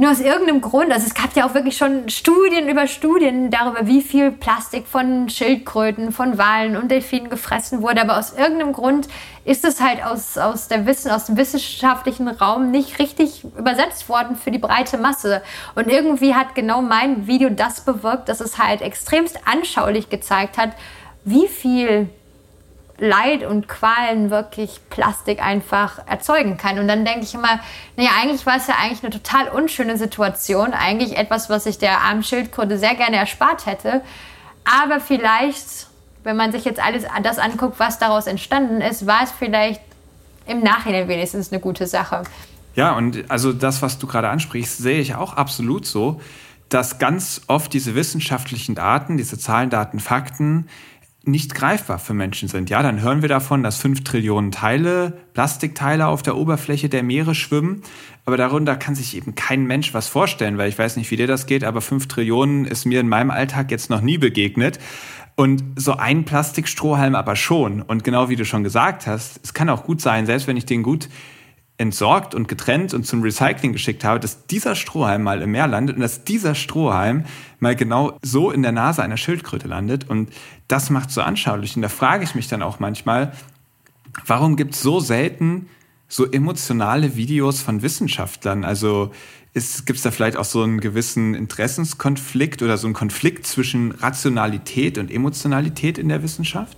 Nur 0.00 0.12
aus 0.12 0.20
irgendeinem 0.20 0.60
Grund, 0.60 0.92
also 0.92 1.08
es 1.08 1.14
gab 1.14 1.34
ja 1.34 1.44
auch 1.44 1.54
wirklich 1.54 1.76
schon 1.76 2.08
Studien 2.08 2.68
über 2.68 2.86
Studien 2.86 3.50
darüber, 3.50 3.88
wie 3.88 4.00
viel 4.00 4.30
Plastik 4.30 4.86
von 4.86 5.28
Schildkröten, 5.28 6.12
von 6.12 6.38
Walen 6.38 6.76
und 6.76 6.92
Delfinen 6.92 7.28
gefressen 7.28 7.82
wurde, 7.82 8.02
aber 8.02 8.16
aus 8.16 8.32
irgendeinem 8.32 8.72
Grund 8.72 9.08
ist 9.44 9.64
es 9.64 9.80
halt 9.80 10.04
aus, 10.04 10.38
aus, 10.38 10.68
der 10.68 10.86
Wissen, 10.86 11.10
aus 11.10 11.24
dem 11.24 11.36
wissenschaftlichen 11.36 12.28
Raum 12.28 12.70
nicht 12.70 13.00
richtig 13.00 13.42
übersetzt 13.58 14.08
worden 14.08 14.36
für 14.36 14.52
die 14.52 14.60
breite 14.60 14.98
Masse. 14.98 15.42
Und 15.74 15.88
irgendwie 15.88 16.36
hat 16.36 16.54
genau 16.54 16.80
mein 16.80 17.26
Video 17.26 17.50
das 17.50 17.80
bewirkt, 17.80 18.28
dass 18.28 18.40
es 18.40 18.56
halt 18.56 18.82
extremst 18.82 19.40
anschaulich 19.46 20.10
gezeigt 20.10 20.58
hat, 20.58 20.74
wie 21.24 21.48
viel 21.48 22.08
Leid 22.98 23.44
und 23.44 23.68
Qualen 23.68 24.30
wirklich 24.30 24.80
Plastik 24.90 25.40
einfach 25.42 26.00
erzeugen 26.06 26.56
kann. 26.56 26.78
Und 26.78 26.88
dann 26.88 27.04
denke 27.04 27.20
ich 27.20 27.34
immer, 27.34 27.60
naja, 27.96 28.10
eigentlich 28.20 28.44
war 28.44 28.56
es 28.56 28.66
ja 28.66 28.74
eigentlich 28.82 29.02
eine 29.04 29.12
total 29.12 29.48
unschöne 29.48 29.96
Situation, 29.96 30.72
eigentlich 30.72 31.16
etwas, 31.16 31.48
was 31.48 31.66
ich 31.66 31.78
der 31.78 32.00
armen 32.00 32.24
Schildkröte 32.24 32.76
sehr 32.76 32.94
gerne 32.94 33.16
erspart 33.16 33.66
hätte. 33.66 34.02
Aber 34.64 35.00
vielleicht, 35.00 35.86
wenn 36.24 36.36
man 36.36 36.50
sich 36.50 36.64
jetzt 36.64 36.82
alles 36.82 37.04
das 37.22 37.38
anguckt, 37.38 37.78
was 37.78 37.98
daraus 37.98 38.26
entstanden 38.26 38.80
ist, 38.80 39.06
war 39.06 39.22
es 39.22 39.30
vielleicht 39.30 39.80
im 40.46 40.60
Nachhinein 40.60 41.06
wenigstens 41.08 41.52
eine 41.52 41.60
gute 41.60 41.86
Sache. 41.86 42.24
Ja, 42.74 42.92
und 42.92 43.30
also 43.30 43.52
das, 43.52 43.80
was 43.80 43.98
du 43.98 44.06
gerade 44.06 44.28
ansprichst, 44.28 44.78
sehe 44.78 45.00
ich 45.00 45.14
auch 45.14 45.34
absolut 45.34 45.86
so, 45.86 46.20
dass 46.68 46.98
ganz 46.98 47.42
oft 47.46 47.72
diese 47.72 47.94
wissenschaftlichen 47.94 48.74
Daten, 48.74 49.16
diese 49.16 49.38
Zahlen, 49.38 49.70
Daten, 49.70 50.00
Fakten 50.00 50.68
nicht 51.24 51.54
greifbar 51.54 51.98
für 51.98 52.14
Menschen 52.14 52.48
sind. 52.48 52.70
Ja, 52.70 52.82
dann 52.82 53.00
hören 53.00 53.22
wir 53.22 53.28
davon, 53.28 53.62
dass 53.62 53.76
fünf 53.76 54.04
Trillionen 54.04 54.50
Teile, 54.50 55.18
Plastikteile 55.34 56.06
auf 56.06 56.22
der 56.22 56.36
Oberfläche 56.36 56.88
der 56.88 57.02
Meere 57.02 57.34
schwimmen. 57.34 57.82
Aber 58.24 58.36
darunter 58.36 58.76
kann 58.76 58.94
sich 58.94 59.16
eben 59.16 59.34
kein 59.34 59.66
Mensch 59.66 59.94
was 59.94 60.08
vorstellen, 60.08 60.58
weil 60.58 60.68
ich 60.68 60.78
weiß 60.78 60.96
nicht, 60.96 61.10
wie 61.10 61.16
dir 61.16 61.26
das 61.26 61.46
geht, 61.46 61.64
aber 61.64 61.80
fünf 61.80 62.08
Trillionen 62.08 62.64
ist 62.64 62.84
mir 62.84 63.00
in 63.00 63.08
meinem 63.08 63.30
Alltag 63.30 63.70
jetzt 63.70 63.90
noch 63.90 64.00
nie 64.00 64.18
begegnet. 64.18 64.78
Und 65.34 65.62
so 65.76 65.92
ein 65.92 66.24
Plastikstrohhalm 66.24 67.14
aber 67.14 67.36
schon. 67.36 67.82
Und 67.82 68.04
genau 68.04 68.28
wie 68.28 68.36
du 68.36 68.44
schon 68.44 68.64
gesagt 68.64 69.06
hast, 69.06 69.40
es 69.42 69.54
kann 69.54 69.68
auch 69.68 69.84
gut 69.84 70.00
sein, 70.00 70.26
selbst 70.26 70.46
wenn 70.46 70.56
ich 70.56 70.66
den 70.66 70.82
gut 70.82 71.08
entsorgt 71.78 72.34
und 72.34 72.48
getrennt 72.48 72.92
und 72.92 73.06
zum 73.06 73.22
Recycling 73.22 73.72
geschickt 73.72 74.02
habe, 74.04 74.18
dass 74.18 74.46
dieser 74.46 74.74
Strohhalm 74.74 75.22
mal 75.22 75.40
im 75.40 75.52
Meer 75.52 75.68
landet 75.68 75.96
und 75.96 76.02
dass 76.02 76.24
dieser 76.24 76.56
Strohhalm 76.56 77.24
mal 77.60 77.76
genau 77.76 78.18
so 78.20 78.50
in 78.50 78.62
der 78.62 78.72
Nase 78.72 79.02
einer 79.02 79.16
Schildkröte 79.16 79.68
landet. 79.68 80.10
Und 80.10 80.30
das 80.66 80.90
macht 80.90 81.12
so 81.12 81.22
anschaulich. 81.22 81.76
Und 81.76 81.82
da 81.82 81.88
frage 81.88 82.24
ich 82.24 82.34
mich 82.34 82.48
dann 82.48 82.62
auch 82.62 82.80
manchmal, 82.80 83.32
warum 84.26 84.56
gibt 84.56 84.74
es 84.74 84.82
so 84.82 84.98
selten 84.98 85.68
so 86.08 86.24
emotionale 86.24 87.16
Videos 87.16 87.62
von 87.62 87.82
Wissenschaftlern? 87.82 88.64
Also 88.64 89.12
gibt 89.54 89.98
es 89.98 90.02
da 90.02 90.10
vielleicht 90.10 90.36
auch 90.36 90.44
so 90.44 90.62
einen 90.62 90.80
gewissen 90.80 91.34
Interessenskonflikt 91.34 92.62
oder 92.62 92.76
so 92.76 92.86
einen 92.86 92.94
Konflikt 92.94 93.46
zwischen 93.46 93.92
Rationalität 93.92 94.98
und 94.98 95.10
Emotionalität 95.10 95.98
in 95.98 96.08
der 96.08 96.22
Wissenschaft? 96.22 96.76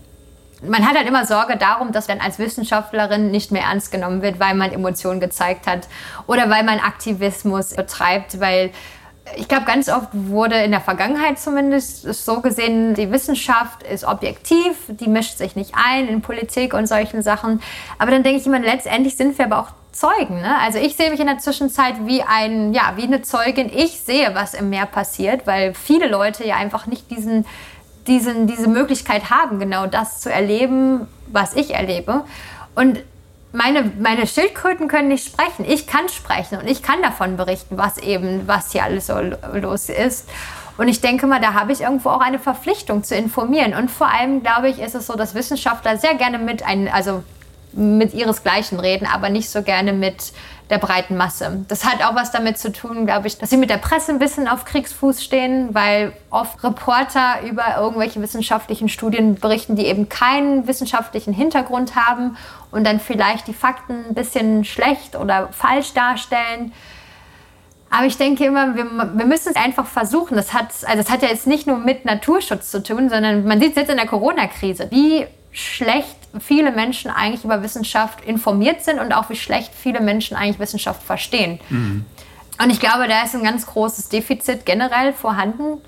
Man 0.62 0.86
hat 0.86 0.96
halt 0.96 1.08
immer 1.08 1.24
Sorge 1.26 1.56
darum, 1.56 1.92
dass 1.92 2.08
man 2.08 2.20
als 2.20 2.38
Wissenschaftlerin 2.38 3.30
nicht 3.30 3.50
mehr 3.52 3.62
ernst 3.62 3.90
genommen 3.90 4.22
wird, 4.22 4.40
weil 4.40 4.54
man 4.54 4.72
Emotionen 4.72 5.20
gezeigt 5.20 5.66
hat 5.66 5.88
oder 6.26 6.50
weil 6.50 6.64
man 6.64 6.78
Aktivismus 6.78 7.74
betreibt, 7.74 8.40
weil 8.40 8.70
ich 9.36 9.48
glaube, 9.48 9.64
ganz 9.64 9.88
oft 9.88 10.08
wurde 10.12 10.56
in 10.56 10.70
der 10.70 10.80
Vergangenheit 10.80 11.38
zumindest 11.38 12.02
so 12.02 12.40
gesehen, 12.40 12.94
die 12.94 13.12
Wissenschaft 13.12 13.82
ist 13.82 14.04
objektiv, 14.04 14.76
die 14.88 15.08
mischt 15.08 15.38
sich 15.38 15.56
nicht 15.56 15.74
ein 15.74 16.08
in 16.08 16.20
Politik 16.20 16.74
und 16.74 16.86
solchen 16.86 17.22
Sachen. 17.22 17.62
Aber 17.98 18.11
dann 18.11 18.22
denke 18.22 18.40
ich 18.40 18.46
immer, 18.46 18.58
letztendlich 18.58 19.16
sind 19.16 19.38
wir 19.38 19.44
aber 19.44 19.61
auch 19.61 19.72
Zeugen. 19.92 20.40
Ne? 20.40 20.56
Also 20.61 20.78
ich 20.78 20.96
sehe 20.96 21.11
mich 21.11 21.20
in 21.20 21.26
der 21.26 21.38
Zwischenzeit 21.38 21.94
wie 22.06 22.22
ein, 22.22 22.72
ja, 22.72 22.92
wie 22.96 23.02
eine 23.02 23.22
Zeugin. 23.22 23.70
Ich 23.74 24.00
sehe, 24.00 24.34
was 24.34 24.54
im 24.54 24.70
Meer 24.70 24.86
passiert, 24.86 25.46
weil 25.46 25.74
viele 25.74 26.08
Leute 26.08 26.46
ja 26.46 26.56
einfach 26.56 26.86
nicht 26.86 27.11
diesen 27.11 27.44
diesen, 28.07 28.46
diese 28.46 28.68
Möglichkeit 28.68 29.30
haben, 29.30 29.59
genau 29.59 29.86
das 29.86 30.20
zu 30.20 30.32
erleben, 30.32 31.07
was 31.26 31.55
ich 31.55 31.74
erlebe. 31.74 32.24
Und 32.74 33.01
meine, 33.53 33.92
meine 33.98 34.26
Schildkröten 34.26 34.88
können 34.88 35.09
nicht 35.09 35.26
sprechen. 35.26 35.64
Ich 35.68 35.86
kann 35.86 36.09
sprechen 36.09 36.59
und 36.59 36.68
ich 36.68 36.82
kann 36.82 37.03
davon 37.03 37.36
berichten, 37.36 37.76
was 37.78 37.98
eben, 37.98 38.46
was 38.46 38.72
hier 38.72 38.84
alles 38.84 39.09
so 39.09 39.14
los 39.55 39.88
ist. 39.88 40.28
Und 40.78 40.88
ich 40.88 41.01
denke 41.01 41.26
mal, 41.26 41.40
da 41.40 41.55
habe 41.55 41.72
ich 41.72 41.82
irgendwo 41.82 42.11
auch 42.11 42.20
eine 42.20 42.38
Verpflichtung 42.38 43.05
zu 43.05 43.14
informieren. 43.14 43.74
Und 43.74 43.90
vor 43.90 44.09
allem, 44.09 44.42
glaube 44.42 44.68
ich, 44.68 44.78
ist 44.78 44.94
es 44.94 45.07
so, 45.07 45.14
dass 45.14 45.34
Wissenschaftler 45.34 45.98
sehr 45.98 46.14
gerne 46.14 46.38
mit, 46.38 46.62
ein, 46.62 46.88
also 46.88 47.22
mit 47.72 48.14
ihresgleichen 48.14 48.80
reden, 48.80 49.07
aber 49.07 49.28
nicht 49.28 49.51
so 49.51 49.62
gerne 49.62 49.92
mit 49.92 50.32
der 50.70 50.78
breiten 50.78 51.16
Masse. 51.16 51.64
Das 51.68 51.84
hat 51.84 52.04
auch 52.04 52.14
was 52.14 52.30
damit 52.30 52.56
zu 52.56 52.72
tun, 52.72 53.04
glaube 53.04 53.26
ich, 53.26 53.38
dass 53.38 53.50
sie 53.50 53.56
mit 53.56 53.70
der 53.70 53.76
Presse 53.76 54.12
ein 54.12 54.20
bisschen 54.20 54.46
auf 54.46 54.64
Kriegsfuß 54.64 55.22
stehen, 55.22 55.74
weil 55.74 56.12
oft 56.30 56.62
Reporter 56.62 57.42
über 57.44 57.76
irgendwelche 57.76 58.22
wissenschaftlichen 58.22 58.88
Studien 58.88 59.34
berichten, 59.34 59.74
die 59.74 59.86
eben 59.86 60.08
keinen 60.08 60.66
wissenschaftlichen 60.68 61.34
Hintergrund 61.34 61.96
haben 61.96 62.36
und 62.70 62.84
dann 62.86 63.00
vielleicht 63.00 63.48
die 63.48 63.54
Fakten 63.54 64.04
ein 64.08 64.14
bisschen 64.14 64.64
schlecht 64.64 65.16
oder 65.16 65.48
falsch 65.52 65.92
darstellen. 65.92 66.72
Aber 67.90 68.06
ich 68.06 68.16
denke 68.16 68.44
immer, 68.44 68.76
wir, 68.76 68.86
wir 68.86 69.26
müssen 69.26 69.50
es 69.50 69.56
einfach 69.56 69.86
versuchen. 69.86 70.36
Das 70.36 70.54
hat, 70.54 70.68
also 70.84 70.96
das 70.96 71.10
hat 71.10 71.22
ja 71.22 71.28
jetzt 71.28 71.48
nicht 71.48 71.66
nur 71.66 71.78
mit 71.78 72.04
Naturschutz 72.04 72.70
zu 72.70 72.80
tun, 72.82 73.10
sondern 73.10 73.44
man 73.44 73.60
sieht 73.60 73.70
es 73.70 73.76
jetzt 73.76 73.90
in 73.90 73.96
der 73.96 74.06
Corona-Krise, 74.06 74.86
wie 74.90 75.26
schlecht 75.50 76.19
viele 76.38 76.70
Menschen 76.70 77.10
eigentlich 77.10 77.44
über 77.44 77.62
Wissenschaft 77.62 78.24
informiert 78.24 78.82
sind 78.82 79.00
und 79.00 79.12
auch 79.12 79.30
wie 79.30 79.36
schlecht 79.36 79.72
viele 79.74 80.00
Menschen 80.00 80.36
eigentlich 80.36 80.58
Wissenschaft 80.58 81.02
verstehen. 81.02 81.60
Mhm. 81.68 82.04
Und 82.62 82.70
ich 82.70 82.78
glaube, 82.78 83.08
da 83.08 83.22
ist 83.22 83.34
ein 83.34 83.42
ganz 83.42 83.66
großes 83.66 84.10
Defizit 84.10 84.66
generell 84.66 85.12
vorhanden. 85.12 85.80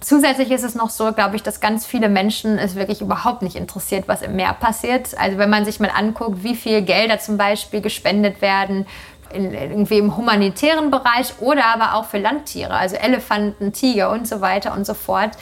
Zusätzlich 0.00 0.50
ist 0.50 0.62
es 0.62 0.74
noch 0.74 0.88
so, 0.88 1.12
glaube 1.12 1.36
ich, 1.36 1.42
dass 1.42 1.60
ganz 1.60 1.84
viele 1.84 2.08
Menschen 2.08 2.56
es 2.56 2.74
wirklich 2.74 3.02
überhaupt 3.02 3.42
nicht 3.42 3.56
interessiert, 3.56 4.08
was 4.08 4.22
im 4.22 4.36
Meer 4.36 4.54
passiert. 4.54 5.18
Also 5.18 5.36
wenn 5.36 5.50
man 5.50 5.64
sich 5.64 5.80
mal 5.80 5.90
anguckt, 5.94 6.42
wie 6.42 6.54
viel 6.54 6.82
Gelder 6.82 7.18
zum 7.18 7.36
Beispiel 7.36 7.82
gespendet 7.82 8.40
werden, 8.40 8.86
in, 9.32 9.52
irgendwie 9.52 9.98
im 9.98 10.16
humanitären 10.16 10.90
Bereich 10.90 11.34
oder 11.40 11.66
aber 11.66 11.94
auch 11.94 12.06
für 12.06 12.18
Landtiere, 12.18 12.74
also 12.74 12.96
Elefanten, 12.96 13.72
Tiger 13.72 14.10
und 14.10 14.26
so 14.26 14.40
weiter 14.40 14.72
und 14.72 14.86
so 14.86 14.94
fort 14.94 15.32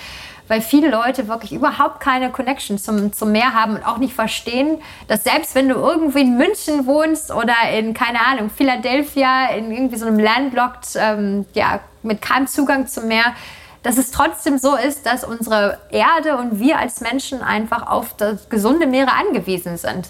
weil 0.48 0.60
viele 0.60 0.90
Leute 0.90 1.28
wirklich 1.28 1.52
überhaupt 1.52 2.00
keine 2.00 2.30
Connection 2.30 2.78
zum, 2.78 3.12
zum 3.12 3.32
Meer 3.32 3.54
haben 3.54 3.76
und 3.76 3.86
auch 3.86 3.98
nicht 3.98 4.14
verstehen, 4.14 4.78
dass 5.06 5.24
selbst 5.24 5.54
wenn 5.54 5.68
du 5.68 5.76
irgendwie 5.76 6.22
in 6.22 6.36
München 6.36 6.86
wohnst 6.86 7.30
oder 7.30 7.54
in, 7.72 7.94
keine 7.94 8.20
Ahnung, 8.26 8.50
Philadelphia, 8.50 9.50
in 9.50 9.70
irgendwie 9.70 9.96
so 9.96 10.06
einem 10.06 10.18
landlocked, 10.18 10.96
ähm, 10.96 11.46
ja, 11.52 11.80
mit 12.02 12.22
keinem 12.22 12.46
Zugang 12.46 12.86
zum 12.86 13.08
Meer, 13.08 13.34
dass 13.82 13.96
es 13.96 14.10
trotzdem 14.10 14.58
so 14.58 14.74
ist, 14.74 15.06
dass 15.06 15.24
unsere 15.24 15.78
Erde 15.90 16.36
und 16.36 16.58
wir 16.58 16.78
als 16.78 17.00
Menschen 17.00 17.42
einfach 17.42 17.86
auf 17.86 18.16
das 18.16 18.48
gesunde 18.48 18.86
Meere 18.86 19.12
angewiesen 19.12 19.76
sind. 19.76 20.08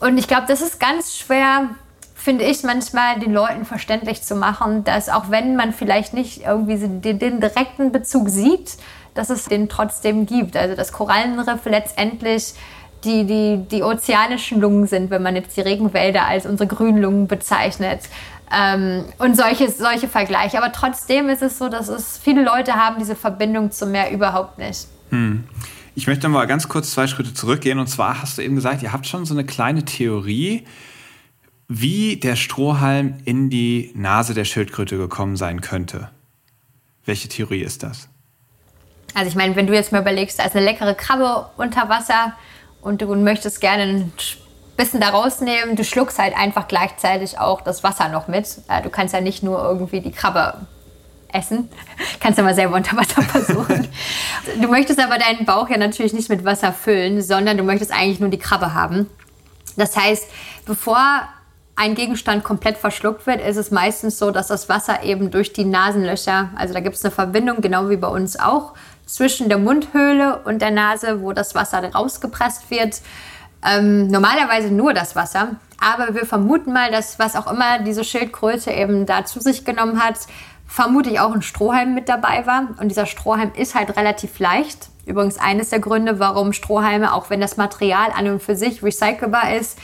Und 0.00 0.18
ich 0.18 0.28
glaube, 0.28 0.44
das 0.48 0.60
ist 0.60 0.80
ganz 0.80 1.16
schwer, 1.16 1.70
finde 2.14 2.44
ich 2.44 2.62
manchmal 2.64 3.20
den 3.20 3.32
Leuten 3.32 3.64
verständlich 3.64 4.22
zu 4.22 4.34
machen, 4.34 4.84
dass 4.84 5.08
auch 5.08 5.30
wenn 5.30 5.56
man 5.56 5.72
vielleicht 5.72 6.12
nicht 6.12 6.44
irgendwie 6.44 6.76
den, 6.76 7.18
den 7.18 7.40
direkten 7.40 7.92
Bezug 7.92 8.28
sieht, 8.28 8.76
dass 9.16 9.30
es 9.30 9.46
den 9.46 9.68
trotzdem 9.68 10.26
gibt. 10.26 10.56
Also 10.56 10.76
das 10.76 10.92
Korallenriff 10.92 11.64
letztendlich 11.64 12.54
die, 13.04 13.24
die, 13.24 13.64
die 13.70 13.82
ozeanischen 13.82 14.60
Lungen 14.60 14.86
sind, 14.86 15.10
wenn 15.10 15.22
man 15.22 15.36
jetzt 15.36 15.56
die 15.56 15.60
Regenwälder 15.60 16.26
als 16.26 16.46
unsere 16.46 16.66
Grünlungen 16.66 17.26
bezeichnet. 17.26 18.00
Ähm, 18.52 19.04
und 19.18 19.36
solche, 19.36 19.70
solche 19.70 20.08
Vergleiche. 20.08 20.58
Aber 20.58 20.72
trotzdem 20.72 21.28
ist 21.28 21.42
es 21.42 21.58
so, 21.58 21.68
dass 21.68 21.88
es 21.88 22.18
viele 22.18 22.44
Leute 22.44 22.74
haben 22.74 22.96
diese 22.98 23.16
Verbindung 23.16 23.70
zum 23.70 23.92
Meer 23.92 24.10
überhaupt 24.10 24.58
nicht. 24.58 24.86
Hm. 25.10 25.44
Ich 25.94 26.06
möchte 26.06 26.28
mal 26.28 26.46
ganz 26.46 26.68
kurz 26.68 26.92
zwei 26.92 27.06
Schritte 27.06 27.32
zurückgehen. 27.32 27.78
Und 27.78 27.86
zwar 27.86 28.20
hast 28.22 28.38
du 28.38 28.42
eben 28.42 28.54
gesagt, 28.54 28.82
ihr 28.82 28.92
habt 28.92 29.06
schon 29.06 29.24
so 29.24 29.34
eine 29.34 29.44
kleine 29.44 29.84
Theorie, 29.84 30.64
wie 31.68 32.16
der 32.16 32.36
Strohhalm 32.36 33.14
in 33.24 33.50
die 33.50 33.92
Nase 33.94 34.34
der 34.34 34.44
Schildkröte 34.44 34.98
gekommen 34.98 35.36
sein 35.36 35.60
könnte. 35.60 36.10
Welche 37.04 37.28
Theorie 37.28 37.62
ist 37.62 37.82
das? 37.82 38.08
Also 39.16 39.30
ich 39.30 39.34
meine, 39.34 39.56
wenn 39.56 39.66
du 39.66 39.72
jetzt 39.72 39.92
mal 39.92 40.02
überlegst, 40.02 40.38
da 40.38 40.44
ist 40.44 40.54
eine 40.54 40.66
leckere 40.66 40.94
Krabbe 40.94 41.48
unter 41.56 41.88
Wasser 41.88 42.34
und 42.82 43.00
du 43.00 43.14
möchtest 43.14 43.62
gerne 43.62 43.84
ein 43.84 44.12
bisschen 44.76 45.00
da 45.00 45.08
rausnehmen, 45.08 45.74
du 45.74 45.84
schluckst 45.84 46.18
halt 46.18 46.36
einfach 46.36 46.68
gleichzeitig 46.68 47.38
auch 47.38 47.62
das 47.62 47.82
Wasser 47.82 48.10
noch 48.10 48.28
mit. 48.28 48.46
Äh, 48.68 48.82
du 48.82 48.90
kannst 48.90 49.14
ja 49.14 49.22
nicht 49.22 49.42
nur 49.42 49.58
irgendwie 49.62 50.02
die 50.02 50.10
Krabbe 50.12 50.58
essen. 51.32 51.70
Kannst 52.20 52.38
du 52.38 52.42
mal 52.42 52.54
selber 52.54 52.76
unter 52.76 52.94
Wasser 52.94 53.22
versuchen. 53.22 53.88
du 54.60 54.68
möchtest 54.68 55.00
aber 55.00 55.18
deinen 55.18 55.46
Bauch 55.46 55.70
ja 55.70 55.78
natürlich 55.78 56.12
nicht 56.12 56.28
mit 56.28 56.44
Wasser 56.44 56.74
füllen, 56.74 57.22
sondern 57.22 57.56
du 57.56 57.64
möchtest 57.64 57.92
eigentlich 57.92 58.20
nur 58.20 58.28
die 58.28 58.38
Krabbe 58.38 58.74
haben. 58.74 59.08
Das 59.78 59.96
heißt, 59.96 60.28
bevor 60.66 61.26
ein 61.74 61.94
Gegenstand 61.94 62.44
komplett 62.44 62.76
verschluckt 62.76 63.26
wird, 63.26 63.40
ist 63.40 63.56
es 63.56 63.70
meistens 63.70 64.18
so, 64.18 64.30
dass 64.30 64.48
das 64.48 64.68
Wasser 64.68 65.02
eben 65.04 65.30
durch 65.30 65.54
die 65.54 65.64
Nasenlöcher, 65.64 66.50
also 66.54 66.74
da 66.74 66.80
gibt 66.80 66.96
es 66.96 67.04
eine 67.04 67.12
Verbindung, 67.12 67.62
genau 67.62 67.88
wie 67.88 67.96
bei 67.96 68.08
uns 68.08 68.38
auch, 68.38 68.74
zwischen 69.06 69.48
der 69.48 69.58
Mundhöhle 69.58 70.40
und 70.44 70.60
der 70.60 70.72
Nase, 70.72 71.22
wo 71.22 71.32
das 71.32 71.54
Wasser 71.54 71.82
rausgepresst 71.92 72.70
wird. 72.70 73.00
Ähm, 73.64 74.08
normalerweise 74.08 74.70
nur 74.70 74.92
das 74.92 75.16
Wasser, 75.16 75.56
aber 75.80 76.14
wir 76.14 76.26
vermuten 76.26 76.72
mal, 76.72 76.90
dass 76.90 77.18
was 77.18 77.36
auch 77.36 77.50
immer 77.50 77.78
diese 77.80 78.04
Schildkröte 78.04 78.70
eben 78.70 79.06
da 79.06 79.24
zu 79.24 79.40
sich 79.40 79.64
genommen 79.64 80.02
hat, 80.02 80.18
vermutlich 80.66 81.20
auch 81.20 81.32
ein 81.32 81.42
Strohhalm 81.42 81.94
mit 81.94 82.08
dabei 82.08 82.46
war. 82.46 82.68
Und 82.80 82.88
dieser 82.88 83.06
Strohhalm 83.06 83.52
ist 83.56 83.74
halt 83.74 83.96
relativ 83.96 84.38
leicht. 84.38 84.88
Übrigens 85.06 85.38
eines 85.38 85.70
der 85.70 85.78
Gründe, 85.78 86.18
warum 86.18 86.52
Strohhalme, 86.52 87.14
auch 87.14 87.30
wenn 87.30 87.40
das 87.40 87.56
Material 87.56 88.10
an 88.16 88.28
und 88.28 88.42
für 88.42 88.56
sich 88.56 88.82
recycelbar 88.82 89.54
ist, 89.54 89.78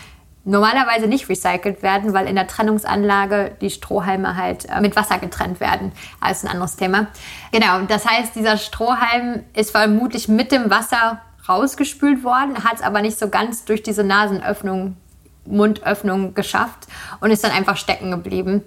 normalerweise 0.44 1.06
nicht 1.06 1.28
recycelt 1.28 1.82
werden, 1.82 2.12
weil 2.12 2.26
in 2.26 2.34
der 2.34 2.46
Trennungsanlage 2.46 3.56
die 3.60 3.70
Strohhalme 3.70 4.36
halt 4.36 4.68
äh, 4.68 4.80
mit 4.80 4.96
Wasser 4.96 5.18
getrennt 5.18 5.60
werden. 5.60 5.92
Das 6.20 6.44
ein 6.44 6.50
anderes 6.50 6.76
Thema. 6.76 7.06
Genau, 7.52 7.80
das 7.82 8.06
heißt, 8.06 8.34
dieser 8.34 8.56
Strohhalm 8.56 9.44
ist 9.54 9.70
vermutlich 9.70 10.28
mit 10.28 10.50
dem 10.50 10.70
Wasser 10.70 11.20
rausgespült 11.48 12.24
worden, 12.24 12.64
hat 12.64 12.74
es 12.74 12.82
aber 12.82 13.02
nicht 13.02 13.18
so 13.18 13.28
ganz 13.28 13.64
durch 13.64 13.82
diese 13.82 14.04
Nasenöffnung, 14.04 14.96
Mundöffnung 15.44 16.34
geschafft 16.34 16.86
und 17.20 17.30
ist 17.30 17.42
dann 17.42 17.50
einfach 17.50 17.76
stecken 17.76 18.10
geblieben. 18.10 18.62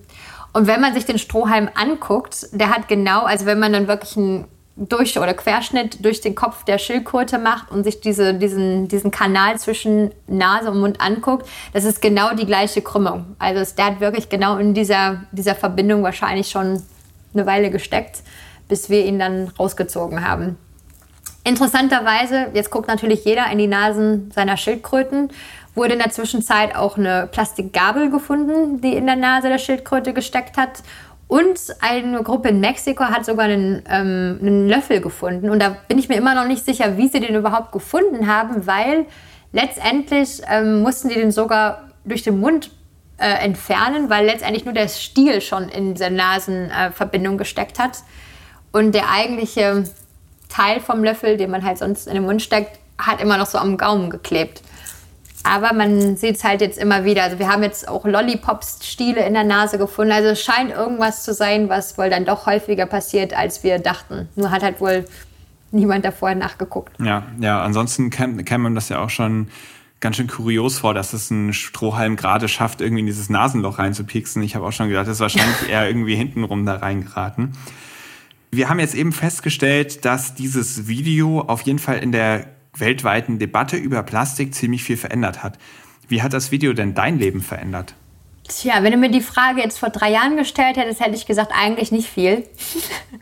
Und 0.54 0.68
wenn 0.68 0.80
man 0.80 0.94
sich 0.94 1.06
den 1.06 1.20
Strohhalm 1.20 1.70
anguckt, 1.76 2.48
der 2.54 2.70
hat 2.70 2.88
genau, 2.88 3.24
also 3.24 3.46
wenn 3.46 3.60
man 3.60 3.74
dann 3.74 3.88
wirklich 3.88 4.16
einen 4.16 4.46
durch 4.78 5.18
oder 5.18 5.34
Querschnitt 5.34 6.04
durch 6.04 6.20
den 6.20 6.36
Kopf 6.36 6.66
der 6.66 6.78
Schildkröte 6.78 7.38
macht 7.38 7.72
und 7.72 7.86
sich 7.86 8.02
diese, 8.02 8.34
diesen, 8.34 8.90
diesen 8.90 9.10
Kanal 9.10 9.58
zwischen 9.58 10.12
Nase 10.28 10.72
und 10.72 10.80
Mund 10.80 11.00
anguckt, 11.00 11.48
das 11.74 11.86
ist 11.86 12.02
genau 12.02 12.34
die 12.34 12.46
gleiche 12.46 12.82
Krümmung. 12.82 13.36
Also 13.40 13.62
es, 13.62 13.76
der 13.76 13.86
hat 13.86 14.00
wirklich 14.02 14.28
genau 14.28 14.58
in 14.58 14.74
dieser, 14.74 15.24
dieser 15.32 15.56
Verbindung 15.56 16.04
wahrscheinlich 16.04 16.50
schon 16.50 16.84
eine 17.34 17.46
Weile 17.46 17.72
gesteckt, 17.72 18.22
bis 18.68 18.90
wir 18.90 19.06
ihn 19.06 19.18
dann 19.18 19.48
rausgezogen 19.58 20.28
haben. 20.28 20.58
Interessanterweise, 21.46 22.48
jetzt 22.54 22.72
guckt 22.72 22.88
natürlich 22.88 23.24
jeder 23.24 23.50
in 23.52 23.60
die 23.60 23.68
Nasen 23.68 24.32
seiner 24.32 24.58
Schildkröten, 24.58 25.30
wurde 25.76 25.94
in 25.94 26.00
der 26.00 26.10
Zwischenzeit 26.10 26.76
auch 26.76 26.98
eine 26.98 27.30
Plastikgabel 27.32 28.10
gefunden, 28.10 28.82
die 28.82 28.96
in 28.96 29.06
der 29.06 29.16
Nase 29.16 29.50
der 29.50 29.60
Schildkröte 29.60 30.14
gesteckt 30.14 30.58
hat. 30.58 30.82
Und 31.28 31.60
eine 31.80 32.22
Gruppe 32.22 32.50
in 32.50 32.60
Mexiko 32.60 33.06
hat 33.06 33.26
sogar 33.26 33.46
einen, 33.46 33.82
ähm, 33.90 34.38
einen 34.42 34.70
Löffel 34.70 35.02
gefunden. 35.02 35.50
Und 35.50 35.60
da 35.60 35.76
bin 35.88 35.98
ich 35.98 36.08
mir 36.08 36.16
immer 36.16 36.36
noch 36.36 36.46
nicht 36.46 36.64
sicher, 36.64 36.98
wie 36.98 37.08
sie 37.08 37.20
den 37.20 37.36
überhaupt 37.36 37.72
gefunden 37.72 38.28
haben, 38.28 38.68
weil 38.68 39.06
letztendlich 39.52 40.42
ähm, 40.48 40.82
mussten 40.82 41.10
die 41.10 41.16
den 41.16 41.32
sogar 41.32 41.90
durch 42.04 42.22
den 42.22 42.40
Mund 42.40 42.70
äh, 43.18 43.44
entfernen, 43.44 44.10
weil 44.10 44.26
letztendlich 44.26 44.66
nur 44.66 44.74
der 44.74 44.88
Stiel 44.88 45.42
schon 45.42 45.70
in 45.70 45.94
dieser 45.96 46.10
Nasenverbindung 46.10 47.36
äh, 47.36 47.38
gesteckt 47.38 47.80
hat. 47.80 48.04
Und 48.72 48.94
der 48.94 49.10
eigentliche 49.10 49.86
Teil 50.50 50.80
vom 50.80 51.04
Löffel, 51.04 51.38
den 51.38 51.50
man 51.50 51.64
halt 51.64 51.80
sonst 51.80 52.08
in 52.08 52.14
den 52.14 52.24
Mund 52.24 52.42
steckt, 52.42 52.80
hat 52.98 53.22
immer 53.22 53.38
noch 53.38 53.48
so 53.48 53.58
am 53.58 53.78
Gaumen 53.78 54.10
geklebt. 54.10 54.62
Aber 55.46 55.74
man 55.74 56.18
sieht 56.18 56.38
es 56.38 56.44
halt 56.44 56.62
jetzt 56.62 56.80
immer 56.80 57.06
wieder. 57.06 57.24
Also 57.24 57.38
wir 57.38 57.48
haben 57.50 57.62
jetzt 57.62 57.88
auch 57.88 58.04
Lollipops-Stiele 58.04 59.24
in 59.24 59.36
der 59.36 59.44
Nase 59.44 59.78
gefunden. 59.78 60.12
Also 60.12 60.30
es 60.30 60.42
scheint 60.42 60.72
irgendwas 60.72 61.24
zu 61.24 61.36
sein, 61.36 61.70
was 61.70 61.98
wohl 62.00 62.10
dann 62.10 62.26
doch 62.26 62.48
häufiger 62.48 62.88
passiert, 62.88 63.38
als 63.38 63.64
wir 63.64 63.78
dachten. 63.78 64.28
Nur 64.36 64.50
hat 64.50 64.64
halt 64.64 64.82
wohl 64.82 65.06
niemand 65.72 66.04
davor 66.04 66.34
nachgeguckt. 66.34 67.00
Ja, 67.00 67.24
ja, 67.40 67.62
ansonsten 67.62 68.10
kennt 68.10 68.64
man 68.64 68.74
das 68.74 68.90
ja 68.90 69.04
auch 69.04 69.12
schon 69.12 69.50
ganz 70.00 70.16
schön 70.16 70.28
kurios 70.28 70.80
vor, 70.80 70.96
dass 70.96 71.14
es 71.14 71.30
ein 71.30 71.54
Strohhalm 71.54 72.16
gerade 72.16 72.48
schafft, 72.48 72.82
irgendwie 72.82 73.02
in 73.02 73.06
dieses 73.06 73.30
Nasenloch 73.30 73.78
reinzupieksen. 73.78 74.42
Ich 74.42 74.56
habe 74.56 74.66
auch 74.66 74.72
schon 74.72 74.88
gedacht, 74.90 75.08
das 75.08 75.18
ist 75.18 75.22
wahrscheinlich 75.22 75.58
eher 75.70 75.88
irgendwie 75.88 76.16
hintenrum 76.16 76.66
da 76.66 76.78
reingeraten. 76.78 77.54
Wir 78.52 78.70
haben 78.70 78.80
jetzt 78.80 78.96
eben 78.96 79.12
festgestellt, 79.12 80.06
dass 80.06 80.34
dieses 80.34 80.88
Video 80.88 81.42
auf 81.42 81.62
jeden 81.62 81.80
Fall 81.80 81.98
in 81.98 82.12
der 82.12 82.48
weltweiten 82.80 83.40
Debatte 83.40 83.78
über 83.78 84.04
Plastik 84.04 84.54
ziemlich 84.54 84.84
viel 84.84 84.98
verändert 84.98 85.44
hat. 85.44 85.58
Wie 86.08 86.22
hat 86.22 86.34
das 86.34 86.52
Video 86.52 86.74
denn 86.74 86.94
dein 86.94 87.18
Leben 87.18 87.42
verändert? 87.42 87.96
Tja, 88.48 88.76
wenn 88.82 88.92
du 88.92 88.98
mir 88.98 89.10
die 89.10 89.22
Frage 89.22 89.62
jetzt 89.62 89.80
vor 89.80 89.90
drei 89.90 90.12
Jahren 90.12 90.38
gestellt 90.38 90.78
hättest, 90.78 91.00
hätte 91.00 91.16
ich 91.16 91.26
gesagt, 91.26 91.52
eigentlich 91.56 91.92
nicht 91.92 92.08
viel. 92.08 92.44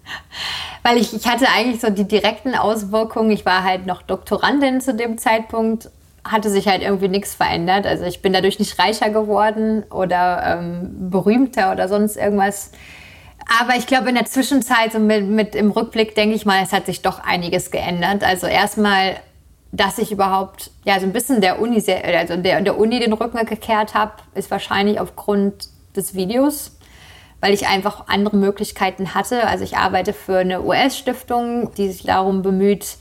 Weil 0.83 0.97
ich, 0.97 1.13
ich 1.13 1.25
hatte 1.27 1.47
eigentlich 1.55 1.79
so 1.79 1.89
die 1.89 2.07
direkten 2.07 2.55
Auswirkungen. 2.55 3.31
Ich 3.31 3.45
war 3.45 3.63
halt 3.63 3.85
noch 3.85 4.01
Doktorandin 4.01 4.81
zu 4.81 4.93
dem 4.93 5.17
Zeitpunkt, 5.17 5.89
hatte 6.25 6.49
sich 6.49 6.67
halt 6.67 6.81
irgendwie 6.81 7.07
nichts 7.07 7.35
verändert. 7.35 7.85
Also 7.85 8.03
ich 8.03 8.21
bin 8.21 8.33
dadurch 8.33 8.59
nicht 8.59 8.77
reicher 8.77 9.09
geworden 9.09 9.83
oder 9.89 10.59
ähm, 10.59 11.09
berühmter 11.09 11.71
oder 11.71 11.87
sonst 11.87 12.17
irgendwas. 12.17 12.71
Aber 13.61 13.77
ich 13.77 13.87
glaube, 13.87 14.09
in 14.09 14.15
der 14.15 14.25
Zwischenzeit, 14.25 14.91
so 14.91 14.99
mit, 14.99 15.25
mit 15.25 15.55
im 15.55 15.71
Rückblick, 15.71 16.15
denke 16.15 16.35
ich 16.35 16.45
mal, 16.45 16.61
es 16.63 16.73
hat 16.73 16.85
sich 16.85 17.01
doch 17.01 17.23
einiges 17.23 17.71
geändert. 17.71 18.25
Also 18.25 18.47
erstmal 18.47 19.15
dass 19.73 19.97
ich 19.97 20.11
überhaupt 20.11 20.69
ja 20.85 20.99
so 20.99 21.07
ein 21.07 21.13
bisschen 21.13 21.41
der 21.41 21.59
Uni, 21.59 21.83
also 22.05 22.37
der, 22.37 22.61
der 22.61 22.77
Uni 22.77 22.99
den 22.99 23.11
Rücken 23.11 23.43
gekehrt 23.43 23.95
habe, 23.95 24.13
ist 24.35 24.51
wahrscheinlich 24.51 24.99
aufgrund 24.99 25.69
des 25.95 26.13
Videos, 26.13 26.77
weil 27.41 27.55
ich 27.55 27.67
einfach 27.67 28.07
andere 28.07 28.37
Möglichkeiten 28.37 29.15
hatte. 29.15 29.47
Also 29.47 29.63
ich 29.63 29.75
arbeite 29.75 30.13
für 30.13 30.37
eine 30.37 30.61
US-Stiftung, 30.61 31.73
die 31.73 31.91
sich 31.91 32.03
darum 32.03 32.43
bemüht, 32.43 32.97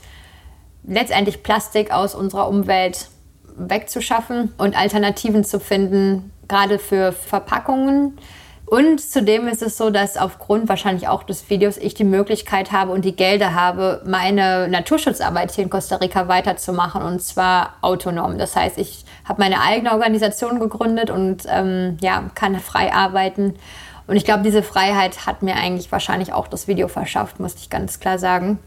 letztendlich 0.83 1.43
Plastik 1.43 1.91
aus 1.91 2.15
unserer 2.15 2.49
Umwelt 2.49 3.09
wegzuschaffen 3.55 4.51
und 4.57 4.75
Alternativen 4.75 5.43
zu 5.43 5.59
finden, 5.59 6.31
gerade 6.47 6.79
für 6.79 7.11
Verpackungen 7.11 8.17
und 8.65 9.01
zudem 9.01 9.47
ist 9.47 9.61
es 9.61 9.77
so, 9.77 9.89
dass 9.89 10.17
aufgrund 10.17 10.69
wahrscheinlich 10.69 11.07
auch 11.07 11.23
des 11.23 11.49
Videos 11.49 11.77
ich 11.77 11.93
die 11.93 12.05
Möglichkeit 12.05 12.71
habe 12.71 12.91
und 12.91 13.05
die 13.05 13.15
Gelder 13.15 13.53
habe, 13.53 14.01
meine 14.05 14.67
Naturschutzarbeit 14.67 15.51
hier 15.51 15.65
in 15.65 15.69
Costa 15.69 15.97
Rica 15.97 16.27
weiterzumachen 16.27 17.03
und 17.03 17.21
zwar 17.21 17.73
autonom. 17.81 18.37
Das 18.37 18.55
heißt, 18.55 18.77
ich 18.77 19.05
habe 19.25 19.41
meine 19.41 19.61
eigene 19.61 19.91
Organisation 19.91 20.59
gegründet 20.59 21.09
und 21.11 21.43
ähm, 21.47 21.97
ja, 22.01 22.23
kann 22.35 22.59
frei 22.59 22.93
arbeiten. 22.93 23.55
Und 24.07 24.15
ich 24.15 24.25
glaube, 24.25 24.43
diese 24.43 24.63
Freiheit 24.63 25.25
hat 25.25 25.43
mir 25.43 25.55
eigentlich 25.55 25.91
wahrscheinlich 25.91 26.33
auch 26.33 26.47
das 26.47 26.67
Video 26.67 26.87
verschafft, 26.87 27.39
muss 27.39 27.55
ich 27.55 27.69
ganz 27.69 27.99
klar 27.99 28.17
sagen. 28.17 28.59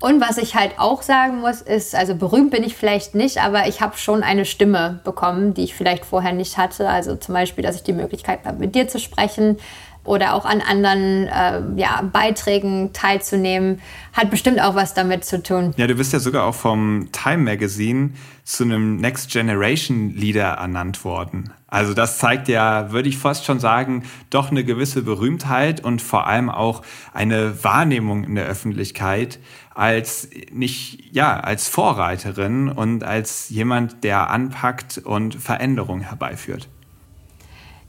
Und 0.00 0.20
was 0.20 0.38
ich 0.38 0.54
halt 0.54 0.78
auch 0.78 1.02
sagen 1.02 1.40
muss, 1.40 1.60
ist, 1.60 1.94
also 1.94 2.14
berühmt 2.14 2.52
bin 2.52 2.62
ich 2.62 2.76
vielleicht 2.76 3.14
nicht, 3.16 3.38
aber 3.38 3.66
ich 3.66 3.80
habe 3.80 3.96
schon 3.96 4.22
eine 4.22 4.44
Stimme 4.44 5.00
bekommen, 5.02 5.54
die 5.54 5.64
ich 5.64 5.74
vielleicht 5.74 6.04
vorher 6.04 6.32
nicht 6.32 6.56
hatte. 6.56 6.88
Also 6.88 7.16
zum 7.16 7.34
Beispiel, 7.34 7.64
dass 7.64 7.76
ich 7.76 7.82
die 7.82 7.92
Möglichkeit 7.92 8.40
habe, 8.44 8.58
mit 8.58 8.74
dir 8.76 8.86
zu 8.86 9.00
sprechen 9.00 9.58
oder 10.04 10.34
auch 10.34 10.44
an 10.44 10.60
anderen 10.60 11.26
äh, 11.26 11.80
ja, 11.80 12.02
Beiträgen 12.12 12.92
teilzunehmen, 12.92 13.80
hat 14.12 14.30
bestimmt 14.30 14.60
auch 14.60 14.74
was 14.74 14.94
damit 14.94 15.24
zu 15.24 15.42
tun. 15.42 15.74
Ja, 15.76 15.86
du 15.86 15.96
bist 15.96 16.12
ja 16.12 16.20
sogar 16.20 16.44
auch 16.44 16.54
vom 16.54 17.08
Time 17.12 17.38
Magazine 17.38 18.10
zu 18.44 18.64
einem 18.64 18.96
Next 18.96 19.30
Generation 19.30 20.14
Leader 20.14 20.54
ernannt 20.54 21.04
worden. 21.04 21.52
Also 21.70 21.92
das 21.92 22.18
zeigt 22.18 22.48
ja, 22.48 22.92
würde 22.92 23.10
ich 23.10 23.18
fast 23.18 23.44
schon 23.44 23.60
sagen, 23.60 24.04
doch 24.30 24.50
eine 24.50 24.64
gewisse 24.64 25.02
Berühmtheit 25.02 25.84
und 25.84 26.00
vor 26.00 26.26
allem 26.26 26.48
auch 26.48 26.82
eine 27.12 27.62
Wahrnehmung 27.62 28.24
in 28.24 28.34
der 28.34 28.46
Öffentlichkeit 28.46 29.38
als 29.74 30.30
nicht, 30.50 31.14
ja, 31.14 31.38
als 31.38 31.68
Vorreiterin 31.68 32.68
und 32.70 33.04
als 33.04 33.50
jemand, 33.50 34.02
der 34.02 34.30
anpackt 34.30 34.98
und 34.98 35.34
Veränderung 35.34 36.00
herbeiführt. 36.00 36.68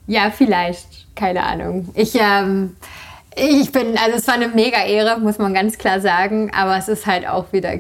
Ja, 0.08 0.30
vielleicht. 0.30 1.08
Keine 1.16 1.44
Ahnung. 1.44 1.90
Ich, 1.94 2.16
ähm, 2.16 2.76
ich 3.40 3.72
bin, 3.72 3.98
also 3.98 4.18
es 4.18 4.28
war 4.28 4.36
eine 4.36 4.50
mega 4.50 4.84
Ehre, 4.84 5.20
muss 5.20 5.38
man 5.38 5.54
ganz 5.54 5.78
klar 5.78 6.02
sagen, 6.02 6.52
aber 6.54 6.78
es 6.78 6.88
ist 6.88 7.06
halt 7.06 7.28
auch 7.28 7.52
wieder. 7.54 7.74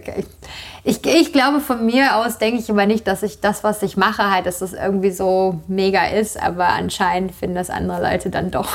Ich, 0.83 1.05
ich 1.05 1.33
glaube, 1.33 1.59
von 1.59 1.85
mir 1.85 2.15
aus 2.15 2.37
denke 2.37 2.59
ich 2.59 2.69
immer 2.69 2.85
nicht, 2.85 3.07
dass 3.07 3.23
ich 3.23 3.41
das, 3.41 3.63
was 3.63 3.83
ich 3.83 3.97
mache, 3.97 4.31
halt, 4.31 4.45
dass 4.45 4.59
das 4.59 4.73
irgendwie 4.73 5.11
so 5.11 5.61
mega 5.67 6.07
ist, 6.07 6.41
aber 6.41 6.69
anscheinend 6.69 7.33
finden 7.33 7.55
das 7.55 7.69
andere 7.69 8.01
Leute 8.01 8.29
dann 8.29 8.51
doch. 8.51 8.69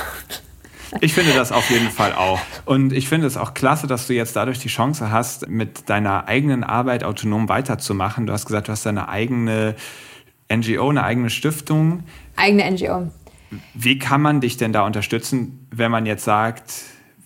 Ich 1.00 1.12
finde 1.12 1.32
das 1.32 1.50
auf 1.50 1.70
jeden 1.70 1.90
Fall 1.90 2.12
auch. 2.12 2.38
Und 2.66 2.92
ich 2.92 3.08
finde 3.08 3.26
es 3.26 3.36
auch 3.36 3.54
klasse, 3.54 3.86
dass 3.88 4.06
du 4.06 4.12
jetzt 4.12 4.36
dadurch 4.36 4.60
die 4.60 4.68
Chance 4.68 5.10
hast, 5.10 5.48
mit 5.48 5.88
deiner 5.88 6.28
eigenen 6.28 6.62
Arbeit 6.62 7.02
autonom 7.02 7.48
weiterzumachen. 7.48 8.26
Du 8.26 8.32
hast 8.32 8.46
gesagt, 8.46 8.68
du 8.68 8.72
hast 8.72 8.86
deine 8.86 9.08
eigene 9.08 9.74
NGO, 10.52 10.90
eine 10.90 11.02
eigene 11.02 11.30
Stiftung. 11.30 12.04
Eigene 12.36 12.70
NGO. 12.70 13.10
Wie 13.74 13.98
kann 13.98 14.22
man 14.22 14.40
dich 14.40 14.56
denn 14.56 14.72
da 14.72 14.86
unterstützen, 14.86 15.66
wenn 15.70 15.90
man 15.90 16.06
jetzt 16.06 16.24
sagt, 16.24 16.72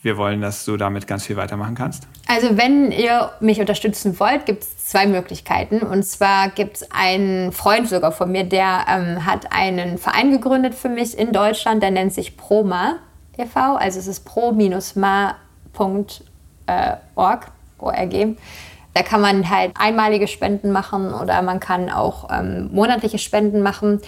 wir 0.03 0.16
wollen, 0.16 0.41
dass 0.41 0.64
du 0.64 0.76
damit 0.76 1.07
ganz 1.07 1.26
viel 1.26 1.37
weitermachen 1.37 1.74
kannst? 1.74 2.07
Also 2.29 2.57
wenn 2.57 2.93
ihr 2.93 3.31
mich 3.41 3.61
unterstützen 3.61 4.18
wollt, 4.20 4.47
gibt 4.47 4.62
es 4.62 4.87
zwei 4.87 5.07
Möglichkeiten. 5.07 5.81
Und 5.81 6.05
zwar 6.05 6.51
gibt 6.51 6.76
es 6.76 6.91
einen 6.93 7.53
Freund 7.53 7.89
sogar 7.89 8.12
von 8.12 8.31
mir, 8.31 8.45
der 8.45 8.85
ähm, 8.89 9.26
hat 9.26 9.53
einen 9.53 9.99
Verein 9.99 10.31
gegründet 10.31 10.74
für 10.74 10.89
mich 10.89 11.18
in 11.18 11.33
Deutschland, 11.33 11.83
der 11.83 11.91
nennt 11.91 12.12
sich 12.12 12.37
Proma 12.37 12.99
e.V., 13.39 13.76
also 13.76 13.99
es 13.99 14.07
ist 14.07 14.24
pro-ma.org, 14.24 15.37
ORG. 17.79 18.37
Da 18.95 19.03
kann 19.03 19.20
man 19.20 19.49
halt 19.49 19.72
einmalige 19.79 20.26
Spenden 20.26 20.72
machen 20.72 21.14
oder 21.14 21.41
man 21.43 21.61
kann 21.61 21.89
auch 21.89 22.29
ähm, 22.33 22.70
monatliche 22.72 23.18
Spenden 23.18 23.62
machen. 23.62 24.01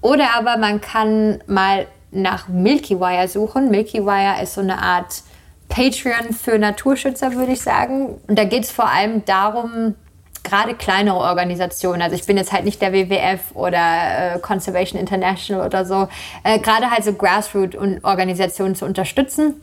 Oder 0.00 0.34
aber 0.36 0.56
man 0.56 0.80
kann 0.80 1.42
mal 1.46 1.86
nach 2.10 2.48
Milky 2.48 2.98
Wire 2.98 3.28
suchen. 3.28 3.70
Milky 3.70 4.04
Wire 4.04 4.42
ist 4.42 4.54
so 4.54 4.60
eine 4.60 4.80
Art 4.80 5.22
Patreon 5.68 6.32
für 6.32 6.58
Naturschützer, 6.58 7.34
würde 7.34 7.52
ich 7.52 7.60
sagen. 7.60 8.18
Und 8.26 8.38
da 8.38 8.44
geht 8.44 8.64
es 8.64 8.70
vor 8.70 8.88
allem 8.88 9.24
darum, 9.24 9.94
gerade 10.42 10.74
kleinere 10.74 11.16
Organisationen, 11.16 12.00
also 12.00 12.16
ich 12.16 12.24
bin 12.24 12.36
jetzt 12.36 12.52
halt 12.52 12.64
nicht 12.64 12.80
der 12.80 12.92
WWF 12.92 13.40
oder 13.54 14.36
äh, 14.36 14.38
Conservation 14.38 14.98
International 14.98 15.66
oder 15.66 15.84
so, 15.84 16.08
äh, 16.42 16.58
gerade 16.58 16.90
halt 16.90 17.04
so 17.04 17.12
Grassroot-Organisationen 17.12 18.74
zu 18.74 18.86
unterstützen. 18.86 19.54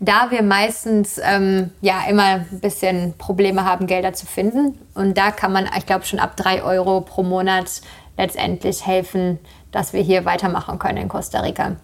Da 0.00 0.30
wir 0.30 0.42
meistens 0.42 1.20
ähm, 1.22 1.70
ja 1.80 2.02
immer 2.08 2.24
ein 2.24 2.60
bisschen 2.60 3.14
Probleme 3.16 3.64
haben, 3.64 3.86
Gelder 3.86 4.12
zu 4.12 4.26
finden. 4.26 4.78
Und 4.94 5.16
da 5.16 5.30
kann 5.30 5.52
man, 5.52 5.68
ich 5.78 5.86
glaube, 5.86 6.04
schon 6.04 6.18
ab 6.18 6.36
drei 6.36 6.62
Euro 6.62 7.00
pro 7.00 7.22
Monat 7.22 7.80
letztendlich 8.16 8.86
helfen, 8.86 9.38
dass 9.72 9.92
wir 9.92 10.02
hier 10.02 10.24
weitermachen 10.24 10.78
können 10.78 10.98
in 10.98 11.08
Costa 11.08 11.40
Rica. 11.40 11.76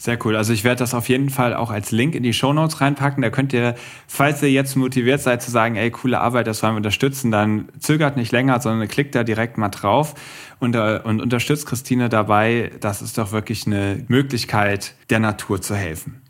Sehr 0.00 0.16
cool. 0.24 0.36
Also 0.36 0.52
ich 0.52 0.62
werde 0.62 0.78
das 0.78 0.94
auf 0.94 1.08
jeden 1.08 1.28
Fall 1.28 1.54
auch 1.54 1.70
als 1.70 1.90
Link 1.90 2.14
in 2.14 2.22
die 2.22 2.32
Show 2.32 2.52
Notes 2.52 2.80
reinpacken. 2.80 3.20
Da 3.20 3.30
könnt 3.30 3.52
ihr, 3.52 3.74
falls 4.06 4.40
ihr 4.42 4.50
jetzt 4.50 4.76
motiviert 4.76 5.20
seid 5.20 5.42
zu 5.42 5.50
sagen, 5.50 5.74
ey, 5.74 5.90
coole 5.90 6.20
Arbeit, 6.20 6.46
das 6.46 6.62
wollen 6.62 6.74
wir 6.74 6.78
unterstützen, 6.78 7.32
dann 7.32 7.68
zögert 7.80 8.16
nicht 8.16 8.30
länger, 8.30 8.60
sondern 8.60 8.86
klickt 8.86 9.16
da 9.16 9.24
direkt 9.24 9.58
mal 9.58 9.70
drauf 9.70 10.14
und, 10.60 10.76
äh, 10.76 11.00
und 11.02 11.20
unterstützt 11.20 11.66
Christine 11.66 12.08
dabei. 12.08 12.70
Das 12.78 13.02
ist 13.02 13.18
doch 13.18 13.32
wirklich 13.32 13.66
eine 13.66 14.04
Möglichkeit, 14.06 14.94
der 15.10 15.18
Natur 15.18 15.60
zu 15.60 15.74
helfen. 15.74 16.22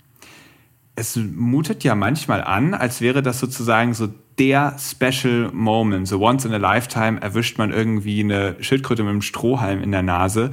Es 0.97 1.17
mutet 1.17 1.85
ja 1.85 1.95
manchmal 1.95 2.43
an, 2.43 2.73
als 2.73 3.03
wäre 3.03 3.23
das 3.23 3.39
sozusagen 3.39 3.93
so 3.93 4.09
der 4.39 4.77
Special 4.79 5.51
Moment. 5.53 6.09
So 6.09 6.21
once 6.21 6.45
in 6.45 6.53
a 6.53 6.59
lifetime 6.59 7.21
erwischt 7.21 7.59
man 7.59 7.73
irgendwie 7.73 8.21
eine 8.21 8.57
Schildkröte 8.61 9.03
mit 9.03 9.11
einem 9.11 9.23
Strohhalm 9.23 9.83
in 9.83 9.93
der 9.93 10.03
Nase 10.03 10.51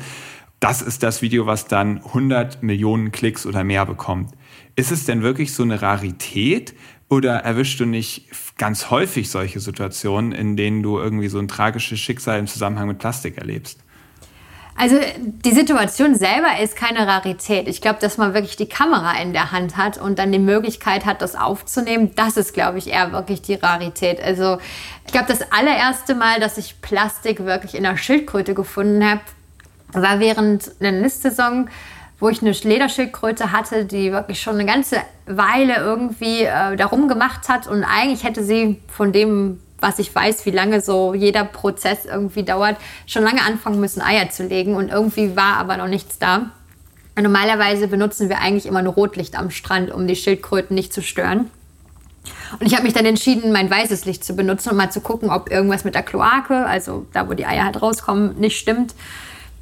das 0.59 0.81
ist 0.81 1.03
das 1.03 1.21
Video, 1.21 1.45
was 1.45 1.67
dann 1.67 1.97
100 1.97 2.63
Millionen 2.63 3.11
Klicks 3.11 3.45
oder 3.45 3.63
mehr 3.63 3.85
bekommt. 3.85 4.31
Ist 4.75 4.91
es 4.91 5.05
denn 5.05 5.21
wirklich 5.21 5.53
so 5.53 5.61
eine 5.61 5.81
Rarität? 5.81 6.73
Oder 7.07 7.35
erwischst 7.35 7.79
du 7.79 7.85
nicht 7.85 8.29
ganz 8.57 8.89
häufig 8.89 9.29
solche 9.29 9.59
Situationen, 9.59 10.31
in 10.31 10.57
denen 10.57 10.81
du 10.81 10.97
irgendwie 10.97 11.27
so 11.27 11.37
ein 11.37 11.47
tragisches 11.47 11.99
Schicksal 11.99 12.39
im 12.39 12.47
Zusammenhang 12.47 12.87
mit 12.87 12.97
Plastik 12.97 13.37
erlebst? 13.37 13.84
Also 14.77 14.97
die 15.23 15.53
Situation 15.53 16.15
selber 16.15 16.59
ist 16.61 16.75
keine 16.75 17.07
Rarität. 17.07 17.69
Ich 17.69 17.79
glaube, 17.79 17.99
dass 18.01 18.17
man 18.17 18.33
wirklich 18.33 18.57
die 18.57 18.67
Kamera 18.67 19.17
in 19.21 19.31
der 19.31 19.53
Hand 19.53 19.77
hat 19.77 19.97
und 19.97 20.19
dann 20.19 20.33
die 20.33 20.39
Möglichkeit 20.39 21.05
hat, 21.05 21.21
das 21.21 21.35
aufzunehmen, 21.35 22.11
das 22.15 22.35
ist, 22.35 22.53
glaube 22.53 22.77
ich, 22.77 22.87
eher 22.87 23.13
wirklich 23.13 23.41
die 23.41 23.53
Rarität. 23.53 24.21
Also 24.21 24.57
ich 25.05 25.13
glaube, 25.13 25.27
das 25.29 25.49
allererste 25.53 26.13
Mal, 26.13 26.41
dass 26.41 26.57
ich 26.57 26.81
Plastik 26.81 27.45
wirklich 27.45 27.73
in 27.75 27.83
der 27.83 27.95
Schildkröte 27.95 28.53
gefunden 28.53 29.09
habe, 29.09 29.21
war 29.93 30.19
während 30.19 30.69
einer 30.81 30.91
Nistsaison, 30.91 31.69
wo 32.19 32.27
ich 32.27 32.41
eine 32.41 32.51
Lederschildkröte 32.51 33.53
hatte, 33.53 33.85
die 33.85 34.11
wirklich 34.11 34.41
schon 34.41 34.55
eine 34.55 34.65
ganze 34.65 34.97
Weile 35.25 35.75
irgendwie 35.77 36.43
äh, 36.43 36.75
darum 36.75 37.07
gemacht 37.07 37.47
hat 37.47 37.67
und 37.67 37.85
eigentlich 37.85 38.25
hätte 38.25 38.43
sie 38.43 38.81
von 38.89 39.13
dem 39.13 39.61
was 39.85 39.99
ich 39.99 40.13
weiß, 40.13 40.47
wie 40.47 40.51
lange 40.51 40.81
so 40.81 41.13
jeder 41.13 41.45
Prozess 41.45 42.05
irgendwie 42.05 42.41
dauert, 42.43 42.77
schon 43.05 43.23
lange 43.23 43.43
anfangen 43.43 43.79
müssen, 43.79 44.01
Eier 44.01 44.31
zu 44.31 44.43
legen. 44.43 44.75
Und 44.75 44.89
irgendwie 44.89 45.35
war 45.35 45.57
aber 45.57 45.77
noch 45.77 45.87
nichts 45.87 46.17
da. 46.17 46.49
Normalerweise 47.15 47.87
benutzen 47.87 48.27
wir 48.27 48.39
eigentlich 48.39 48.65
immer 48.65 48.81
nur 48.81 48.93
Rotlicht 48.93 49.37
am 49.37 49.51
Strand, 49.51 49.91
um 49.91 50.07
die 50.07 50.15
Schildkröten 50.15 50.73
nicht 50.73 50.91
zu 50.91 51.03
stören. 51.03 51.51
Und 52.59 52.65
ich 52.65 52.73
habe 52.73 52.83
mich 52.83 52.93
dann 52.93 53.05
entschieden, 53.05 53.51
mein 53.51 53.69
weißes 53.69 54.05
Licht 54.05 54.25
zu 54.25 54.33
benutzen, 54.33 54.71
um 54.71 54.77
mal 54.77 54.91
zu 54.91 55.01
gucken, 55.01 55.29
ob 55.29 55.51
irgendwas 55.51 55.83
mit 55.83 55.93
der 55.93 56.01
Kloake, 56.01 56.65
also 56.65 57.05
da, 57.13 57.29
wo 57.29 57.33
die 57.33 57.45
Eier 57.45 57.65
halt 57.65 57.79
rauskommen, 57.79 58.39
nicht 58.39 58.57
stimmt. 58.57 58.95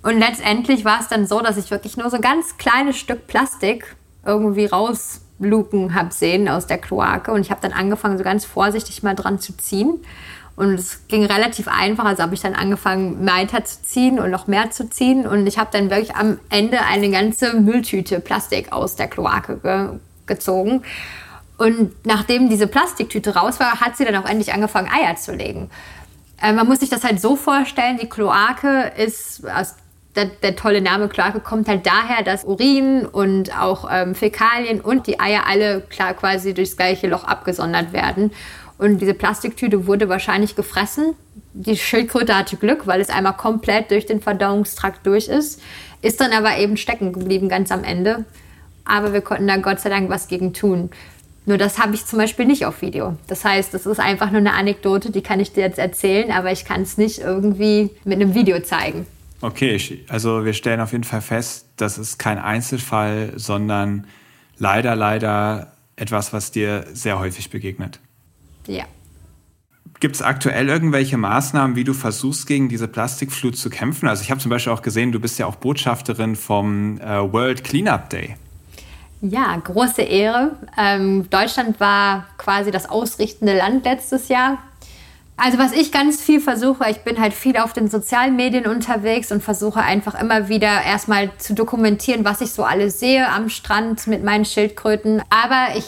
Und 0.04 0.20
letztendlich 0.20 0.86
war 0.86 1.02
es 1.02 1.10
dann 1.10 1.28
so, 1.28 1.42
dass 1.42 1.58
ich 1.58 1.70
wirklich 1.70 1.98
nur 1.98 2.10
so 2.10 2.16
ein 2.16 2.22
ganz 2.22 2.58
kleines 2.58 2.98
Stück 2.98 3.28
Plastik 3.28 3.96
irgendwie 4.26 4.66
raus 4.66 5.23
Luken 5.44 5.96
habe 5.96 6.14
sehen 6.14 6.50
aus 6.50 6.68
der 6.68 6.78
Kloake. 6.78 7.32
Und 7.32 7.42
ich 7.42 7.52
habe 7.52 7.62
dann 7.62 7.74
angefangen, 7.74 8.18
so 8.18 8.24
ganz 8.24 8.46
vorsichtig 8.46 9.04
mal 9.04 9.16
dran 9.16 9.40
zu 9.40 9.56
ziehen. 9.58 10.00
Und 10.56 10.74
es 10.76 11.08
ging 11.08 11.26
relativ 11.26 11.68
einfach. 11.68 12.06
Also 12.06 12.24
habe 12.24 12.36
ich 12.36 12.42
dann 12.42 12.54
angefangen, 12.54 13.26
weiter 13.26 13.66
zu 13.66 13.82
ziehen 13.82 14.20
und 14.20 14.30
noch 14.30 14.48
mehr 14.48 14.72
zu 14.72 14.90
ziehen. 14.90 15.26
Und 15.26 15.48
ich 15.48 15.58
habe 15.58 15.70
dann 15.72 15.90
wirklich 15.90 16.16
am 16.16 16.40
Ende 16.50 16.80
eine 16.82 17.10
ganze 17.10 17.54
Mülltüte 17.60 18.20
Plastik 18.20 18.72
aus 18.72 18.96
der 18.96 19.08
Kloake 19.08 19.58
ge 19.58 19.90
gezogen. 20.26 20.84
Und 21.58 21.94
nachdem 22.06 22.50
diese 22.50 22.68
Plastiktüte 22.68 23.36
raus 23.36 23.60
war, 23.60 23.82
hat 23.82 23.98
sie 23.98 24.06
dann 24.06 24.16
auch 24.16 24.28
endlich 24.28 24.54
angefangen, 24.54 24.90
Eier 24.90 25.16
zu 25.18 25.34
legen. 25.34 25.70
Äh, 26.42 26.54
man 26.54 26.68
muss 26.68 26.80
sich 26.80 26.90
das 26.90 27.04
halt 27.04 27.22
so 27.22 27.36
vorstellen, 27.36 27.98
die 28.02 28.10
Kloake 28.10 28.92
ist 28.98 29.46
aus 29.48 29.76
der, 30.16 30.26
der, 30.26 30.56
tolle 30.56 30.82
Name 30.82 31.08
Kloake 31.08 31.40
kommt 31.40 31.68
halt 31.68 31.86
daher, 31.86 32.24
dass 32.24 32.44
Urin 32.44 33.06
und 33.06 33.58
auch 33.58 33.90
ähm, 33.92 34.14
Fäkalien 34.14 34.80
und 34.80 35.08
die 35.08 35.20
Eier 35.20 35.48
alle 35.48 35.82
klar 35.82 36.14
quasi 36.14 36.54
durchs 36.54 36.78
gleiche 36.78 37.08
Loch 37.08 37.24
abgesondert 37.24 37.94
werden. 37.94 38.32
Und 38.78 39.00
diese 39.00 39.14
Plastiktüte 39.14 39.88
wurde 39.88 40.10
wahrscheinlich 40.10 40.56
gefressen. 40.56 41.16
Die 41.54 41.78
Schildkröte 41.78 42.38
hatte 42.38 42.58
Glück, 42.58 42.86
weil 42.86 43.02
es 43.02 43.10
einmal 43.10 43.34
komplett 43.34 43.92
durch 43.92 44.06
den 44.06 44.22
Verdauungstrakt 44.22 45.06
durch 45.06 45.28
ist, 45.28 45.62
ist 46.02 46.20
dann 46.20 46.32
aber 46.32 46.58
eben 46.58 46.78
stecken 46.78 47.14
geblieben 47.14 47.50
ganz 47.50 47.72
am 47.72 47.84
Ende. 47.84 48.26
Aber 48.86 49.14
wir 49.14 49.22
konnten 49.22 49.48
da 49.48 49.58
Gott 49.58 49.80
sei 49.80 49.90
Dank 49.90 50.10
was 50.10 50.28
gegen 50.28 50.54
tun. 50.54 50.90
Nur 51.46 51.58
das 51.58 51.78
habe 51.78 51.94
ich 51.94 52.06
zum 52.06 52.20
Beispiel 52.20 52.46
nicht 52.46 52.66
auf 52.66 52.82
Video. 52.82 53.16
Das 53.28 53.44
heißt, 53.44 53.74
das 53.74 53.86
ist 53.86 54.00
einfach 54.00 54.32
nur 54.32 54.40
eine 54.40 54.54
Anekdote, 54.54 55.12
die 55.12 55.22
kann 55.22 55.40
ich 55.40 55.52
dir 55.52 55.62
jetzt 55.62 55.80
erzählen, 55.80 56.32
aber 56.32 56.52
ich 56.52 56.64
kann 56.66 56.82
es 56.82 56.98
nicht 56.98 57.20
irgendwie 57.20 57.90
mit 58.06 58.22
einem 58.22 58.34
Video 58.34 58.60
zeigen. 58.62 59.06
Okay, 59.44 60.06
also 60.08 60.46
wir 60.46 60.54
stellen 60.54 60.80
auf 60.80 60.94
jeden 60.94 61.04
Fall 61.04 61.20
fest, 61.20 61.66
das 61.76 61.98
ist 61.98 62.18
kein 62.18 62.40
Einzelfall, 62.40 63.34
sondern 63.36 64.08
leider, 64.58 64.96
leider 64.96 65.74
etwas, 65.98 66.32
was 66.32 66.52
dir 66.52 66.86
sehr 66.94 67.20
häufig 67.20 67.50
begegnet. 67.50 68.00
Ja. 68.68 68.86
Gibt 70.00 70.16
es 70.16 70.22
aktuell 70.22 70.70
irgendwelche 70.70 71.18
Maßnahmen, 71.18 71.76
wie 71.76 71.84
du 71.84 71.94
versuchst, 71.94 72.48
gegen 72.48 72.70
diese 72.70 72.88
Plastikflut 72.88 73.58
zu 73.58 73.70
kämpfen? 73.70 74.08
Also 74.08 74.24
ich 74.24 74.32
habe 74.32 74.40
zum 74.40 74.50
Beispiel 74.50 74.72
auch 74.72 74.82
gesehen, 74.82 75.12
du 75.12 75.20
bist 75.20 75.38
ja 75.38 75.46
auch 75.46 75.58
Botschafterin 75.58 76.38
vom 76.38 77.02
äh, 77.02 77.34
World 77.34 77.66
Cleanup 77.66 78.10
Day. 78.12 78.38
Ja, 79.20 79.58
große 79.58 80.04
Ehre. 80.04 80.56
Ähm, 80.78 81.30
Deutschland 81.30 81.82
war 81.82 82.28
quasi 82.38 82.72
das 82.72 82.90
ausrichtende 82.90 83.58
Land 83.58 83.84
letztes 83.84 84.30
Jahr 84.30 84.60
also 85.44 85.58
was 85.58 85.74
ich 85.74 85.92
ganz 85.92 86.22
viel 86.22 86.40
versuche, 86.40 86.90
ich 86.90 87.00
bin 87.00 87.20
halt 87.20 87.34
viel 87.34 87.58
auf 87.58 87.74
den 87.74 87.90
sozialen 87.90 88.38
Medien 88.38 88.66
unterwegs 88.66 89.30
und 89.30 89.44
versuche 89.44 89.82
einfach 89.82 90.18
immer 90.20 90.48
wieder 90.48 90.82
erstmal 90.84 91.32
zu 91.38 91.54
dokumentieren, 91.54 92.24
was 92.24 92.40
ich 92.40 92.54
so 92.54 92.64
alles 92.64 93.02
sehe 93.02 93.28
am 93.28 93.50
Strand 93.50 94.08
mit 94.08 94.24
meinen 94.24 94.46
Schildkröten. 94.46 95.22
Aber 95.30 95.78
ich 95.78 95.84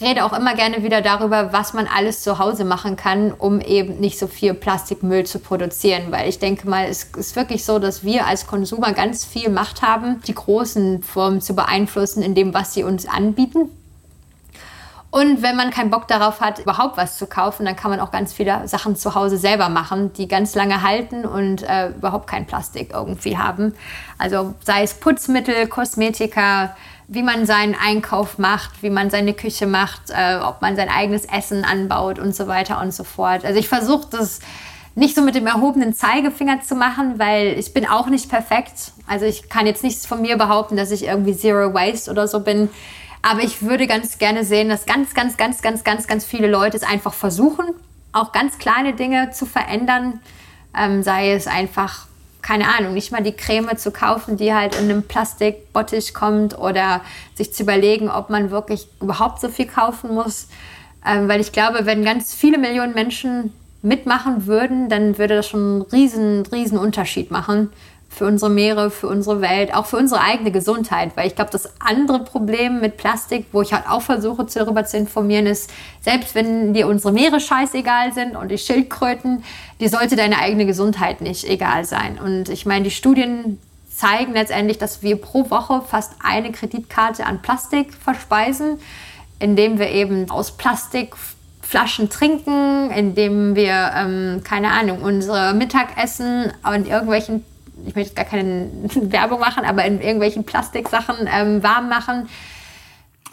rede 0.00 0.24
auch 0.24 0.32
immer 0.32 0.54
gerne 0.54 0.84
wieder 0.84 1.00
darüber, 1.00 1.52
was 1.52 1.74
man 1.74 1.88
alles 1.92 2.22
zu 2.22 2.38
Hause 2.38 2.64
machen 2.64 2.94
kann, 2.94 3.32
um 3.32 3.60
eben 3.60 3.98
nicht 3.98 4.16
so 4.16 4.28
viel 4.28 4.54
Plastikmüll 4.54 5.26
zu 5.26 5.40
produzieren. 5.40 6.12
Weil 6.12 6.28
ich 6.28 6.38
denke 6.38 6.70
mal, 6.70 6.86
es 6.86 7.08
ist 7.16 7.34
wirklich 7.34 7.64
so, 7.64 7.80
dass 7.80 8.04
wir 8.04 8.28
als 8.28 8.46
Konsumer 8.46 8.92
ganz 8.92 9.24
viel 9.24 9.50
Macht 9.50 9.82
haben, 9.82 10.22
die 10.28 10.34
großen 10.34 11.02
Firmen 11.02 11.40
zu 11.40 11.56
beeinflussen 11.56 12.22
in 12.22 12.36
dem, 12.36 12.54
was 12.54 12.74
sie 12.74 12.84
uns 12.84 13.08
anbieten. 13.08 13.70
Und 15.14 15.42
wenn 15.42 15.54
man 15.54 15.70
keinen 15.70 15.90
Bock 15.90 16.08
darauf 16.08 16.40
hat, 16.40 16.58
überhaupt 16.58 16.96
was 16.96 17.18
zu 17.18 17.28
kaufen, 17.28 17.64
dann 17.64 17.76
kann 17.76 17.92
man 17.92 18.00
auch 18.00 18.10
ganz 18.10 18.32
viele 18.32 18.66
Sachen 18.66 18.96
zu 18.96 19.14
Hause 19.14 19.36
selber 19.36 19.68
machen, 19.68 20.12
die 20.12 20.26
ganz 20.26 20.56
lange 20.56 20.82
halten 20.82 21.24
und 21.24 21.62
äh, 21.62 21.90
überhaupt 21.90 22.26
kein 22.26 22.46
Plastik 22.46 22.90
irgendwie 22.92 23.38
haben. 23.38 23.76
Also 24.18 24.56
sei 24.64 24.82
es 24.82 24.94
Putzmittel, 24.94 25.68
Kosmetika, 25.68 26.74
wie 27.06 27.22
man 27.22 27.46
seinen 27.46 27.76
Einkauf 27.76 28.38
macht, 28.38 28.82
wie 28.82 28.90
man 28.90 29.08
seine 29.08 29.34
Küche 29.34 29.68
macht, 29.68 30.10
äh, 30.10 30.40
ob 30.42 30.60
man 30.62 30.74
sein 30.74 30.88
eigenes 30.88 31.26
Essen 31.26 31.64
anbaut 31.64 32.18
und 32.18 32.34
so 32.34 32.48
weiter 32.48 32.80
und 32.80 32.92
so 32.92 33.04
fort. 33.04 33.44
Also 33.44 33.60
ich 33.60 33.68
versuche 33.68 34.08
das 34.10 34.40
nicht 34.96 35.14
so 35.14 35.22
mit 35.22 35.36
dem 35.36 35.46
erhobenen 35.46 35.94
Zeigefinger 35.94 36.62
zu 36.62 36.74
machen, 36.74 37.20
weil 37.20 37.56
ich 37.56 37.72
bin 37.72 37.86
auch 37.86 38.08
nicht 38.08 38.28
perfekt. 38.28 38.90
Also 39.06 39.26
ich 39.26 39.48
kann 39.48 39.66
jetzt 39.66 39.84
nichts 39.84 40.06
von 40.06 40.22
mir 40.22 40.36
behaupten, 40.36 40.76
dass 40.76 40.90
ich 40.90 41.04
irgendwie 41.04 41.36
Zero 41.36 41.72
Waste 41.72 42.10
oder 42.10 42.26
so 42.26 42.40
bin. 42.40 42.68
Aber 43.26 43.42
ich 43.42 43.62
würde 43.62 43.86
ganz 43.86 44.18
gerne 44.18 44.44
sehen, 44.44 44.68
dass 44.68 44.84
ganz, 44.84 45.14
ganz, 45.14 45.38
ganz, 45.38 45.62
ganz, 45.62 45.82
ganz, 45.82 46.06
ganz 46.06 46.26
viele 46.26 46.46
Leute 46.46 46.76
es 46.76 46.82
einfach 46.82 47.14
versuchen, 47.14 47.64
auch 48.12 48.32
ganz 48.32 48.58
kleine 48.58 48.92
Dinge 48.92 49.30
zu 49.30 49.46
verändern. 49.46 50.20
Ähm, 50.78 51.02
sei 51.02 51.32
es 51.32 51.46
einfach, 51.46 52.06
keine 52.42 52.68
Ahnung, 52.68 52.92
nicht 52.92 53.12
mal 53.12 53.22
die 53.22 53.32
Creme 53.32 53.78
zu 53.78 53.92
kaufen, 53.92 54.36
die 54.36 54.52
halt 54.52 54.74
in 54.74 54.90
einem 54.90 55.04
Plastikbottich 55.04 56.12
kommt 56.12 56.58
oder 56.58 57.00
sich 57.34 57.54
zu 57.54 57.62
überlegen, 57.62 58.10
ob 58.10 58.28
man 58.28 58.50
wirklich 58.50 58.88
überhaupt 59.00 59.40
so 59.40 59.48
viel 59.48 59.68
kaufen 59.68 60.12
muss. 60.12 60.48
Ähm, 61.06 61.26
weil 61.26 61.40
ich 61.40 61.52
glaube, 61.52 61.86
wenn 61.86 62.04
ganz 62.04 62.34
viele 62.34 62.58
Millionen 62.58 62.92
Menschen 62.92 63.54
mitmachen 63.80 64.44
würden, 64.44 64.90
dann 64.90 65.16
würde 65.16 65.36
das 65.36 65.48
schon 65.48 65.60
einen 65.60 65.82
riesen, 65.82 66.44
riesen 66.52 66.76
Unterschied 66.76 67.30
machen 67.30 67.70
für 68.14 68.26
unsere 68.26 68.50
Meere, 68.50 68.90
für 68.90 69.08
unsere 69.08 69.40
Welt, 69.40 69.74
auch 69.74 69.86
für 69.86 69.96
unsere 69.96 70.20
eigene 70.20 70.52
Gesundheit. 70.52 71.16
Weil 71.16 71.26
ich 71.26 71.34
glaube, 71.34 71.50
das 71.50 71.68
andere 71.80 72.20
Problem 72.20 72.80
mit 72.80 72.96
Plastik, 72.96 73.46
wo 73.52 73.62
ich 73.62 73.72
halt 73.72 73.88
auch 73.88 74.02
versuche, 74.02 74.44
darüber 74.44 74.84
zu 74.84 74.96
informieren, 74.96 75.46
ist, 75.46 75.70
selbst 76.00 76.34
wenn 76.34 76.74
dir 76.74 76.86
unsere 76.86 77.12
Meere 77.12 77.40
scheißegal 77.40 78.12
sind 78.12 78.36
und 78.36 78.50
die 78.50 78.58
Schildkröten, 78.58 79.42
die 79.80 79.88
sollte 79.88 80.16
deine 80.16 80.38
eigene 80.38 80.64
Gesundheit 80.66 81.20
nicht 81.20 81.44
egal 81.44 81.84
sein. 81.84 82.18
Und 82.18 82.48
ich 82.48 82.66
meine, 82.66 82.84
die 82.84 82.90
Studien 82.90 83.58
zeigen 83.90 84.32
letztendlich, 84.32 84.78
dass 84.78 85.02
wir 85.02 85.16
pro 85.16 85.50
Woche 85.50 85.82
fast 85.82 86.12
eine 86.22 86.52
Kreditkarte 86.52 87.26
an 87.26 87.42
Plastik 87.42 87.92
verspeisen, 87.92 88.78
indem 89.38 89.78
wir 89.78 89.88
eben 89.88 90.30
aus 90.30 90.52
Plastik 90.56 91.14
Flaschen 91.62 92.10
trinken, 92.10 92.90
indem 92.90 93.56
wir, 93.56 93.90
ähm, 93.96 94.42
keine 94.44 94.70
Ahnung, 94.70 95.02
unsere 95.02 95.54
Mittagessen 95.54 96.52
an 96.62 96.86
irgendwelchen 96.86 97.44
ich 97.86 97.94
möchte 97.94 98.14
gar 98.14 98.24
keine 98.24 98.68
Werbung 98.94 99.40
machen, 99.40 99.64
aber 99.64 99.84
in 99.84 100.00
irgendwelchen 100.00 100.44
Plastiksachen 100.44 101.28
ähm, 101.32 101.62
warm 101.62 101.88
machen. 101.88 102.28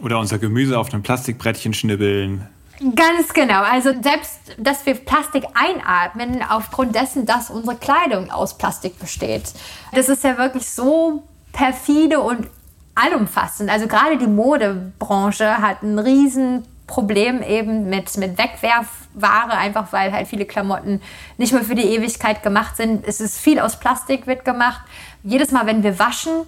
Oder 0.02 0.20
unser 0.20 0.40
Gemüse 0.40 0.80
auf 0.80 0.94
einem 0.94 1.04
Plastikbrettchen 1.04 1.74
schnibbeln. 1.74 2.48
Ganz 2.96 3.34
genau. 3.34 3.62
Also 3.62 3.92
selbst, 4.02 4.40
dass 4.58 4.86
wir 4.88 4.96
Plastik 4.96 5.44
einatmen, 5.54 6.42
aufgrund 6.50 6.96
dessen, 6.96 7.28
dass 7.28 7.52
unsere 7.52 7.76
Kleidung 7.76 8.32
aus 8.32 8.58
Plastik 8.58 8.98
besteht. 8.98 9.54
Das 9.94 10.10
ist 10.10 10.24
ja 10.24 10.38
wirklich 10.38 10.68
so 10.68 11.24
perfide 11.52 12.20
und 12.20 12.48
allumfassend. 12.96 13.70
Also 13.70 13.88
gerade 13.88 14.18
die 14.18 14.28
Modebranche 14.28 15.58
hat 15.60 15.84
ein 15.84 16.00
riesen 16.00 16.66
Problem 16.92 17.42
eben 17.42 17.90
mit, 17.90 18.18
mit 18.18 18.38
Wegwerfware, 18.38 19.58
einfach 19.58 19.94
weil 19.94 20.12
halt 20.12 20.28
viele 20.28 20.46
Klamotten 20.46 21.02
nicht 21.38 21.54
mehr 21.54 21.64
für 21.64 21.74
die 21.74 21.86
Ewigkeit 21.86 22.44
gemacht 22.44 22.76
sind. 22.76 23.08
Es 23.08 23.22
ist 23.22 23.40
viel 23.40 23.62
aus 23.62 23.80
Plastik 23.80 24.28
wird 24.28 24.44
gemacht. 24.44 24.82
Jedes 25.24 25.52
Mal, 25.52 25.66
wenn 25.68 25.84
wir 25.84 26.00
waschen, 26.00 26.44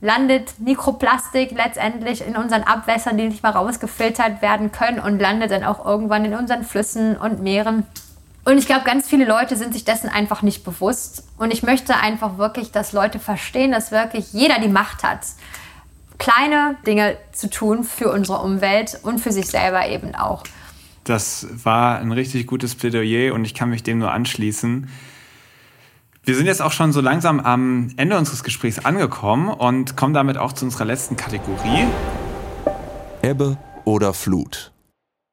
landet 0.00 0.60
Mikroplastik 0.60 1.50
letztendlich 1.50 2.24
in 2.24 2.36
unseren 2.36 2.62
Abwässern, 2.62 3.16
die 3.16 3.26
nicht 3.26 3.42
mal 3.42 3.50
rausgefiltert 3.50 4.40
werden 4.42 4.70
können 4.70 5.00
und 5.00 5.18
landet 5.18 5.50
dann 5.50 5.64
auch 5.64 5.84
irgendwann 5.84 6.24
in 6.24 6.34
unseren 6.34 6.62
Flüssen 6.62 7.16
und 7.16 7.42
Meeren. 7.42 7.84
Und 8.44 8.58
ich 8.58 8.66
glaube, 8.66 8.84
ganz 8.84 9.08
viele 9.08 9.24
Leute 9.24 9.56
sind 9.56 9.72
sich 9.72 9.84
dessen 9.84 10.08
einfach 10.08 10.42
nicht 10.42 10.62
bewusst. 10.62 11.24
Und 11.36 11.52
ich 11.52 11.64
möchte 11.64 11.96
einfach 11.96 12.38
wirklich, 12.38 12.70
dass 12.70 12.92
Leute 12.92 13.18
verstehen, 13.18 13.72
dass 13.72 13.90
wirklich 13.90 14.32
jeder 14.32 14.60
die 14.60 14.68
Macht 14.68 15.02
hat 15.02 15.20
kleine 16.20 16.76
Dinge 16.86 17.16
zu 17.32 17.50
tun 17.50 17.82
für 17.82 18.12
unsere 18.12 18.38
Umwelt 18.38 19.00
und 19.02 19.18
für 19.18 19.32
sich 19.32 19.46
selber 19.46 19.88
eben 19.88 20.14
auch. 20.14 20.44
Das 21.02 21.48
war 21.64 21.98
ein 21.98 22.12
richtig 22.12 22.46
gutes 22.46 22.76
Plädoyer 22.76 23.34
und 23.34 23.44
ich 23.44 23.54
kann 23.54 23.70
mich 23.70 23.82
dem 23.82 23.98
nur 23.98 24.12
anschließen. 24.12 24.88
Wir 26.22 26.36
sind 26.36 26.46
jetzt 26.46 26.60
auch 26.60 26.72
schon 26.72 26.92
so 26.92 27.00
langsam 27.00 27.40
am 27.40 27.88
Ende 27.96 28.18
unseres 28.18 28.44
Gesprächs 28.44 28.84
angekommen 28.84 29.48
und 29.48 29.96
kommen 29.96 30.12
damit 30.12 30.36
auch 30.36 30.52
zu 30.52 30.66
unserer 30.66 30.84
letzten 30.84 31.16
Kategorie. 31.16 31.86
Ebbe 33.22 33.56
oder 33.84 34.12
Flut? 34.12 34.70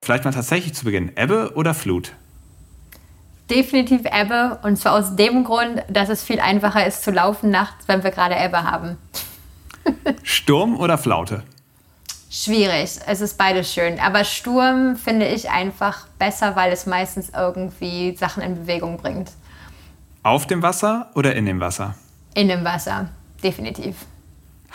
Vielleicht 0.03 0.23
mal 0.23 0.31
tatsächlich 0.31 0.73
zu 0.73 0.85
Beginn. 0.85 1.11
Ebbe 1.17 1.51
oder 1.55 1.73
Flut? 1.73 2.13
Definitiv 3.49 4.01
Ebbe 4.05 4.59
und 4.63 4.77
zwar 4.77 4.93
aus 4.93 5.17
dem 5.17 5.43
Grund, 5.43 5.83
dass 5.89 6.07
es 6.07 6.23
viel 6.23 6.39
einfacher 6.39 6.87
ist 6.87 7.03
zu 7.03 7.11
laufen 7.11 7.49
nachts, 7.49 7.87
wenn 7.89 8.03
wir 8.03 8.11
gerade 8.11 8.35
Ebbe 8.35 8.63
haben. 8.63 8.97
Sturm 10.23 10.79
oder 10.79 10.97
Flaute? 10.97 11.43
Schwierig. 12.29 12.99
Es 13.05 13.21
ist 13.21 13.37
beides 13.37 13.73
schön. 13.73 13.99
Aber 13.99 14.23
Sturm 14.23 14.95
finde 14.95 15.27
ich 15.27 15.49
einfach 15.49 16.07
besser, 16.19 16.55
weil 16.55 16.71
es 16.71 16.85
meistens 16.85 17.29
irgendwie 17.29 18.15
Sachen 18.15 18.43
in 18.43 18.55
Bewegung 18.55 18.97
bringt. 18.97 19.31
Auf 20.23 20.45
dem 20.45 20.61
Wasser 20.61 21.09
oder 21.15 21.35
in 21.35 21.45
dem 21.45 21.59
Wasser? 21.59 21.95
In 22.33 22.49
dem 22.49 22.63
Wasser, 22.65 23.09
definitiv. 23.41 23.95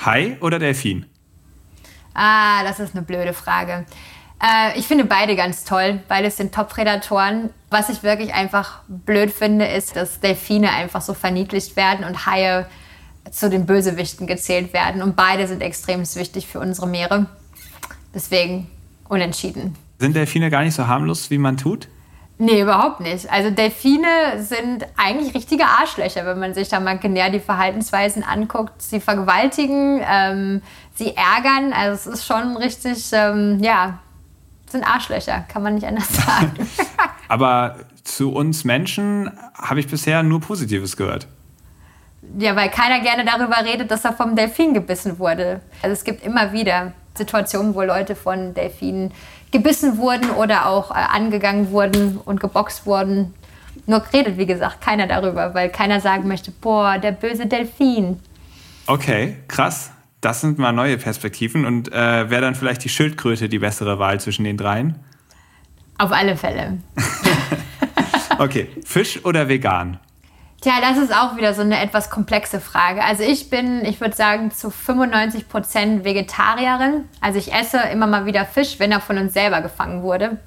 Hai 0.05 0.39
oder 0.41 0.59
Delfin? 0.59 1.07
Ah, 2.15 2.65
das 2.65 2.81
ist 2.81 2.95
eine 2.95 3.05
blöde 3.05 3.35
Frage. 3.35 3.85
Äh, 4.43 4.79
ich 4.79 4.87
finde 4.87 5.05
beide 5.05 5.37
ganz 5.37 5.65
toll. 5.65 6.01
Beides 6.09 6.39
sind 6.39 6.55
Top-Predatoren. 6.55 7.51
Was 7.71 7.89
ich 7.89 8.03
wirklich 8.03 8.35
einfach 8.35 8.81
blöd 8.89 9.31
finde, 9.31 9.67
ist, 9.67 9.95
dass 9.95 10.21
Delfine 10.21 10.71
einfach 10.71 11.03
so 11.03 11.15
verniedlicht 11.15 11.77
werden 11.77 12.05
und 12.05 12.27
Haie 12.27 12.67
zu 13.31 13.49
den 13.49 13.67
Bösewichten 13.67 14.27
gezählt 14.27 14.73
werden. 14.73 15.03
Und 15.03 15.17
beide 15.17 15.47
sind 15.47 15.63
extrem 15.63 16.01
wichtig 16.01 16.47
für 16.47 16.61
unsere 16.61 16.87
Meere. 16.87 17.27
Deswegen 18.15 18.69
unentschieden. 19.09 19.77
Sind 19.99 20.17
Delfine 20.17 20.51
gar 20.51 20.63
nicht 20.65 20.75
so 20.75 20.87
harmlos, 20.87 21.31
wie 21.31 21.39
man 21.39 21.57
tut? 21.57 21.89
Nee, 22.39 22.63
überhaupt 22.63 23.01
nicht. 23.01 23.31
Also 23.31 23.51
Delfine 23.51 24.43
sind 24.43 24.85
eigentlich 24.97 25.35
richtige 25.35 25.65
Arschlöcher, 25.65 26.27
wenn 26.27 26.41
man 26.41 26.55
sich 26.55 26.69
da 26.69 26.81
mal 26.81 26.97
näher 26.97 27.31
die 27.31 27.39
Verhaltensweisen 27.39 28.25
anguckt. 28.25 28.83
Sie 28.83 28.99
vergewaltigen, 28.99 30.01
ähm, 30.05 30.63
sie 30.95 31.15
ärgern. 31.15 31.73
Also 31.73 32.11
es 32.11 32.19
ist 32.19 32.27
schon 32.27 32.57
richtig, 32.57 33.11
ähm, 33.13 33.61
ja, 33.63 34.01
sind 34.69 34.83
Arschlöcher, 34.83 35.45
kann 35.47 35.63
man 35.63 35.75
nicht 35.75 35.87
anders 35.87 36.09
sagen. 36.13 36.69
Aber 37.29 37.77
zu 38.03 38.33
uns 38.33 38.65
Menschen 38.65 39.31
habe 39.55 39.79
ich 39.79 39.87
bisher 39.87 40.23
nur 40.23 40.41
Positives 40.41 40.97
gehört. 40.97 41.29
Ja, 42.39 42.55
weil 42.55 42.71
keiner 42.71 43.01
gerne 43.01 43.25
darüber 43.25 43.65
redet, 43.65 43.91
dass 43.91 44.05
er 44.05 44.13
vom 44.13 44.37
Delfin 44.37 44.75
gebissen 44.75 45.19
wurde. 45.19 45.61
Also 45.83 45.93
es 45.93 46.05
gibt 46.05 46.25
immer 46.25 46.53
wieder 46.53 46.93
Situationen, 47.15 47.75
wo 47.75 47.83
Leute 47.83 48.15
von 48.15 48.55
Delfinen 48.55 49.13
gebissen 49.51 49.99
wurden 49.99 50.31
oder 50.31 50.67
auch 50.67 50.91
äh, 50.91 50.95
angegangen 50.95 51.71
wurden 51.71 52.19
und 52.19 52.41
geboxt 52.41 52.87
wurden. 52.87 53.35
Nur 53.87 54.03
redet, 54.13 54.39
wie 54.39 54.47
gesagt, 54.47 54.81
keiner 54.81 55.07
darüber, 55.07 55.55
weil 55.55 55.69
keiner 55.69 56.01
sagen 56.01 56.29
möchte, 56.29 56.53
boah, 56.53 56.99
der 56.99 57.13
böse 57.13 57.47
Delfin. 57.47 58.21
Okay, 58.87 59.37
krass. 59.49 59.91
Das 60.21 60.41
sind 60.41 60.59
mal 60.59 60.73
neue 60.73 60.99
Perspektiven. 60.99 61.67
Und 61.67 61.93
äh, 61.93 62.31
wäre 62.31 62.43
dann 62.43 62.55
vielleicht 62.55 62.85
die 62.85 62.89
Schildkröte 62.89 63.49
die 63.49 63.59
bessere 63.59 63.99
Wahl 63.99 64.21
zwischen 64.21 64.45
den 64.45 64.57
dreien? 64.57 65.01
Auf 65.99 66.13
alle 66.13 66.37
Fälle. 66.37 66.79
okay, 68.39 68.69
Fisch 68.85 69.25
oder 69.25 69.49
vegan? 69.49 69.99
Tja, 70.63 70.75
das 70.81 70.97
ist 70.97 71.13
auch 71.13 71.37
wieder 71.37 71.55
so 71.55 71.63
eine 71.63 71.81
etwas 71.81 72.09
komplexe 72.09 72.61
Frage. 72.61 73.03
Also 73.03 73.25
ich 73.25 73.51
bin, 73.51 73.85
ich 73.85 74.01
würde 74.01 74.15
sagen, 74.15 74.53
zu 74.53 74.71
95 74.71 75.49
Prozent 75.49 76.05
Vegetarierin. 76.05 77.09
Also 77.21 77.41
ich 77.41 77.53
esse 77.53 77.79
immer 77.93 78.07
mal 78.07 78.27
wieder 78.27 78.47
Fisch, 78.47 78.79
wenn 78.79 78.93
er 78.93 79.01
von 79.01 79.19
uns 79.19 79.35
selber 79.35 79.61
gefangen 79.61 80.05
wurde. 80.05 80.39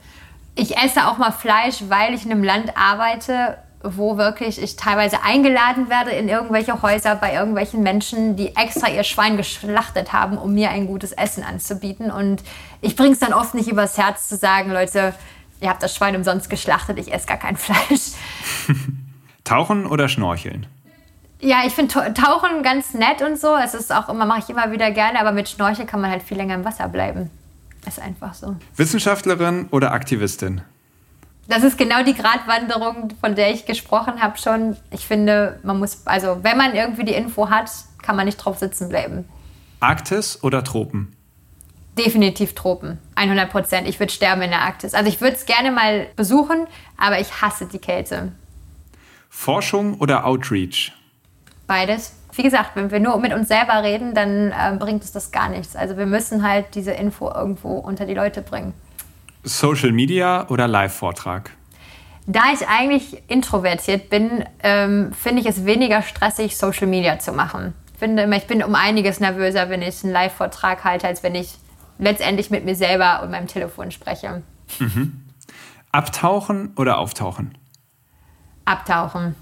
Ich 0.55 0.78
esse 0.78 1.07
auch 1.07 1.18
mal 1.18 1.34
Fleisch, 1.34 1.84
weil 1.89 2.13
ich 2.13 2.26
in 2.26 2.32
einem 2.32 2.45
Land 2.45 2.78
arbeite, 2.78 3.57
wo 3.84 4.16
wirklich 4.16 4.63
ich 4.63 4.78
teilweise 4.78 5.22
eingeladen 5.22 5.89
werde 5.89 6.11
in 6.11 6.30
irgendwelche 6.30 6.82
Häuser 6.82 7.16
bei 7.16 7.34
irgendwelchen 7.34 7.84
Menschen, 7.84 8.38
die 8.38 8.55
extra 8.55 8.88
ihr 8.88 9.03
Schwein 9.03 9.36
geschlachtet 9.36 10.13
haben, 10.13 10.38
um 10.38 10.53
mir 10.53 10.70
ein 10.70 10.88
gutes 10.88 11.11
Essen 11.11 11.43
anzubieten. 11.43 12.09
Und 12.09 12.41
ich 12.80 12.95
bringe 12.95 13.11
es 13.11 13.20
dann 13.20 13.34
oft 13.34 13.53
nicht 13.53 13.68
übers 13.68 13.97
Herz 13.97 14.30
zu 14.30 14.38
sagen, 14.38 14.72
Leute, 14.72 15.13
ihr 15.59 15.68
habt 15.68 15.84
das 15.84 15.93
Schwein 15.93 16.16
umsonst 16.16 16.49
geschlachtet, 16.49 16.99
ich 16.99 17.13
esse 17.13 17.28
gar 17.28 17.38
kein 17.38 17.57
Fleisch. 17.57 18.13
Tauchen 19.45 19.85
oder 19.85 20.09
Schnorcheln? 20.09 20.67
Ja, 21.39 21.63
ich 21.65 21.73
finde 21.73 22.13
Tauchen 22.13 22.63
ganz 22.63 22.93
nett 22.93 23.21
und 23.21 23.39
so. 23.39 23.55
Es 23.55 23.73
ist 23.73 23.93
auch 23.93 24.09
immer, 24.09 24.25
mache 24.25 24.39
ich 24.39 24.49
immer 24.49 24.71
wieder 24.71 24.91
gerne, 24.91 25.19
aber 25.19 25.31
mit 25.31 25.47
Schnorchel 25.47 25.85
kann 25.85 26.01
man 26.01 26.11
halt 26.11 26.23
viel 26.23 26.37
länger 26.37 26.55
im 26.55 26.65
Wasser 26.65 26.89
bleiben. 26.89 27.29
Ist 27.87 28.01
einfach 28.01 28.33
so. 28.33 28.55
Wissenschaftlerin 28.75 29.67
oder 29.71 29.91
Aktivistin? 29.91 30.61
Das 31.47 31.63
ist 31.63 31.77
genau 31.77 32.03
die 32.03 32.15
Gratwanderung, 32.15 33.13
von 33.21 33.35
der 33.35 33.51
ich 33.53 33.67
gesprochen 33.67 34.21
habe 34.21 34.37
schon. 34.37 34.75
Ich 34.89 35.05
finde, 35.05 35.59
man 35.61 35.77
muss, 35.77 36.07
also 36.07 36.39
wenn 36.41 36.57
man 36.57 36.73
irgendwie 36.73 37.03
die 37.03 37.13
Info 37.13 37.49
hat, 37.49 37.69
kann 38.01 38.15
man 38.15 38.25
nicht 38.25 38.37
drauf 38.37 38.57
sitzen 38.57 38.89
bleiben. 38.89 39.25
Arktis 39.79 40.43
oder 40.43 40.63
Tropen? 40.63 41.15
Definitiv 41.95 42.55
Tropen. 42.55 42.97
100 43.13 43.51
Prozent. 43.51 43.87
Ich 43.87 43.99
würde 43.99 44.11
sterben 44.11 44.41
in 44.41 44.49
der 44.49 44.61
Arktis. 44.61 44.95
Also 44.95 45.07
ich 45.07 45.21
würde 45.21 45.35
es 45.35 45.45
gerne 45.45 45.71
mal 45.71 46.07
besuchen, 46.15 46.65
aber 46.97 47.19
ich 47.19 47.41
hasse 47.41 47.67
die 47.67 47.77
Kälte. 47.77 48.31
Forschung 49.30 49.95
oder 49.99 50.26
Outreach? 50.26 50.93
Beides. 51.67 52.13
Wie 52.34 52.43
gesagt, 52.43 52.71
wenn 52.76 52.91
wir 52.91 52.99
nur 52.99 53.17
mit 53.17 53.34
uns 53.34 53.47
selber 53.47 53.82
reden, 53.82 54.13
dann 54.13 54.51
äh, 54.51 54.76
bringt 54.78 55.03
es 55.03 55.11
das 55.11 55.32
gar 55.32 55.49
nichts. 55.49 55.76
Also 55.76 55.97
wir 55.97 56.05
müssen 56.05 56.47
halt 56.47 56.76
diese 56.76 56.91
Info 56.91 57.32
irgendwo 57.32 57.78
unter 57.78 58.05
die 58.05 58.13
Leute 58.13 58.41
bringen. 58.41 58.73
Social 59.43 59.91
Media 59.91 60.47
oder 60.49 60.67
Live-Vortrag? 60.67 61.51
Da 62.28 62.41
ich 62.53 62.67
eigentlich 62.67 63.21
introvertiert 63.28 64.09
bin, 64.09 64.43
ähm, 64.63 65.13
finde 65.13 65.41
ich 65.41 65.47
es 65.47 65.65
weniger 65.65 66.01
stressig, 66.01 66.57
Social 66.57 66.88
Media 66.88 67.19
zu 67.19 67.32
machen. 67.32 67.73
Ich 67.93 67.99
finde 67.99 68.23
immer, 68.23 68.36
ich 68.36 68.47
bin 68.47 68.63
um 68.63 68.76
einiges 68.76 69.19
nervöser, 69.19 69.69
wenn 69.69 69.82
ich 69.82 70.03
einen 70.03 70.11
Live-Vortrag 70.11 70.84
halte, 70.84 71.07
als 71.07 71.23
wenn 71.23 71.36
ich 71.36 71.55
letztendlich 71.99 72.49
mit 72.49 72.65
mir 72.65 72.76
selber 72.76 73.21
und 73.23 73.32
meinem 73.32 73.47
Telefon 73.47 73.91
spreche. 73.91 74.41
Mhm. 74.80 75.23
Abtauchen 75.91 76.73
oder 76.76 76.97
auftauchen? 76.97 77.57
Abtauchen. 78.66 79.36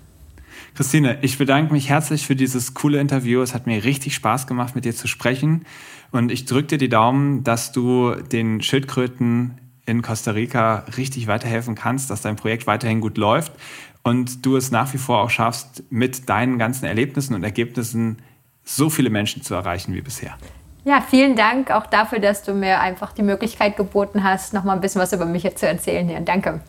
Christine, 0.76 1.18
ich 1.22 1.38
bedanke 1.38 1.74
mich 1.74 1.90
herzlich 1.90 2.26
für 2.26 2.36
dieses 2.36 2.74
coole 2.74 3.00
Interview. 3.00 3.42
Es 3.42 3.54
hat 3.54 3.68
mir 3.68 3.84
richtig 3.84 4.16
Spaß 4.16 4.48
gemacht, 4.48 4.76
mit 4.76 4.86
dir 4.86 4.96
zu 4.96 5.08
sprechen. 5.08 5.66
Und 6.12 6.32
ich 6.32 6.46
drücke 6.46 6.68
dir 6.68 6.78
die 6.78 6.90
Daumen, 6.90 7.44
dass 7.44 7.72
du 7.72 8.16
den 8.16 8.62
Schildkröten 8.62 9.60
in 9.86 10.02
Costa 10.02 10.32
Rica 10.32 10.86
richtig 10.98 11.28
weiterhelfen 11.28 11.76
kannst, 11.76 12.10
dass 12.10 12.22
dein 12.22 12.36
Projekt 12.36 12.68
weiterhin 12.68 13.02
gut 13.02 13.18
läuft 13.18 13.52
und 14.04 14.46
du 14.46 14.56
es 14.56 14.72
nach 14.72 14.94
wie 14.94 14.98
vor 14.98 15.22
auch 15.22 15.30
schaffst, 15.30 15.84
mit 15.90 16.30
deinen 16.30 16.58
ganzen 16.58 16.86
Erlebnissen 16.86 17.34
und 17.34 17.44
Ergebnissen 17.44 18.20
so 18.64 18.90
viele 18.90 19.10
Menschen 19.10 19.42
zu 19.42 19.56
erreichen 19.56 19.94
wie 19.94 20.02
bisher. 20.02 20.38
Ja, 20.86 21.02
vielen 21.02 21.36
Dank 21.36 21.72
auch 21.72 21.86
dafür, 21.86 22.20
dass 22.20 22.44
du 22.44 22.54
mir 22.54 22.80
einfach 22.82 23.14
die 23.14 23.24
Möglichkeit 23.24 23.78
geboten 23.78 24.24
hast, 24.24 24.54
noch 24.54 24.64
mal 24.64 24.74
ein 24.74 24.82
bisschen 24.82 25.02
was 25.02 25.14
über 25.14 25.26
mich 25.26 25.44
zu 25.56 25.68
erzählen 25.68 26.08
hier. 26.08 26.20
Danke. 26.20 26.62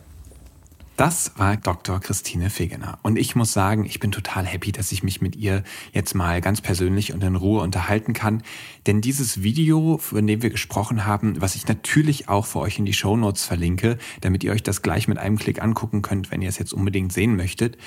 Das 0.97 1.33
war 1.35 1.57
Dr. 1.57 1.99
Christine 1.99 2.49
Fegener. 2.49 2.99
Und 3.01 3.17
ich 3.17 3.35
muss 3.35 3.51
sagen, 3.51 3.85
ich 3.85 3.99
bin 3.99 4.11
total 4.11 4.45
happy, 4.45 4.71
dass 4.71 4.93
ich 4.93 5.03
mich 5.03 5.19
mit 5.19 5.35
ihr 5.35 5.63
jetzt 5.91 6.15
mal 6.15 6.39
ganz 6.39 6.61
persönlich 6.61 7.11
und 7.11 7.21
in 7.21 7.35
Ruhe 7.35 7.61
unterhalten 7.61 8.13
kann. 8.13 8.43
Denn 8.87 9.01
dieses 9.01 9.43
Video, 9.43 9.97
von 9.97 10.25
dem 10.25 10.41
wir 10.41 10.49
gesprochen 10.49 11.05
haben, 11.05 11.41
was 11.41 11.55
ich 11.55 11.67
natürlich 11.67 12.29
auch 12.29 12.45
für 12.45 12.59
euch 12.59 12.79
in 12.79 12.85
die 12.85 12.93
Show 12.93 13.17
Notes 13.17 13.43
verlinke, 13.43 13.97
damit 14.21 14.45
ihr 14.45 14.53
euch 14.53 14.63
das 14.63 14.81
gleich 14.81 15.09
mit 15.09 15.17
einem 15.17 15.37
Klick 15.37 15.61
angucken 15.61 16.01
könnt, 16.01 16.31
wenn 16.31 16.41
ihr 16.41 16.49
es 16.49 16.59
jetzt 16.59 16.73
unbedingt 16.73 17.11
sehen 17.11 17.35
möchtet. 17.35 17.77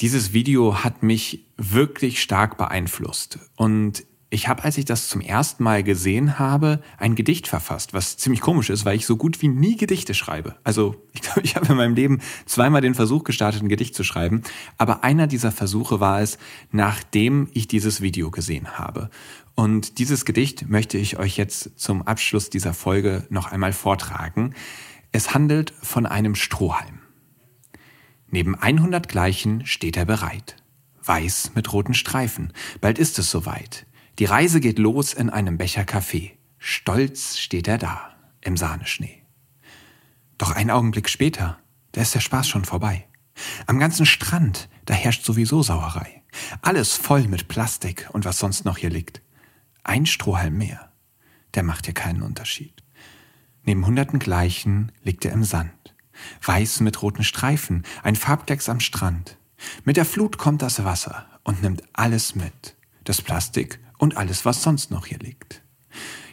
Dieses 0.00 0.34
Video 0.34 0.84
hat 0.84 1.02
mich 1.02 1.46
wirklich 1.56 2.20
stark 2.20 2.58
beeinflusst. 2.58 3.38
Und 3.56 4.04
ich 4.32 4.46
habe, 4.46 4.62
als 4.62 4.78
ich 4.78 4.84
das 4.84 5.08
zum 5.08 5.20
ersten 5.20 5.64
Mal 5.64 5.82
gesehen 5.82 6.38
habe, 6.38 6.80
ein 6.98 7.16
Gedicht 7.16 7.48
verfasst, 7.48 7.92
was 7.92 8.16
ziemlich 8.16 8.40
komisch 8.40 8.70
ist, 8.70 8.84
weil 8.84 8.94
ich 8.94 9.04
so 9.04 9.16
gut 9.16 9.42
wie 9.42 9.48
nie 9.48 9.76
Gedichte 9.76 10.14
schreibe. 10.14 10.54
Also 10.62 10.94
ich 11.12 11.20
glaube, 11.20 11.42
ich 11.42 11.56
habe 11.56 11.66
in 11.66 11.76
meinem 11.76 11.96
Leben 11.96 12.20
zweimal 12.46 12.80
den 12.80 12.94
Versuch 12.94 13.24
gestartet, 13.24 13.62
ein 13.62 13.68
Gedicht 13.68 13.96
zu 13.96 14.04
schreiben. 14.04 14.42
Aber 14.78 15.02
einer 15.02 15.26
dieser 15.26 15.50
Versuche 15.50 15.98
war 15.98 16.20
es, 16.20 16.38
nachdem 16.70 17.48
ich 17.54 17.66
dieses 17.66 18.00
Video 18.00 18.30
gesehen 18.30 18.78
habe. 18.78 19.10
Und 19.56 19.98
dieses 19.98 20.24
Gedicht 20.24 20.68
möchte 20.68 20.96
ich 20.96 21.18
euch 21.18 21.36
jetzt 21.36 21.78
zum 21.78 22.02
Abschluss 22.02 22.50
dieser 22.50 22.72
Folge 22.72 23.26
noch 23.30 23.50
einmal 23.50 23.72
vortragen. 23.72 24.54
Es 25.10 25.34
handelt 25.34 25.74
von 25.82 26.06
einem 26.06 26.36
Strohhalm. 26.36 27.00
Neben 28.28 28.54
100 28.54 29.08
Gleichen 29.08 29.66
steht 29.66 29.96
er 29.96 30.04
bereit. 30.04 30.54
Weiß 31.02 31.50
mit 31.56 31.72
roten 31.72 31.94
Streifen. 31.94 32.52
Bald 32.80 33.00
ist 33.00 33.18
es 33.18 33.28
soweit. 33.28 33.86
Die 34.20 34.26
Reise 34.26 34.60
geht 34.60 34.78
los 34.78 35.14
in 35.14 35.30
einem 35.30 35.56
Becher 35.56 35.86
Kaffee. 35.86 36.36
Stolz 36.58 37.38
steht 37.38 37.66
er 37.66 37.78
da, 37.78 38.14
im 38.42 38.58
Sahneschnee. 38.58 39.22
Doch 40.36 40.50
einen 40.50 40.70
Augenblick 40.70 41.08
später, 41.08 41.58
da 41.92 42.02
ist 42.02 42.14
der 42.14 42.20
Spaß 42.20 42.46
schon 42.46 42.66
vorbei. 42.66 43.08
Am 43.66 43.78
ganzen 43.78 44.04
Strand, 44.04 44.68
da 44.84 44.92
herrscht 44.92 45.24
sowieso 45.24 45.62
Sauerei. 45.62 46.22
Alles 46.60 46.96
voll 46.96 47.28
mit 47.28 47.48
Plastik 47.48 48.10
und 48.12 48.26
was 48.26 48.38
sonst 48.38 48.66
noch 48.66 48.76
hier 48.76 48.90
liegt. 48.90 49.22
ein 49.84 50.04
Strohhalm 50.04 50.58
mehr. 50.58 50.92
Der 51.54 51.62
macht 51.62 51.86
hier 51.86 51.94
keinen 51.94 52.20
Unterschied. 52.20 52.82
Neben 53.64 53.86
hunderten 53.86 54.18
gleichen 54.18 54.92
liegt 55.02 55.24
er 55.24 55.32
im 55.32 55.44
Sand. 55.44 55.94
Weiß 56.42 56.80
mit 56.80 57.00
roten 57.00 57.24
Streifen, 57.24 57.86
ein 58.02 58.16
Farbklecks 58.16 58.68
am 58.68 58.80
Strand. 58.80 59.38
Mit 59.84 59.96
der 59.96 60.04
Flut 60.04 60.36
kommt 60.36 60.60
das 60.60 60.84
Wasser 60.84 61.24
und 61.42 61.62
nimmt 61.62 61.84
alles 61.94 62.34
mit. 62.34 62.76
Das 63.04 63.22
Plastik 63.22 63.80
und 64.00 64.16
alles, 64.16 64.44
was 64.44 64.62
sonst 64.62 64.90
noch 64.90 65.06
hier 65.06 65.18
liegt. 65.18 65.62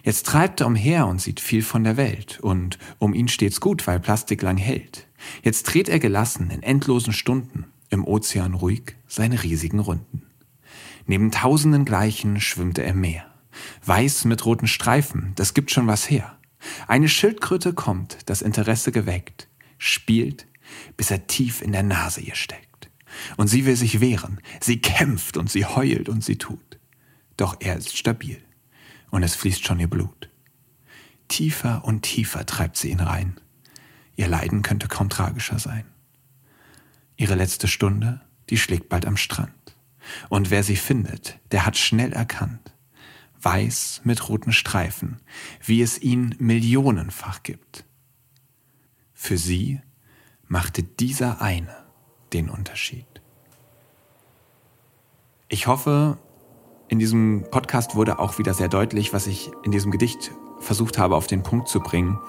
Jetzt 0.01 0.25
treibt 0.25 0.61
er 0.61 0.67
umher 0.67 1.05
und 1.05 1.21
sieht 1.21 1.41
viel 1.41 1.61
von 1.61 1.83
der 1.83 1.97
Welt. 1.97 2.39
Und 2.39 2.79
um 2.97 3.13
ihn 3.13 3.27
steht's 3.27 3.59
gut, 3.59 3.85
weil 3.87 3.99
Plastik 3.99 4.41
lang 4.41 4.55
hält. 4.55 5.05
Jetzt 5.43 5.63
dreht 5.63 5.89
er 5.89 5.99
gelassen 5.99 6.49
in 6.49 6.63
endlosen 6.63 7.11
Stunden 7.11 7.65
im 7.89 8.05
Ozean 8.05 8.53
ruhig 8.53 8.95
seine 9.07 9.43
riesigen 9.43 9.79
Runden. 9.79 10.23
Neben 11.05 11.31
tausenden 11.31 11.83
Gleichen 11.83 12.39
schwimmt 12.39 12.77
er 12.77 12.87
im 12.87 13.01
Meer. 13.01 13.25
Weiß 13.85 14.25
mit 14.25 14.45
roten 14.45 14.67
Streifen, 14.67 15.33
das 15.35 15.53
gibt 15.53 15.71
schon 15.71 15.87
was 15.87 16.09
her. 16.09 16.37
Eine 16.87 17.09
Schildkröte 17.09 17.73
kommt, 17.73 18.17
das 18.27 18.41
Interesse 18.41 18.91
geweckt, 18.91 19.49
spielt, 19.77 20.47
bis 20.95 21.11
er 21.11 21.27
tief 21.27 21.61
in 21.61 21.71
der 21.71 21.83
Nase 21.83 22.21
ihr 22.21 22.35
steckt. 22.35 22.89
Und 23.35 23.47
sie 23.47 23.65
will 23.65 23.75
sich 23.75 23.99
wehren, 23.99 24.39
sie 24.61 24.79
kämpft 24.79 25.37
und 25.37 25.49
sie 25.49 25.65
heult 25.65 26.07
und 26.07 26.23
sie 26.23 26.37
tut. 26.37 26.76
Doch 27.37 27.57
er 27.59 27.77
ist 27.77 27.95
stabil 27.95 28.41
und 29.11 29.23
es 29.23 29.35
fließt 29.35 29.65
schon 29.65 29.79
ihr 29.79 29.89
Blut. 29.89 30.29
Tiefer 31.27 31.85
und 31.85 32.01
tiefer 32.01 32.45
treibt 32.45 32.77
sie 32.77 32.89
ihn 32.89 32.99
rein. 32.99 33.39
Ihr 34.15 34.27
Leiden 34.27 34.63
könnte 34.63 34.87
kaum 34.87 35.09
tragischer 35.09 35.59
sein. 35.59 35.85
Ihre 37.15 37.35
letzte 37.35 37.67
Stunde, 37.67 38.21
die 38.49 38.57
schlägt 38.57 38.89
bald 38.89 39.05
am 39.05 39.17
Strand. 39.17 39.53
Und 40.29 40.49
wer 40.49 40.63
sie 40.63 40.75
findet, 40.75 41.39
der 41.51 41.65
hat 41.65 41.77
schnell 41.77 42.13
erkannt, 42.13 42.73
weiß 43.41 44.01
mit 44.03 44.29
roten 44.29 44.53
Streifen, 44.53 45.19
wie 45.63 45.81
es 45.81 45.99
ihn 46.01 46.35
millionenfach 46.39 47.43
gibt. 47.43 47.85
Für 49.13 49.37
sie 49.37 49.81
machte 50.47 50.83
dieser 50.83 51.41
eine 51.41 51.75
den 52.33 52.49
Unterschied. 52.49 53.05
Ich 55.49 55.67
hoffe, 55.67 56.17
in 56.89 56.99
diesem 56.99 57.43
Podcast 57.51 57.95
wurde 57.95 58.19
auch 58.19 58.39
wieder 58.39 58.53
sehr 58.53 58.69
deutlich, 58.69 59.13
was 59.13 59.27
ich 59.27 59.51
in 59.63 59.71
diesem 59.71 59.91
Gedicht 59.91 60.31
versucht 60.59 60.97
habe 60.97 61.15
auf 61.15 61.27
den 61.27 61.43
Punkt 61.43 61.67
zu 61.67 61.79
bringen. 61.79 62.19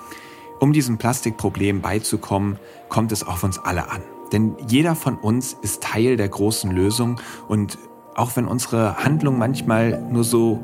Um 0.61 0.73
diesem 0.73 0.99
Plastikproblem 0.99 1.81
beizukommen, 1.81 2.59
kommt 2.89 3.13
es 3.13 3.25
auf 3.25 3.45
uns 3.45 3.59
alle 3.59 3.91
an. 3.91 4.03
Denn 4.33 4.57
jeder 4.69 4.97
von 4.97 5.17
uns 5.17 5.57
ist 5.63 5.83
Teil 5.83 6.17
der 6.17 6.29
großen 6.29 6.71
Lösung 6.71 7.21
und 7.47 7.79
auch 8.15 8.37
wenn 8.37 8.47
unsere 8.47 8.97
Handlungen 9.05 9.39
manchmal 9.39 10.03
nur 10.11 10.25
so 10.25 10.61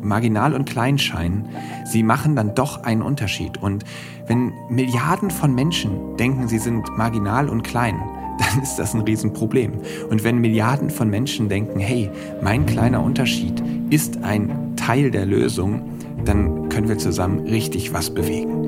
marginal 0.00 0.54
und 0.54 0.64
klein 0.64 0.98
scheinen, 0.98 1.48
sie 1.84 2.02
machen 2.02 2.36
dann 2.36 2.54
doch 2.54 2.82
einen 2.82 3.02
Unterschied. 3.02 3.62
Und 3.62 3.84
wenn 4.26 4.52
Milliarden 4.70 5.30
von 5.30 5.54
Menschen 5.54 6.16
denken, 6.16 6.48
sie 6.48 6.58
sind 6.58 6.88
marginal 6.96 7.48
und 7.48 7.62
klein, 7.62 8.00
dann 8.38 8.62
ist 8.62 8.76
das 8.76 8.94
ein 8.94 9.00
Riesenproblem. 9.02 9.72
Und 10.10 10.24
wenn 10.24 10.38
Milliarden 10.38 10.90
von 10.90 11.08
Menschen 11.08 11.48
denken, 11.48 11.80
hey, 11.80 12.10
mein 12.42 12.66
kleiner 12.66 13.02
Unterschied 13.02 13.62
ist 13.90 14.22
ein 14.22 14.74
Teil 14.76 15.10
der 15.10 15.26
Lösung, 15.26 15.82
dann 16.24 16.68
können 16.68 16.88
wir 16.88 16.98
zusammen 16.98 17.46
richtig 17.46 17.92
was 17.92 18.10
bewegen. 18.10 18.64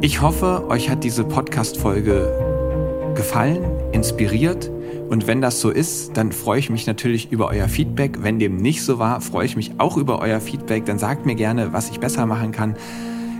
Ich 0.00 0.20
hoffe, 0.20 0.66
euch 0.68 0.90
hat 0.90 1.04
diese 1.04 1.24
Podcast-Folge 1.24 3.12
gefallen, 3.14 3.64
inspiriert. 3.92 4.70
Und 5.08 5.26
wenn 5.26 5.40
das 5.40 5.60
so 5.60 5.70
ist, 5.70 6.16
dann 6.16 6.32
freue 6.32 6.58
ich 6.58 6.68
mich 6.70 6.86
natürlich 6.86 7.32
über 7.32 7.48
euer 7.48 7.68
Feedback. 7.68 8.22
Wenn 8.22 8.38
dem 8.38 8.56
nicht 8.56 8.82
so 8.82 8.98
war, 8.98 9.20
freue 9.20 9.46
ich 9.46 9.56
mich 9.56 9.72
auch 9.78 9.96
über 9.96 10.20
euer 10.20 10.40
Feedback. 10.40 10.84
Dann 10.84 10.98
sagt 10.98 11.26
mir 11.26 11.34
gerne, 11.34 11.72
was 11.72 11.90
ich 11.90 11.98
besser 11.98 12.26
machen 12.26 12.52
kann. 12.52 12.76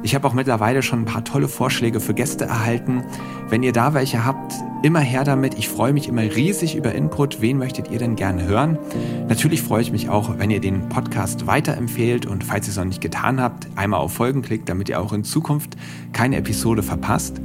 Ich 0.06 0.14
habe 0.14 0.28
auch 0.28 0.34
mittlerweile 0.34 0.84
schon 0.84 1.00
ein 1.00 1.04
paar 1.04 1.24
tolle 1.24 1.48
Vorschläge 1.48 1.98
für 1.98 2.14
Gäste 2.14 2.44
erhalten. 2.44 3.02
Wenn 3.48 3.64
ihr 3.64 3.72
da 3.72 3.92
welche 3.92 4.24
habt, 4.24 4.54
immer 4.84 5.00
her 5.00 5.24
damit. 5.24 5.58
Ich 5.58 5.68
freue 5.68 5.92
mich 5.92 6.06
immer 6.06 6.22
riesig 6.22 6.76
über 6.76 6.94
Input. 6.94 7.40
Wen 7.40 7.58
möchtet 7.58 7.90
ihr 7.90 7.98
denn 7.98 8.14
gerne 8.14 8.44
hören? 8.46 8.78
Natürlich 9.28 9.62
freue 9.62 9.82
ich 9.82 9.90
mich 9.90 10.08
auch, 10.08 10.38
wenn 10.38 10.52
ihr 10.52 10.60
den 10.60 10.88
Podcast 10.88 11.48
weiterempfehlt 11.48 12.24
und 12.24 12.44
falls 12.44 12.68
ihr 12.68 12.70
es 12.70 12.76
noch 12.76 12.84
nicht 12.84 13.00
getan 13.00 13.40
habt, 13.40 13.66
einmal 13.74 13.98
auf 13.98 14.12
Folgen 14.12 14.42
klickt, 14.42 14.68
damit 14.68 14.88
ihr 14.88 15.00
auch 15.00 15.12
in 15.12 15.24
Zukunft 15.24 15.76
keine 16.12 16.36
Episode 16.36 16.84
verpasst. 16.84 17.40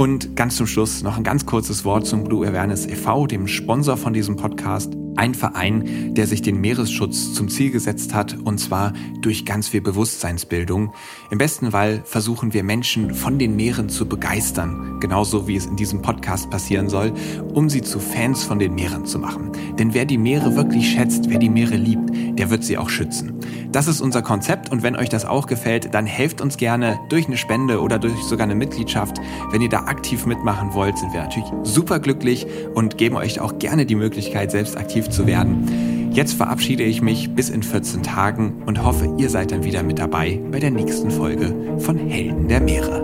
Und 0.00 0.34
ganz 0.34 0.56
zum 0.56 0.66
Schluss 0.66 1.02
noch 1.02 1.18
ein 1.18 1.24
ganz 1.24 1.44
kurzes 1.44 1.84
Wort 1.84 2.06
zum 2.06 2.24
Blue 2.24 2.48
Awareness 2.48 2.86
e.V., 2.86 3.26
dem 3.26 3.46
Sponsor 3.46 3.98
von 3.98 4.14
diesem 4.14 4.36
Podcast. 4.36 4.94
Ein 5.16 5.34
Verein, 5.34 6.14
der 6.14 6.26
sich 6.26 6.40
den 6.40 6.58
Meeresschutz 6.58 7.34
zum 7.34 7.50
Ziel 7.50 7.70
gesetzt 7.70 8.14
hat, 8.14 8.38
und 8.42 8.56
zwar 8.56 8.94
durch 9.20 9.44
ganz 9.44 9.68
viel 9.68 9.82
Bewusstseinsbildung. 9.82 10.94
Im 11.30 11.38
besten 11.38 11.70
Fall 11.70 12.02
versuchen 12.04 12.52
wir 12.52 12.64
Menschen 12.64 13.14
von 13.14 13.38
den 13.38 13.54
Meeren 13.54 13.88
zu 13.88 14.04
begeistern, 14.08 14.98
genauso 14.98 15.46
wie 15.46 15.54
es 15.54 15.66
in 15.66 15.76
diesem 15.76 16.02
Podcast 16.02 16.50
passieren 16.50 16.88
soll, 16.88 17.12
um 17.54 17.70
sie 17.70 17.82
zu 17.82 18.00
Fans 18.00 18.42
von 18.42 18.58
den 18.58 18.74
Meeren 18.74 19.06
zu 19.06 19.20
machen. 19.20 19.52
Denn 19.78 19.94
wer 19.94 20.06
die 20.06 20.18
Meere 20.18 20.56
wirklich 20.56 20.90
schätzt, 20.90 21.30
wer 21.30 21.38
die 21.38 21.48
Meere 21.48 21.76
liebt, 21.76 22.10
der 22.36 22.50
wird 22.50 22.64
sie 22.64 22.76
auch 22.76 22.90
schützen. 22.90 23.38
Das 23.70 23.86
ist 23.86 24.00
unser 24.00 24.22
Konzept 24.22 24.72
und 24.72 24.82
wenn 24.82 24.96
euch 24.96 25.08
das 25.08 25.24
auch 25.24 25.46
gefällt, 25.46 25.94
dann 25.94 26.04
helft 26.04 26.40
uns 26.40 26.56
gerne 26.56 26.98
durch 27.10 27.28
eine 27.28 27.36
Spende 27.36 27.80
oder 27.80 28.00
durch 28.00 28.20
sogar 28.24 28.44
eine 28.44 28.56
Mitgliedschaft. 28.56 29.18
Wenn 29.52 29.62
ihr 29.62 29.68
da 29.68 29.84
aktiv 29.84 30.26
mitmachen 30.26 30.74
wollt, 30.74 30.98
sind 30.98 31.12
wir 31.12 31.22
natürlich 31.22 31.48
super 31.62 32.00
glücklich 32.00 32.48
und 32.74 32.98
geben 32.98 33.14
euch 33.14 33.38
auch 33.38 33.56
gerne 33.60 33.86
die 33.86 33.94
Möglichkeit, 33.94 34.50
selbst 34.50 34.76
aktiv 34.76 35.08
zu 35.08 35.28
werden. 35.28 35.99
Jetzt 36.12 36.34
verabschiede 36.34 36.82
ich 36.82 37.02
mich 37.02 37.30
bis 37.34 37.50
in 37.50 37.62
14 37.62 38.02
Tagen 38.02 38.62
und 38.66 38.82
hoffe, 38.82 39.14
ihr 39.18 39.30
seid 39.30 39.52
dann 39.52 39.64
wieder 39.64 39.84
mit 39.84 40.00
dabei 40.00 40.40
bei 40.50 40.58
der 40.58 40.72
nächsten 40.72 41.10
Folge 41.10 41.54
von 41.78 41.96
Helden 41.98 42.48
der 42.48 42.60
Meere. 42.60 43.00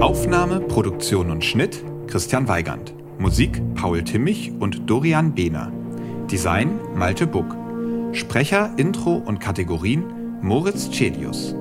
Aufnahme, 0.00 0.60
Produktion 0.60 1.30
und 1.30 1.44
Schnitt 1.44 1.84
Christian 2.06 2.46
Weigand. 2.46 2.94
Musik 3.18 3.60
Paul 3.74 4.02
Timmich 4.02 4.52
und 4.60 4.88
Dorian 4.88 5.34
Behner. 5.34 5.72
Design 6.30 6.78
Malte 6.94 7.26
Buck. 7.26 7.56
Sprecher, 8.12 8.72
Intro 8.76 9.14
und 9.16 9.40
Kategorien 9.40 10.04
Moritz 10.42 10.90
Celius. 10.90 11.54